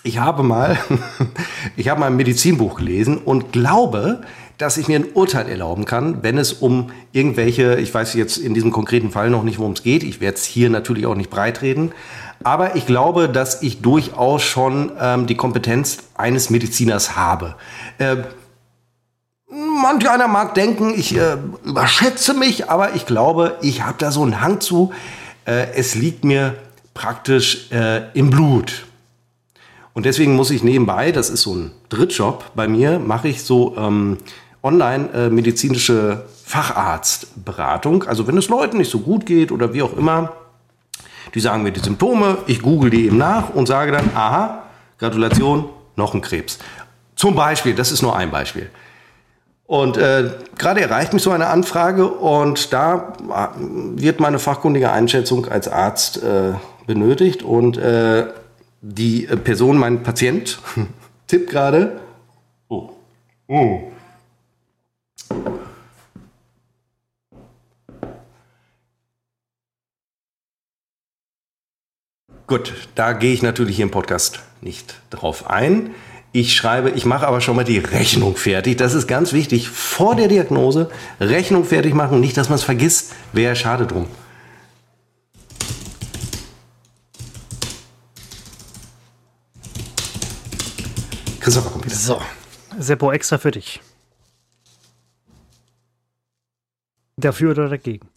[0.02, 0.78] ich habe mal,
[1.76, 4.20] ich habe mal ein Medizinbuch gelesen und glaube,
[4.58, 8.52] dass ich mir ein Urteil erlauben kann, wenn es um irgendwelche, ich weiß jetzt in
[8.54, 10.02] diesem konkreten Fall noch nicht, worum es geht.
[10.02, 11.92] Ich werde es hier natürlich auch nicht breitreden.
[12.44, 17.54] Aber ich glaube, dass ich durchaus schon ähm, die Kompetenz eines Mediziners habe.
[17.98, 18.16] Äh,
[19.50, 24.22] manch einer mag denken, ich äh, überschätze mich, aber ich glaube, ich habe da so
[24.22, 24.92] einen Hang zu.
[25.44, 26.54] Äh, es liegt mir
[26.94, 28.86] praktisch äh, im Blut.
[29.94, 33.76] Und deswegen muss ich nebenbei, das ist so ein Drittjob bei mir, mache ich so
[33.76, 34.18] ähm,
[34.62, 38.04] online äh, medizinische Facharztberatung.
[38.04, 40.32] Also wenn es Leuten nicht so gut geht oder wie auch immer,
[41.34, 44.64] die sagen mir die Symptome, ich google die eben nach und sage dann, aha,
[44.98, 46.58] Gratulation, noch ein Krebs.
[47.16, 48.70] Zum Beispiel, das ist nur ein Beispiel.
[49.66, 55.46] Und äh, gerade erreicht mich so eine Anfrage und da äh, wird meine fachkundige Einschätzung
[55.46, 56.52] als Arzt äh,
[56.86, 58.26] benötigt und äh,
[58.82, 60.58] die Person, mein Patient,
[61.26, 62.00] tippt gerade.
[62.68, 62.90] Oh.
[63.48, 63.91] Oh.
[72.52, 75.94] Gut, da gehe ich natürlich hier im Podcast nicht drauf ein.
[76.32, 78.76] Ich schreibe, ich mache aber schon mal die Rechnung fertig.
[78.76, 79.70] Das ist ganz wichtig.
[79.70, 82.20] Vor der Diagnose Rechnung fertig machen.
[82.20, 83.14] Nicht, dass man es vergisst.
[83.32, 84.06] Wäre schade drum.
[91.40, 91.96] Christopher kommt wieder.
[91.96, 92.20] So,
[92.78, 93.80] Seppo extra für dich.
[97.16, 98.11] Dafür oder dagegen?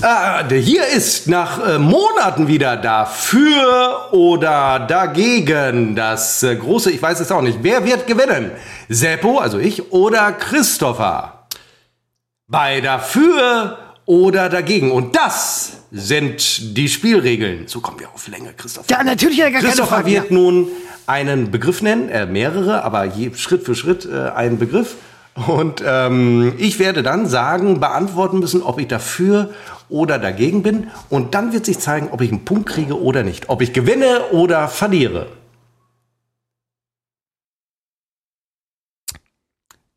[0.00, 5.94] Der hier ist nach äh, Monaten wieder dafür oder dagegen.
[5.94, 7.58] Das äh, große, ich weiß es auch nicht.
[7.60, 8.50] Wer wird gewinnen?
[8.88, 11.46] Seppo, also ich, oder Christopher?
[12.48, 13.76] Bei dafür
[14.06, 14.90] oder dagegen.
[14.90, 17.68] Und das sind die Spielregeln.
[17.68, 18.86] So kommen wir auf Länge, Christopher.
[18.88, 20.68] Ja, natürlich, ja, gar Christopher keine Frage, wird nun
[21.06, 24.96] einen Begriff nennen, äh, mehrere, aber je, Schritt für Schritt äh, einen Begriff.
[25.34, 29.50] Und ähm, ich werde dann sagen, beantworten müssen, ob ich dafür
[29.88, 30.90] oder dagegen bin.
[31.08, 33.48] Und dann wird sich zeigen, ob ich einen Punkt kriege oder nicht.
[33.48, 35.26] Ob ich gewinne oder verliere.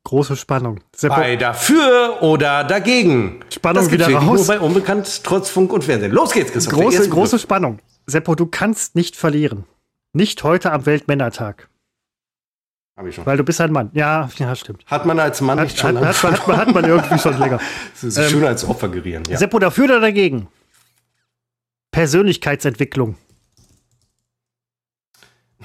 [0.04, 0.80] Große Spannung.
[0.96, 1.16] Seppo.
[1.16, 3.40] Bei dafür oder dagegen.
[3.50, 4.48] Spannung das wieder raus.
[4.48, 6.12] Nur bei Unbekannt, trotz Funk und Fernsehen.
[6.12, 6.80] Los geht's, Christoph.
[6.80, 7.80] Große, große Spannung.
[8.06, 9.64] Seppo, du kannst nicht verlieren.
[10.12, 11.70] Nicht heute am Weltmännertag.
[12.96, 13.26] Hab ich schon.
[13.26, 13.90] Weil du bist ein Mann.
[13.94, 14.86] Ja, ja, stimmt.
[14.86, 17.38] Hat man als Mann hat, nicht schon hat, hat, hat, man, hat man irgendwie schon
[17.40, 17.60] länger.
[17.94, 19.24] Das ist ähm, schön als Opfer gerieren.
[19.28, 19.38] Ja.
[19.38, 20.48] Seppo, dafür oder dagegen?
[21.92, 23.16] Persönlichkeitsentwicklung.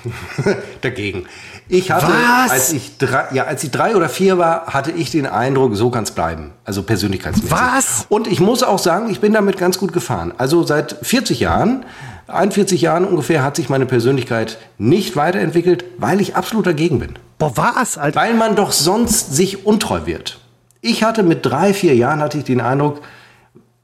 [0.80, 1.26] dagegen.
[1.68, 2.50] Ich hatte, Was?
[2.50, 5.90] als ich drei, ja, als ich drei oder vier war, hatte ich den Eindruck, so
[5.90, 6.52] kann es bleiben.
[6.64, 7.50] Also persönlichkeitsmäßig.
[7.50, 8.06] Was?
[8.08, 10.32] Und ich muss auch sagen, ich bin damit ganz gut gefahren.
[10.38, 11.84] Also seit 40 Jahren
[12.28, 17.14] 41 Jahren ungefähr hat sich meine Persönlichkeit nicht weiterentwickelt, weil ich absolut dagegen bin.
[17.38, 18.20] Boah, was, Alter?
[18.20, 20.38] Weil man doch sonst sich untreu wird.
[20.80, 23.00] Ich hatte mit drei, vier Jahren hatte ich den Eindruck,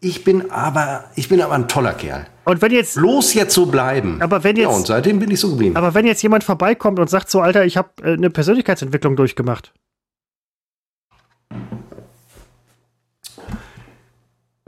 [0.00, 2.26] ich bin aber, ich bin aber ein toller Kerl.
[2.44, 4.20] Und wenn jetzt bloß jetzt so bleiben.
[4.20, 5.76] Aber wenn jetzt ja, und seitdem bin ich so geblieben.
[5.76, 9.72] Aber wenn jetzt jemand vorbeikommt und sagt so, Alter, ich habe äh, eine Persönlichkeitsentwicklung durchgemacht.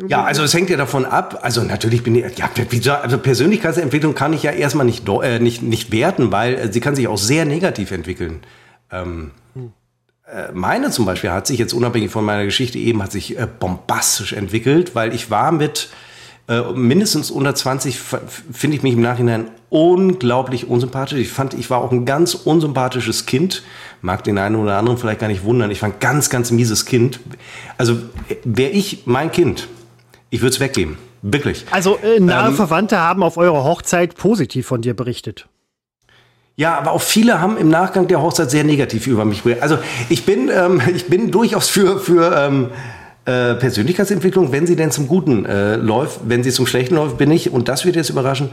[0.09, 1.39] Ja, also es hängt ja davon ab.
[1.43, 5.91] Also natürlich bin ich, ja, also Persönlichkeitsentwicklung kann ich ja erstmal nicht, äh, nicht, nicht
[5.91, 8.41] werten, weil äh, sie kann sich auch sehr negativ entwickeln.
[8.93, 9.31] Ähm,
[10.27, 13.47] äh, meine zum Beispiel hat sich jetzt unabhängig von meiner Geschichte eben hat sich äh,
[13.47, 15.89] bombastisch entwickelt, weil ich war mit
[16.49, 21.19] äh, mindestens unter 20 finde ich mich im Nachhinein unglaublich unsympathisch.
[21.19, 23.63] Ich fand, ich war auch ein ganz unsympathisches Kind.
[24.03, 25.71] Mag den einen oder anderen vielleicht gar nicht wundern.
[25.71, 27.19] Ich war ein ganz, ganz mieses Kind.
[27.79, 27.97] Also
[28.45, 29.69] wäre ich mein Kind,
[30.31, 30.99] ich würde es weggeben.
[31.23, 31.65] Wirklich.
[31.71, 35.49] Also äh, nahe ähm, Verwandte haben auf eurer Hochzeit positiv von dir berichtet.
[36.57, 39.63] Ja, aber auch viele haben im Nachgang der Hochzeit sehr negativ über mich berichtet.
[39.63, 42.71] Also ich bin, ähm, ich bin durchaus für, für ähm,
[43.27, 46.21] äh, Persönlichkeitsentwicklung, wenn sie denn zum Guten äh, läuft.
[46.25, 48.51] Wenn sie zum Schlechten läuft, bin ich, und das wird jetzt überraschen,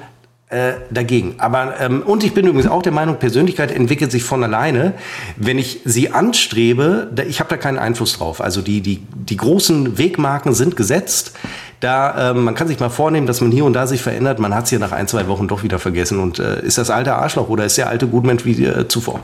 [0.54, 1.36] äh, dagegen.
[1.40, 4.94] Aber ähm, und ich bin übrigens auch der Meinung, Persönlichkeit entwickelt sich von alleine,
[5.36, 7.10] wenn ich sie anstrebe.
[7.14, 8.40] Da, ich habe da keinen Einfluss drauf.
[8.40, 11.34] Also die die die großen Wegmarken sind gesetzt.
[11.80, 14.40] Da ähm, man kann sich mal vornehmen, dass man hier und da sich verändert.
[14.40, 16.90] Man hat es hier nach ein zwei Wochen doch wieder vergessen und äh, ist das
[16.90, 19.20] alte Arschloch oder ist der alte Gutmensch wie äh, zuvor?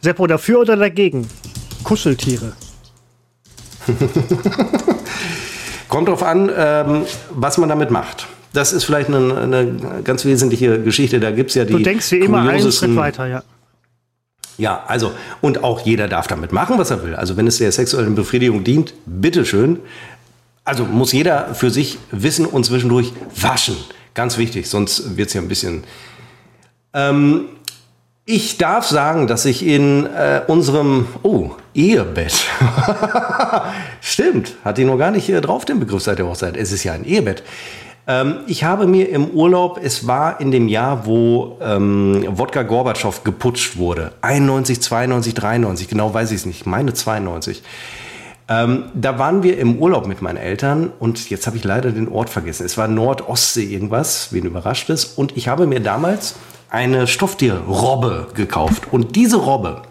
[0.00, 1.28] Seppo dafür oder dagegen?
[1.84, 2.54] Kuscheltiere.
[5.88, 8.26] Kommt drauf an, ähm, was man damit macht.
[8.52, 11.20] Das ist vielleicht eine, eine ganz wesentliche Geschichte.
[11.20, 11.72] Da gibt es ja die.
[11.72, 13.42] Du denkst wie immer einen Schritt weiter, ja.
[14.58, 17.14] Ja, also, und auch jeder darf damit machen, was er will.
[17.14, 19.78] Also, wenn es der sexuellen Befriedigung dient, bitteschön.
[20.64, 23.76] Also muss jeder für sich wissen und zwischendurch waschen.
[24.14, 25.82] Ganz wichtig, sonst wird es ja ein bisschen.
[26.94, 27.46] Ähm,
[28.24, 32.32] Ich darf sagen, dass ich in äh, unserem oh, Ehebett.
[34.00, 36.56] Stimmt, hatte ich noch gar nicht äh, drauf, den Begriff seit der Hochzeit.
[36.56, 37.42] Es ist ja ein Ehebett.
[38.06, 43.22] Ähm, ich habe mir im Urlaub, es war in dem Jahr, wo ähm, Wodka Gorbatschow
[43.22, 44.12] geputscht wurde.
[44.22, 46.66] 91, 92, 93, genau weiß ich es nicht.
[46.66, 47.62] Meine 92.
[48.48, 52.08] Ähm, da waren wir im Urlaub mit meinen Eltern und jetzt habe ich leider den
[52.08, 52.66] Ort vergessen.
[52.66, 55.04] Es war Nordostsee irgendwas, wen überrascht es.
[55.04, 56.34] Und ich habe mir damals
[56.68, 58.92] eine Stofftierrobbe gekauft.
[58.92, 59.82] Und diese Robbe,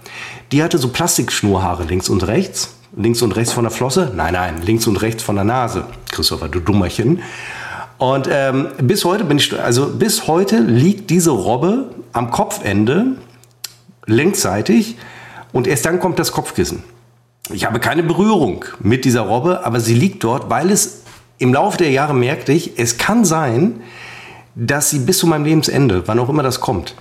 [0.51, 2.75] die hatte so Plastikschnurhaare links und rechts.
[2.93, 4.11] Links und rechts von der Flosse?
[4.13, 5.85] Nein, nein, links und rechts von der Nase.
[6.11, 7.21] Christopher, du Dummerchen.
[8.01, 13.17] Und ähm, bis heute bin ich, also bis heute liegt diese Robbe am Kopfende,
[14.07, 14.97] längsseitig,
[15.53, 16.81] und erst dann kommt das Kopfkissen.
[17.53, 21.03] Ich habe keine Berührung mit dieser Robbe, aber sie liegt dort, weil es
[21.37, 23.81] im Laufe der Jahre merkte ich, es kann sein,
[24.55, 26.95] dass sie bis zu meinem Lebensende, wann auch immer das kommt,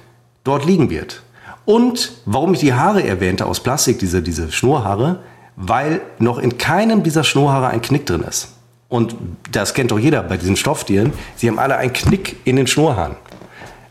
[0.44, 1.22] dort liegen wird.
[1.64, 5.20] Und warum ich die Haare erwähnte aus Plastik, diese, diese Schnurhaare,
[5.56, 8.59] weil noch in keinem dieser Schnurhaare ein Knick drin ist.
[8.90, 9.14] Und
[9.52, 11.12] das kennt doch jeder bei diesen Stofftieren.
[11.36, 13.16] Sie haben alle einen Knick in den Schnurhaaren.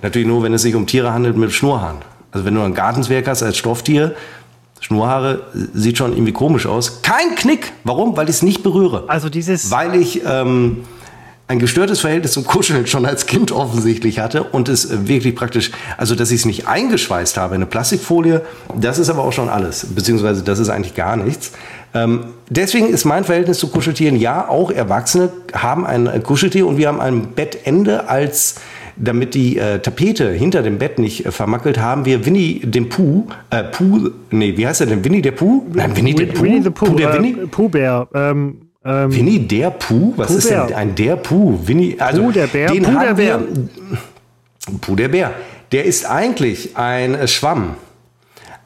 [0.04, 1.98] Natürlich nur, wenn es sich um Tiere handelt mit Schnurhaaren.
[2.32, 4.14] Also wenn du ein Gartenzwerg hast als Stofftier,
[4.82, 5.42] Schnurhaare
[5.74, 7.02] sieht schon irgendwie komisch aus.
[7.02, 7.72] Kein Knick.
[7.86, 8.16] Warum?
[8.16, 9.06] Weil ich es nicht berühre.
[9.08, 9.72] Also dieses.
[9.72, 10.84] Weil ich ähm,
[11.50, 15.72] ein gestörtes Verhältnis zum Kuscheln schon als Kind offensichtlich hatte und es äh, wirklich praktisch,
[15.98, 18.44] also dass ich es nicht eingeschweißt habe in eine Plastikfolie,
[18.76, 21.54] das ist aber auch schon alles, beziehungsweise das ist eigentlich gar nichts.
[21.94, 26.88] Ähm, deswegen ist mein Verhältnis zu Kuscheltieren, ja, auch Erwachsene haben ein Kuscheltier und wir
[26.88, 28.56] haben ein Bettende als
[29.00, 33.28] damit die äh, Tapete hinter dem Bett nicht äh, vermackelt, haben wir Winnie den Pooh,
[33.50, 35.04] äh, Pooh, nee, wie heißt er denn?
[35.04, 35.66] Winnie der Pooh?
[35.74, 36.44] Nein, Winnie der Pooh.
[36.44, 37.70] Winnie the Pooh, Pooh der äh, Winnie?
[37.70, 38.08] Bär.
[38.14, 40.14] Ähm, ähm, Winnie der Puh?
[40.18, 41.60] Was Puh ist denn ein der Puh?
[41.66, 42.72] Winnie, also Puh der Bär.
[42.72, 43.40] Den Puh der Bär.
[44.82, 45.32] Puh der Bär.
[45.72, 47.76] Der ist eigentlich ein Schwamm.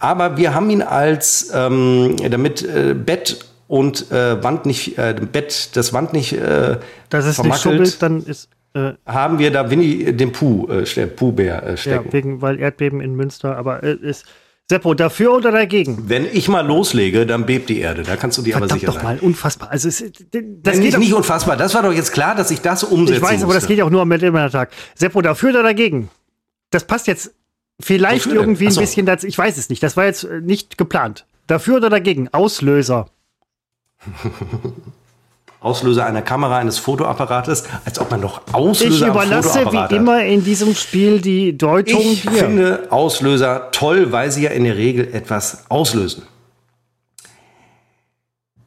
[0.04, 5.78] Aber wir haben ihn als, ähm, damit äh, Bett und äh, Wand nicht, äh, Bett,
[5.78, 6.78] das Wand nicht äh,
[7.10, 11.64] Das ist nicht schubbelt, dann ist äh, haben wir da Winnie den Puh, äh, Puh-Bär
[11.64, 12.08] äh, stecken.
[12.08, 14.26] Ja, wegen, weil Erdbeben in Münster, aber äh, ist
[14.70, 16.10] Seppo, dafür oder dagegen?
[16.10, 18.04] Wenn ich mal loslege, dann bebt die Erde.
[18.04, 19.04] Da kannst du dir aber sicher doch sein.
[19.04, 19.72] mal, unfassbar.
[19.72, 21.56] Also es, das geht nicht unfassbar.
[21.56, 23.20] Das war doch jetzt klar, dass ich das umsetze.
[23.20, 23.46] Ich weiß, musste.
[23.46, 24.72] aber das geht auch nur am Tag.
[24.96, 26.10] Seppo, dafür oder dagegen?
[26.72, 27.34] Das passt jetzt
[27.84, 29.28] vielleicht Wofür irgendwie ein bisschen dazu.
[29.28, 29.84] Ich weiß es nicht.
[29.84, 31.26] Das war jetzt äh, nicht geplant.
[31.48, 32.30] Dafür oder dagegen?
[32.32, 33.08] Auslöser.
[35.60, 40.44] Auslöser einer Kamera, eines Fotoapparates, als ob man noch Auslöser Ich überlasse wie immer in
[40.44, 42.26] diesem Spiel die Deutung ich.
[42.26, 46.24] Ich finde Auslöser toll, weil sie ja in der Regel etwas auslösen.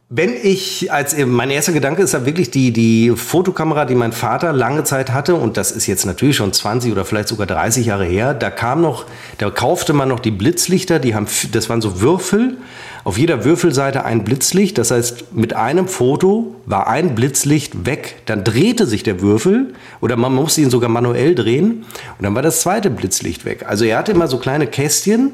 [0.08, 4.52] Wenn ich, als mein erster Gedanke ist da wirklich die, die Fotokamera, die mein Vater
[4.52, 8.04] lange Zeit hatte, und das ist jetzt natürlich schon 20 oder vielleicht sogar 30 Jahre
[8.04, 9.06] her, da kam noch,
[9.38, 12.56] da kaufte man noch die Blitzlichter, die haben, das waren so Würfel,
[13.02, 18.44] auf jeder Würfelseite ein Blitzlicht, das heißt, mit einem Foto war ein Blitzlicht weg, dann
[18.44, 21.84] drehte sich der Würfel, oder man musste ihn sogar manuell drehen,
[22.16, 23.64] und dann war das zweite Blitzlicht weg.
[23.66, 25.32] Also er hatte immer so kleine Kästchen,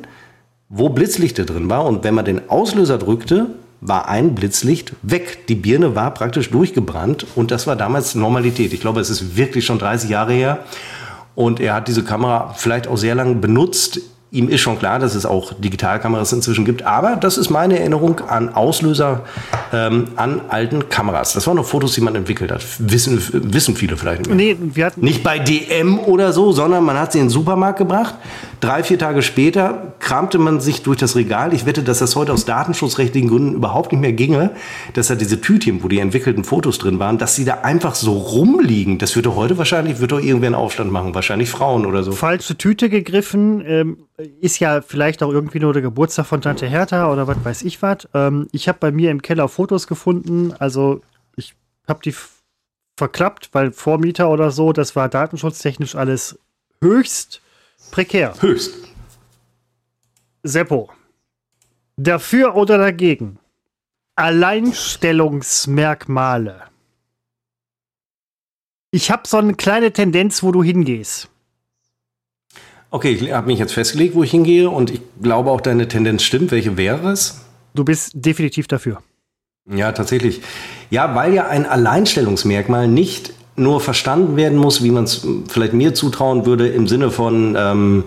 [0.71, 3.49] wo Blitzlichter drin war, und wenn man den Auslöser drückte,
[3.83, 5.47] war ein Blitzlicht weg.
[5.49, 8.73] Die Birne war praktisch durchgebrannt und das war damals Normalität.
[8.73, 10.61] Ich glaube, es ist wirklich schon 30 Jahre her.
[11.35, 14.01] Und er hat diese Kamera vielleicht auch sehr lange benutzt
[14.33, 18.21] Ihm ist schon klar, dass es auch Digitalkameras inzwischen gibt, aber das ist meine Erinnerung
[18.21, 19.25] an Auslöser
[19.75, 21.35] ähm, an alten Kameras.
[21.35, 22.65] Das waren noch Fotos, die man entwickelt hat.
[22.79, 24.35] Wissen, wissen viele vielleicht nicht.
[24.35, 27.77] Nee, wir hatten nicht bei DM oder so, sondern man hat sie in den Supermarkt
[27.77, 28.15] gebracht.
[28.61, 31.53] Drei, vier Tage später kramte man sich durch das Regal.
[31.53, 34.53] Ich wette, dass das heute aus datenschutzrechtlichen Gründen überhaupt nicht mehr ginge,
[34.95, 38.13] dass da diese Tütchen, wo die entwickelten Fotos drin waren, dass sie da einfach so
[38.13, 38.97] rumliegen.
[38.97, 42.13] Das würde heute wahrscheinlich, wird doch irgendwer einen Aufstand machen, wahrscheinlich Frauen oder so.
[42.13, 43.63] Falsche Tüte gegriffen.
[43.67, 43.97] Ähm
[44.41, 47.81] ist ja vielleicht auch irgendwie nur der Geburtstag von Tante Hertha oder was weiß ich
[47.83, 48.09] was.
[48.15, 50.53] Ähm, ich habe bei mir im Keller Fotos gefunden.
[50.59, 51.01] Also
[51.37, 51.55] ich
[51.89, 52.15] habe die
[52.97, 56.39] verklappt, weil Vormieter oder so, das war datenschutztechnisch alles
[56.83, 57.41] höchst
[57.91, 58.35] prekär.
[58.41, 58.75] Höchst.
[60.43, 60.91] Seppo.
[61.97, 63.39] Dafür oder dagegen?
[64.17, 66.65] Alleinstellungsmerkmale.
[68.91, 71.32] Ich habe so eine kleine Tendenz, wo du hingehst.
[72.95, 76.23] Okay, ich habe mich jetzt festgelegt, wo ich hingehe und ich glaube auch, deine Tendenz
[76.25, 76.51] stimmt.
[76.51, 77.41] Welche wäre es?
[77.75, 78.99] Du bist definitiv dafür.
[79.67, 80.43] Ja, tatsächlich.
[80.91, 85.95] Ja, weil ja ein Alleinstellungsmerkmal nicht nur verstanden werden muss, wie man es vielleicht mir
[85.95, 88.05] zutrauen würde, im Sinne von, ähm,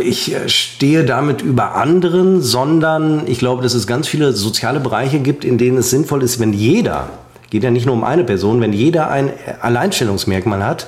[0.00, 5.44] ich stehe damit über anderen, sondern ich glaube, dass es ganz viele soziale Bereiche gibt,
[5.44, 7.10] in denen es sinnvoll ist, wenn jeder,
[7.50, 10.86] geht ja nicht nur um eine Person, wenn jeder ein Alleinstellungsmerkmal hat,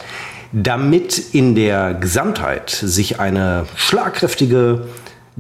[0.52, 4.86] damit in der Gesamtheit sich eine schlagkräftige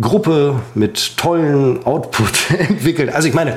[0.00, 3.12] Gruppe mit tollen Output entwickelt.
[3.12, 3.56] Also ich meine,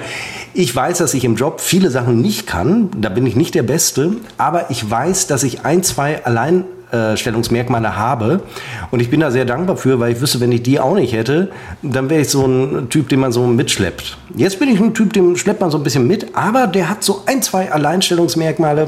[0.54, 3.64] ich weiß, dass ich im Job viele Sachen nicht kann, da bin ich nicht der
[3.64, 8.42] Beste, aber ich weiß, dass ich ein, zwei Alleinstellungsmerkmale habe.
[8.90, 11.14] Und ich bin da sehr dankbar für, weil ich wüsste, wenn ich die auch nicht
[11.14, 11.52] hätte,
[11.84, 14.18] dann wäre ich so ein Typ, den man so mitschleppt.
[14.36, 17.04] Jetzt bin ich ein Typ, den schleppt man so ein bisschen mit, aber der hat
[17.04, 18.88] so ein, zwei Alleinstellungsmerkmale,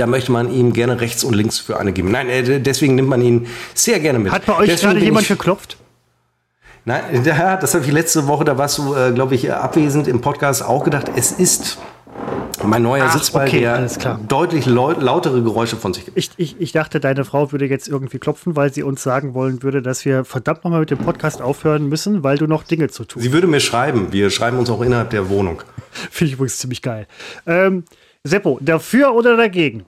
[0.00, 2.10] da möchte man ihm gerne rechts und links für eine geben.
[2.10, 4.32] Nein, äh, deswegen nimmt man ihn sehr gerne mit.
[4.32, 5.76] Hat bei euch deswegen gerade jemand geklopft?
[6.84, 10.20] Nein, ja, das habe ich letzte Woche, da warst du, äh, glaube ich, abwesend im
[10.20, 11.10] Podcast auch gedacht.
[11.14, 11.78] Es ist
[12.64, 14.20] mein neuer Ach, Sitzball, okay, der alles klar.
[14.28, 16.16] deutlich lau lautere Geräusche von sich gibt.
[16.16, 19.62] Ich, ich, ich dachte, deine Frau würde jetzt irgendwie klopfen, weil sie uns sagen wollen
[19.62, 23.04] würde, dass wir verdammt nochmal mit dem Podcast aufhören müssen, weil du noch Dinge zu
[23.04, 24.12] tun Sie würde mir schreiben.
[24.12, 25.62] Wir schreiben uns auch innerhalb der Wohnung.
[26.10, 27.06] Finde ich übrigens ziemlich geil.
[27.46, 27.84] Ähm,
[28.24, 29.84] Seppo, dafür oder dagegen?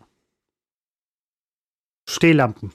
[2.09, 2.73] Stehlampen.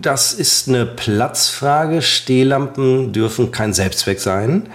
[0.00, 2.02] Das ist eine Platzfrage.
[2.02, 4.68] Stehlampen dürfen kein Selbstzweck sein,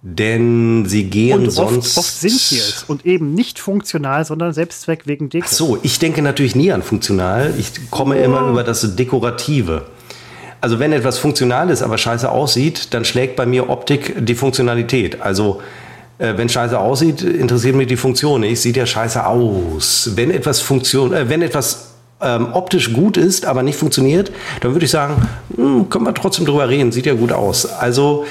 [0.00, 1.98] denn sie gehen Und sonst.
[1.98, 2.84] oft, oft sind sie es.
[2.84, 5.44] Und eben nicht funktional, sondern Selbstzweck wegen Deko.
[5.46, 7.52] Ach so, ich denke natürlich nie an funktional.
[7.58, 9.86] Ich komme immer über das Dekorative.
[10.62, 15.20] Also wenn etwas funktional ist, aber scheiße aussieht, dann schlägt bei mir Optik die Funktionalität.
[15.20, 15.60] Also
[16.20, 18.60] äh, wenn scheiße aussieht, interessiert mich die Funktion nicht.
[18.60, 20.10] Sieht ja scheiße aus.
[20.14, 24.30] Wenn etwas Funktion, äh, wenn etwas ähm, optisch gut ist, aber nicht funktioniert,
[24.60, 25.26] dann würde ich sagen,
[25.56, 26.92] hm, können wir trotzdem drüber reden.
[26.92, 27.64] Sieht ja gut aus.
[27.64, 28.26] Also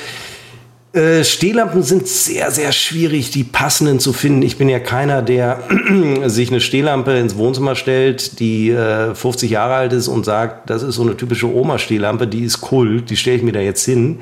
[0.93, 4.43] äh, Stehlampen sind sehr, sehr schwierig, die passenden zu finden.
[4.43, 5.63] Ich bin ja keiner, der
[6.25, 10.83] sich eine Stehlampe ins Wohnzimmer stellt, die äh, 50 Jahre alt ist und sagt, das
[10.83, 14.19] ist so eine typische Oma-Stehlampe, die ist Kult, die stelle ich mir da jetzt hin.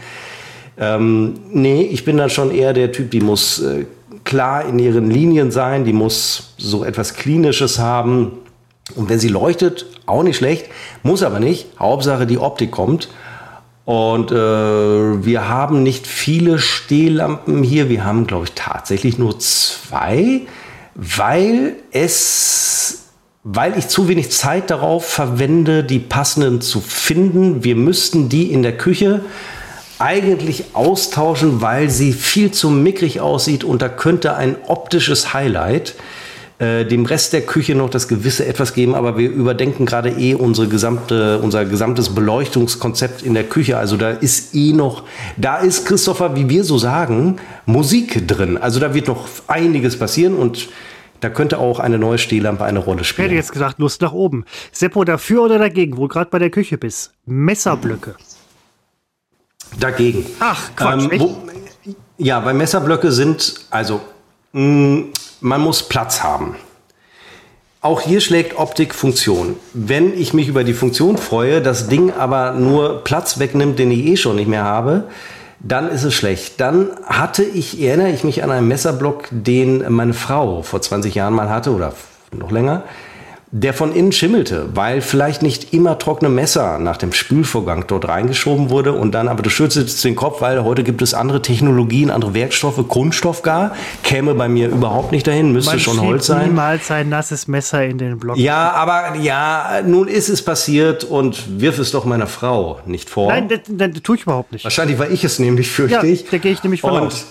[0.79, 3.85] Ähm, nee, ich bin dann schon eher der Typ, die muss äh,
[4.23, 8.33] klar in ihren Linien sein, die muss so etwas Klinisches haben.
[8.95, 10.67] Und wenn sie leuchtet, auch nicht schlecht,
[11.03, 11.67] muss aber nicht.
[11.79, 13.09] Hauptsache die Optik kommt.
[13.85, 17.89] Und äh, wir haben nicht viele Stehlampen hier.
[17.89, 20.41] Wir haben, glaube ich, tatsächlich nur zwei,
[20.93, 23.05] weil es,
[23.43, 27.63] weil ich zu wenig Zeit darauf verwende, die passenden zu finden.
[27.63, 29.21] Wir müssten die in der Küche
[29.99, 35.95] eigentlich austauschen, weil sie viel zu mickrig aussieht und da könnte ein optisches Highlight
[36.59, 40.33] äh, dem Rest der Küche noch das gewisse etwas geben, aber wir überdenken gerade eh
[40.33, 43.77] unsere gesamte, unser gesamtes Beleuchtungskonzept in der Küche.
[43.77, 45.03] Also da ist eh noch,
[45.37, 48.57] da ist Christopher, wie wir so sagen, Musik drin.
[48.57, 50.69] Also da wird noch einiges passieren und
[51.19, 53.33] da könnte auch eine neue Stehlampe eine Rolle Ich hätte spielen.
[53.33, 54.45] jetzt gesagt, Lust nach oben.
[54.71, 57.11] Seppo, dafür oder dagegen, wo du gerade bei der Küche bist?
[57.25, 58.15] Messerblöcke.
[59.79, 60.25] Dagegen.
[60.39, 61.37] Ach, Quatsch, Ähm, wo,
[62.17, 64.01] ja, weil Messerblöcke sind, also
[64.53, 65.05] mh,
[65.41, 66.55] man muss Platz haben.
[67.81, 69.55] Auch hier schlägt Optik Funktion.
[69.73, 74.05] Wenn ich mich über die Funktion freue, das Ding aber nur Platz wegnimmt, den ich
[74.05, 75.05] eh schon nicht mehr habe,
[75.59, 76.59] dann ist es schlecht.
[76.59, 81.33] Dann hatte ich, erinnere ich mich an einen Messerblock, den meine Frau vor 20 Jahren
[81.33, 81.93] mal hatte oder
[82.31, 82.83] noch länger,
[83.51, 88.69] der von innen schimmelte, weil vielleicht nicht immer trockene Messer nach dem Spülvorgang dort reingeschoben
[88.69, 92.33] wurde und dann aber du schüttelst den Kopf, weil heute gibt es andere Technologien, andere
[92.33, 96.47] Werkstoffe, Kunststoff gar, käme bei mir überhaupt nicht dahin, müsste Man schon Holz sein.
[96.49, 98.35] niemals ein nasses Messer in den Block.
[98.37, 103.29] Ja, aber ja, nun ist es passiert und wirf es doch meiner Frau nicht vor.
[103.31, 104.65] Nein, das, das, das tue ich überhaupt nicht.
[104.65, 106.25] Wahrscheinlich war ich es nämlich, fürchte Ja, ich.
[106.29, 107.27] da gehe ich nämlich von Und aus.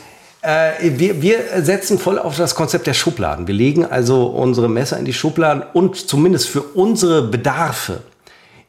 [0.47, 3.48] Äh, wir, wir setzen voll auf das Konzept der Schubladen.
[3.48, 8.02] Wir legen also unsere Messer in die Schubladen und zumindest für unsere Bedarfe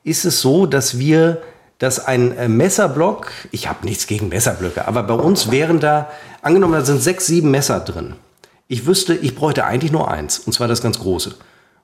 [0.03, 1.41] ist es so, dass wir,
[1.77, 6.09] dass ein äh, Messerblock, ich habe nichts gegen Messerblöcke, aber bei uns wären da,
[6.41, 8.15] angenommen, da sind sechs, sieben Messer drin.
[8.67, 11.35] Ich wüsste, ich bräuchte eigentlich nur eins, und zwar das ganz große.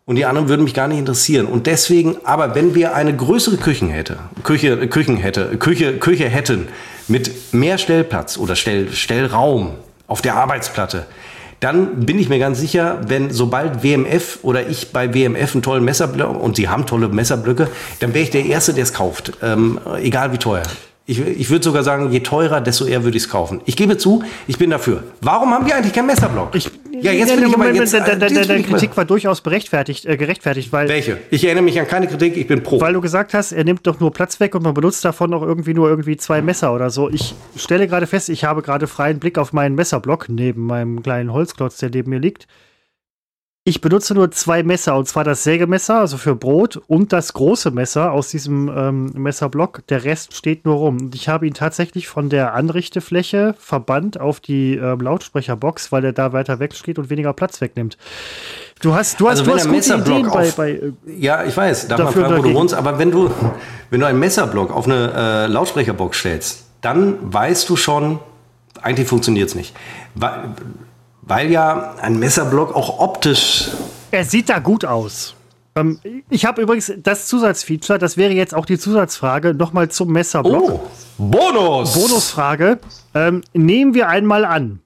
[0.05, 1.45] Und die anderen würden mich gar nicht interessieren.
[1.45, 6.67] Und deswegen, aber wenn wir eine größere Küchen hätte, Küche, Küchen hätte, Küche, Küche hätten
[7.07, 9.75] mit mehr Stellplatz oder Stell, Stellraum
[10.07, 11.05] auf der Arbeitsplatte,
[11.61, 15.85] dann bin ich mir ganz sicher, wenn sobald WMF oder ich bei WMF einen tollen
[15.85, 17.69] Messerblock und sie haben tolle Messerblöcke,
[18.01, 19.31] dann wäre ich der Erste, der es kauft.
[19.41, 20.63] Ähm, egal wie teuer.
[21.05, 23.61] Ich, ich würde sogar sagen, je teurer, desto eher würde ich es kaufen.
[23.65, 25.03] Ich gebe zu, ich bin dafür.
[25.21, 26.53] Warum haben wir eigentlich keinen Messerblock?
[26.55, 26.69] Ich,
[27.03, 27.93] ja, jetzt bin ich aber Moment, jetzt.
[27.93, 31.17] Deine, deine, jetzt bin deine ich mal- Kritik war durchaus berechtfertigt, äh, gerechtfertigt, weil, Welche?
[31.29, 32.79] Ich erinnere mich an keine Kritik, ich bin pro.
[32.81, 35.41] weil du gesagt hast, er nimmt doch nur Platz weg und man benutzt davon auch
[35.43, 37.09] irgendwie nur irgendwie zwei Messer oder so.
[37.09, 41.31] Ich stelle gerade fest, ich habe gerade freien Blick auf meinen Messerblock neben meinem kleinen
[41.33, 42.47] Holzklotz, der neben mir liegt.
[43.65, 47.71] Ich benutze nur zwei Messer, und zwar das Sägemesser, also für Brot, und das große
[47.71, 49.87] Messer aus diesem ähm, Messerblock.
[49.87, 50.97] Der Rest steht nur rum.
[50.99, 56.11] Und ich habe ihn tatsächlich von der Anrichtefläche verbannt auf die ähm, Lautsprecherbox, weil er
[56.11, 57.97] da weiter weg steht und weniger Platz wegnimmt.
[58.81, 60.91] Du hast, du hast, Also du wenn hast gute Messerblock Ideen bei, auf- bei äh,
[61.17, 63.31] Ja, ich weiß, darf man Dafür fragen, wo du wohnst, aber wenn du,
[63.89, 68.19] wenn du einen Messerblock auf eine äh, Lautsprecherbox stellst, dann weißt du schon,
[68.81, 69.73] eigentlich funktioniert es nicht.
[71.25, 73.69] Weil, ja ein Messerblock auch optisch
[74.11, 75.35] Er sieht da gut aus.
[75.75, 80.71] Ähm, ich habe übrigens das Zusatzfeature, das wäre jetzt auch die Zusatzfrage, nochmal zum Messerblock.
[80.71, 80.79] Oh,
[81.17, 81.93] Bonus!
[81.93, 82.79] Bonusfrage.
[83.15, 84.81] Ähm, nehmen wir einmal an,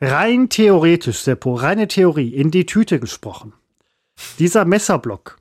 [0.00, 3.52] rein theoretisch, Seppo, reine Theorie, in die Tüte gesprochen.
[4.38, 5.38] Dieser Messerblock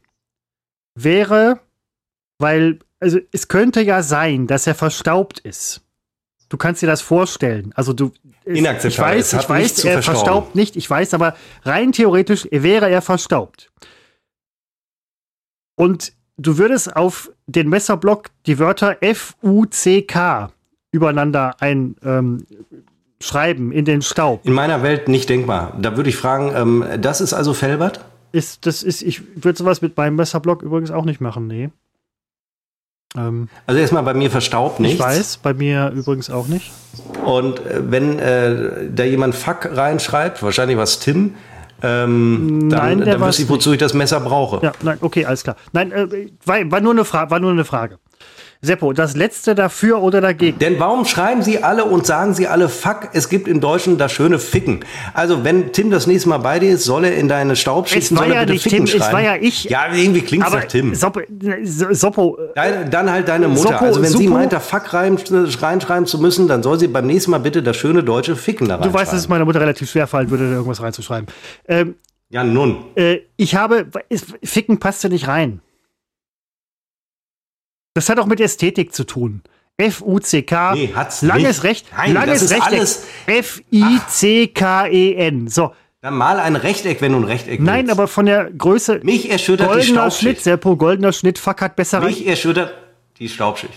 [0.95, 1.60] wäre,
[2.39, 5.81] weil, also es könnte ja sein, dass er verstaubt ist.
[6.52, 7.72] Du kannst dir das vorstellen.
[7.76, 8.11] Also du.
[8.44, 9.19] Inakzeptabel.
[9.19, 11.34] Ich weiß, ich weiß, er verstaubt nicht, ich weiß, aber
[11.64, 13.72] rein theoretisch wäre er verstaubt.
[15.78, 20.52] Und du würdest auf den Messerblock die Wörter F, U, C, K
[20.91, 22.45] übereinander ein, ähm,
[23.22, 24.45] schreiben in den Staub.
[24.45, 25.78] In meiner Welt nicht denkbar.
[25.82, 28.03] Da würde ich fragen, ähm, das ist also Felbert?
[28.34, 31.69] Ist, das ist, ich würde sowas mit meinem Messerblock übrigens auch nicht machen, nee.
[33.17, 34.95] Ähm, Also erstmal bei mir verstaubt nichts.
[34.95, 36.71] ich weiß, bei mir übrigens auch nicht.
[37.25, 41.35] Und äh, wenn äh, da jemand Fuck reinschreibt, wahrscheinlich was Tim,
[41.83, 44.63] ähm, Nein, dann, dann wüsste ich, wozu ich das Messer brauche.
[44.63, 45.55] Ja, nein, okay, alles klar.
[45.73, 47.97] Nein, äh, war, war, nur eine Fra war nur eine Frage.
[48.63, 50.59] Seppo, das letzte dafür oder dagegen?
[50.59, 54.11] Denn warum schreiben Sie alle und sagen Sie alle Fuck, es gibt im Deutschen das
[54.11, 54.85] schöne Ficken?
[55.15, 58.23] Also wenn Tim das nächste Mal bei dir ist, soll er in deine Staubschichten Es
[58.23, 59.13] soll er ja bitte nicht Ficken Tim, es schreiben.
[59.13, 59.63] war ja ich.
[59.63, 60.93] Ja, irgendwie klingt es nach Tim.
[60.93, 63.61] Soppo, äh, Soppo äh, Dann, dann halt deine Mutter.
[63.63, 65.17] Soppo, also wenn sie Suppo- meint, da Fuck rein,
[65.59, 68.77] reinschreiben zu müssen, dann soll sie beim nächsten Mal bitte das schöne deutsche Ficken da
[68.77, 69.29] du weißt, dass es reinschreiben.
[69.33, 71.25] meiner Mutter relativ schwer fallen würde, da irgendwas reinzuschreiben.
[71.67, 71.95] Ähm,
[72.29, 72.77] Ja, nun.
[72.93, 75.61] äh, ich habe, es- Ficken passte nicht rein.
[77.93, 79.41] Das hat auch mit Ästhetik zu tun.
[79.77, 80.73] F-U-C-K.
[80.76, 81.63] Nee, hat's langes nicht.
[81.63, 82.72] Recht, Nein, langes das ist Rechteck.
[82.73, 83.05] alles-
[84.22, 85.47] F-I-C-K-E-N.
[85.47, 85.73] So.
[86.01, 87.91] Dann mal ein Rechteck, wenn du ein Rechteck Nein, willst.
[87.99, 89.01] aber von der Größe.
[89.03, 90.22] Mich erschüttert die goldener Staubschicht.
[90.22, 92.07] Schnitt, Seppo, goldener Schnitt, fuck hat besser rein.
[92.07, 92.73] Mich erschüttert
[93.19, 93.73] die Staubschicht.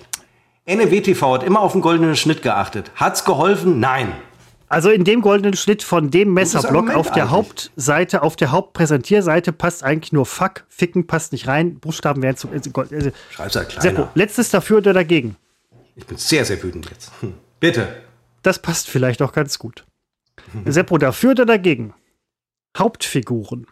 [0.67, 2.91] NWTV hat immer auf den goldenen Schnitt geachtet.
[2.97, 3.79] Hat's geholfen?
[3.81, 4.13] Nein.
[4.69, 7.31] Also in dem goldenen Schnitt von dem Messerblock auf der eigentlich.
[7.31, 12.49] Hauptseite, auf der Hauptpräsentierseite passt eigentlich nur Fuck, Ficken passt nicht rein, Buchstaben werden zu.
[12.73, 13.83] Gold- also, Schreib's halt kleiner.
[13.83, 15.37] Seppo, letztes dafür oder dagegen?
[15.97, 17.13] Ich bin sehr, sehr wütend jetzt.
[17.21, 17.35] Hm.
[17.61, 17.89] Bitte.
[18.43, 19.85] Das passt vielleicht auch ganz gut.
[20.65, 21.95] Seppo, dafür oder dagegen?
[22.77, 23.67] Hauptfiguren.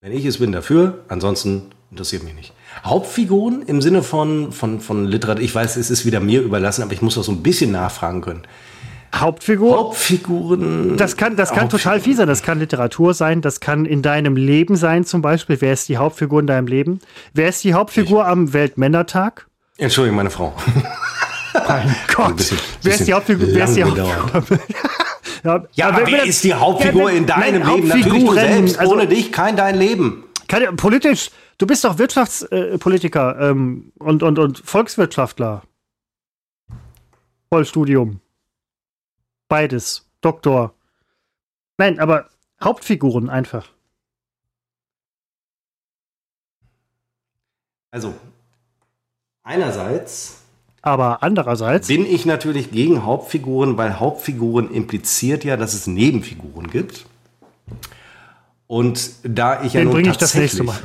[0.00, 1.04] Wenn ich es bin, dafür.
[1.08, 2.52] Ansonsten interessiert mich nicht.
[2.84, 5.42] Hauptfiguren im Sinne von, von, von Literatur.
[5.42, 8.20] Ich weiß, es ist wieder mir überlassen, aber ich muss doch so ein bisschen nachfragen
[8.20, 8.42] können.
[9.14, 9.76] Hauptfigur?
[9.76, 10.96] Hauptfiguren.
[10.96, 12.28] Das kann, das kann total viel sein.
[12.28, 15.60] Das kann Literatur sein, das kann in deinem Leben sein, zum Beispiel.
[15.60, 17.00] Wer ist die Hauptfigur in deinem Leben?
[17.34, 19.46] Wer ist die Hauptfigur am Weltmännertag?
[19.78, 20.54] Entschuldigung, meine Frau.
[21.66, 22.36] Mein Gott.
[22.36, 23.48] bisschen- wer ist die Hauptfigur?
[23.50, 24.58] Wer ist die Hauptfigur?
[25.44, 27.88] ja, Ja, aber wer ist die Hauptfigur Ja, in deinem nein, Leben?
[27.88, 28.78] Natürlich du selbst.
[28.78, 30.24] also- Ohne dich kein dein Leben.
[30.46, 35.62] Keine, politisch, du bist doch Wirtschaftspolitiker äh, ähm, und, und, und Volkswirtschaftler.
[37.52, 38.20] Vollstudium.
[39.50, 40.08] Beides.
[40.20, 40.74] Doktor.
[41.76, 42.28] Nein, aber
[42.62, 43.68] Hauptfiguren einfach.
[47.90, 48.14] Also,
[49.42, 50.42] einerseits
[50.82, 57.06] Aber andererseits, bin ich natürlich gegen Hauptfiguren, weil Hauptfiguren impliziert ja, dass es Nebenfiguren gibt.
[58.68, 60.78] Und da ich ja den nun ich das tatsächlich Mal.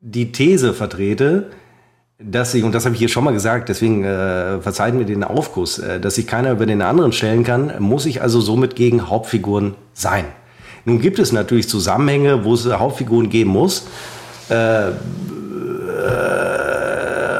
[0.00, 1.52] die These vertrete,
[2.18, 5.22] dass ich, und das habe ich hier schon mal gesagt, deswegen äh, verzeiht mir den
[5.22, 9.08] Aufguss, äh, dass sich keiner über den anderen stellen kann, muss ich also somit gegen
[9.08, 10.24] Hauptfiguren sein.
[10.86, 13.86] Nun gibt es natürlich Zusammenhänge, wo es Hauptfiguren geben muss.
[14.48, 14.92] Äh, äh,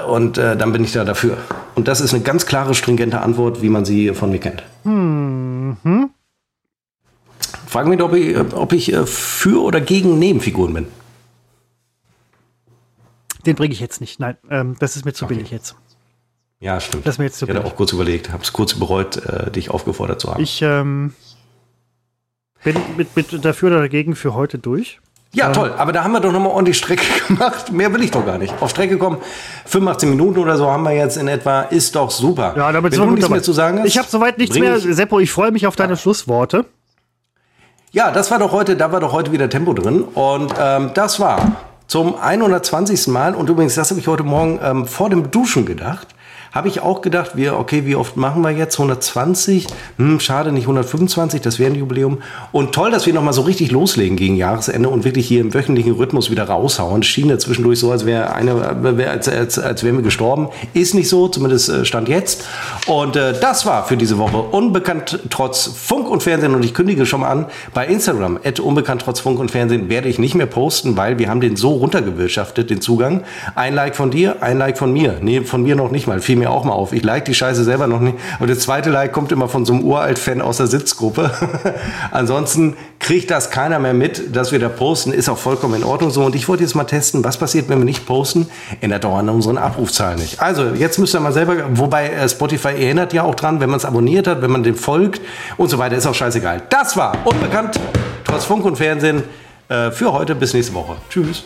[0.09, 1.37] und äh, dann bin ich da dafür.
[1.75, 4.63] Und das ist eine ganz klare, stringente Antwort, wie man sie von mir kennt.
[4.85, 6.11] Mhm.
[7.67, 10.87] Frag mich, ob ich, ob ich äh, für oder gegen Nebenfiguren bin.
[13.47, 14.19] Den bringe ich jetzt nicht.
[14.21, 15.77] Nein, ähm, das ist mir zu billig jetzt.
[16.59, 17.07] Ja, stimmt.
[17.07, 17.73] Das ist mir jetzt zu ich hatte billig.
[17.73, 20.43] auch kurz überlegt, habe es kurz bereut, äh, dich aufgefordert zu haben.
[20.43, 21.13] Ich ähm,
[22.65, 24.99] bin mit, mit dafür oder dagegen für heute durch.
[25.33, 27.71] ja, toll, aber da haben wir doch nochmal ordentlich Strecke gemacht.
[27.73, 28.55] Mehr will ich doch gar nicht.
[28.61, 29.19] Auf Strecke kommen,
[29.67, 32.55] 85 Minuten oder so haben wir jetzt in etwa, ist doch super.
[32.57, 33.35] Ja, damit Wenn du nichts dabei.
[33.37, 34.77] mehr zu sagen hast, Ich habe soweit nichts mehr.
[34.77, 36.65] Ich, Seppo, ich freue mich auf deine Schlussworte.
[37.93, 40.03] ja, das war doch heute, da war doch heute wieder Tempo drin.
[40.03, 41.57] Und ähm, das war
[41.87, 43.09] zum 120.
[43.09, 43.35] Mal.
[43.35, 46.09] Und übrigens, das habe ich heute Morgen ähm, vor dem Duschen gedacht.
[46.57, 48.77] Habe ich auch gedacht, wir, okay, wie oft machen wir jetzt?
[48.77, 49.67] 120?
[49.99, 52.23] Hm, schade, nicht 125, das wäre ein Jubiläum.
[52.51, 55.93] Und toll, dass wir nochmal so richtig loslegen gegen Jahresende und wirklich hier im wöchentlichen
[55.93, 57.03] Rhythmus wieder raushauen.
[57.03, 60.49] Schien ja zwischendurch so, als wäre eine, als, als, als wären wir gestorben.
[60.73, 62.47] Ist nicht so, zumindest äh, stand jetzt.
[62.87, 66.55] Und äh, das war für diese Woche unbekannt trotz Funk und Fernsehen.
[66.55, 70.19] Und ich kündige schon mal an, bei Instagram, unbekannt trotz Funk und Fernsehen, werde ich
[70.19, 73.25] nicht mehr posten, weil wir haben den so runtergewirtschaftet, den Zugang.
[73.55, 75.19] Ein Like von dir, ein Like von mir.
[75.21, 76.21] Nee, von mir noch nicht mal.
[76.21, 76.93] Fiel mir auch mal auf.
[76.93, 78.17] Ich like die Scheiße selber noch nicht.
[78.39, 81.31] Aber der zweite Like kommt immer von so einem Uralt-Fan aus der Sitzgruppe.
[82.11, 85.13] Ansonsten kriegt das keiner mehr mit, dass wir da posten.
[85.13, 86.25] Ist auch vollkommen in Ordnung so.
[86.25, 88.49] Und ich wollte jetzt mal testen, was passiert, wenn wir nicht posten.
[88.81, 90.41] Ändert doch an unseren Abrufzahlen nicht.
[90.41, 93.79] Also, jetzt müsst ihr mal selber, wobei äh, Spotify erinnert ja auch dran, wenn man
[93.79, 95.21] es abonniert hat, wenn man dem folgt
[95.57, 96.63] und so weiter, ist auch scheißegal.
[96.71, 97.79] Das war unbekannt,
[98.25, 99.23] trotz Funk und Fernsehen,
[99.69, 100.35] äh, für heute.
[100.35, 100.97] Bis nächste Woche.
[101.11, 101.45] Tschüss.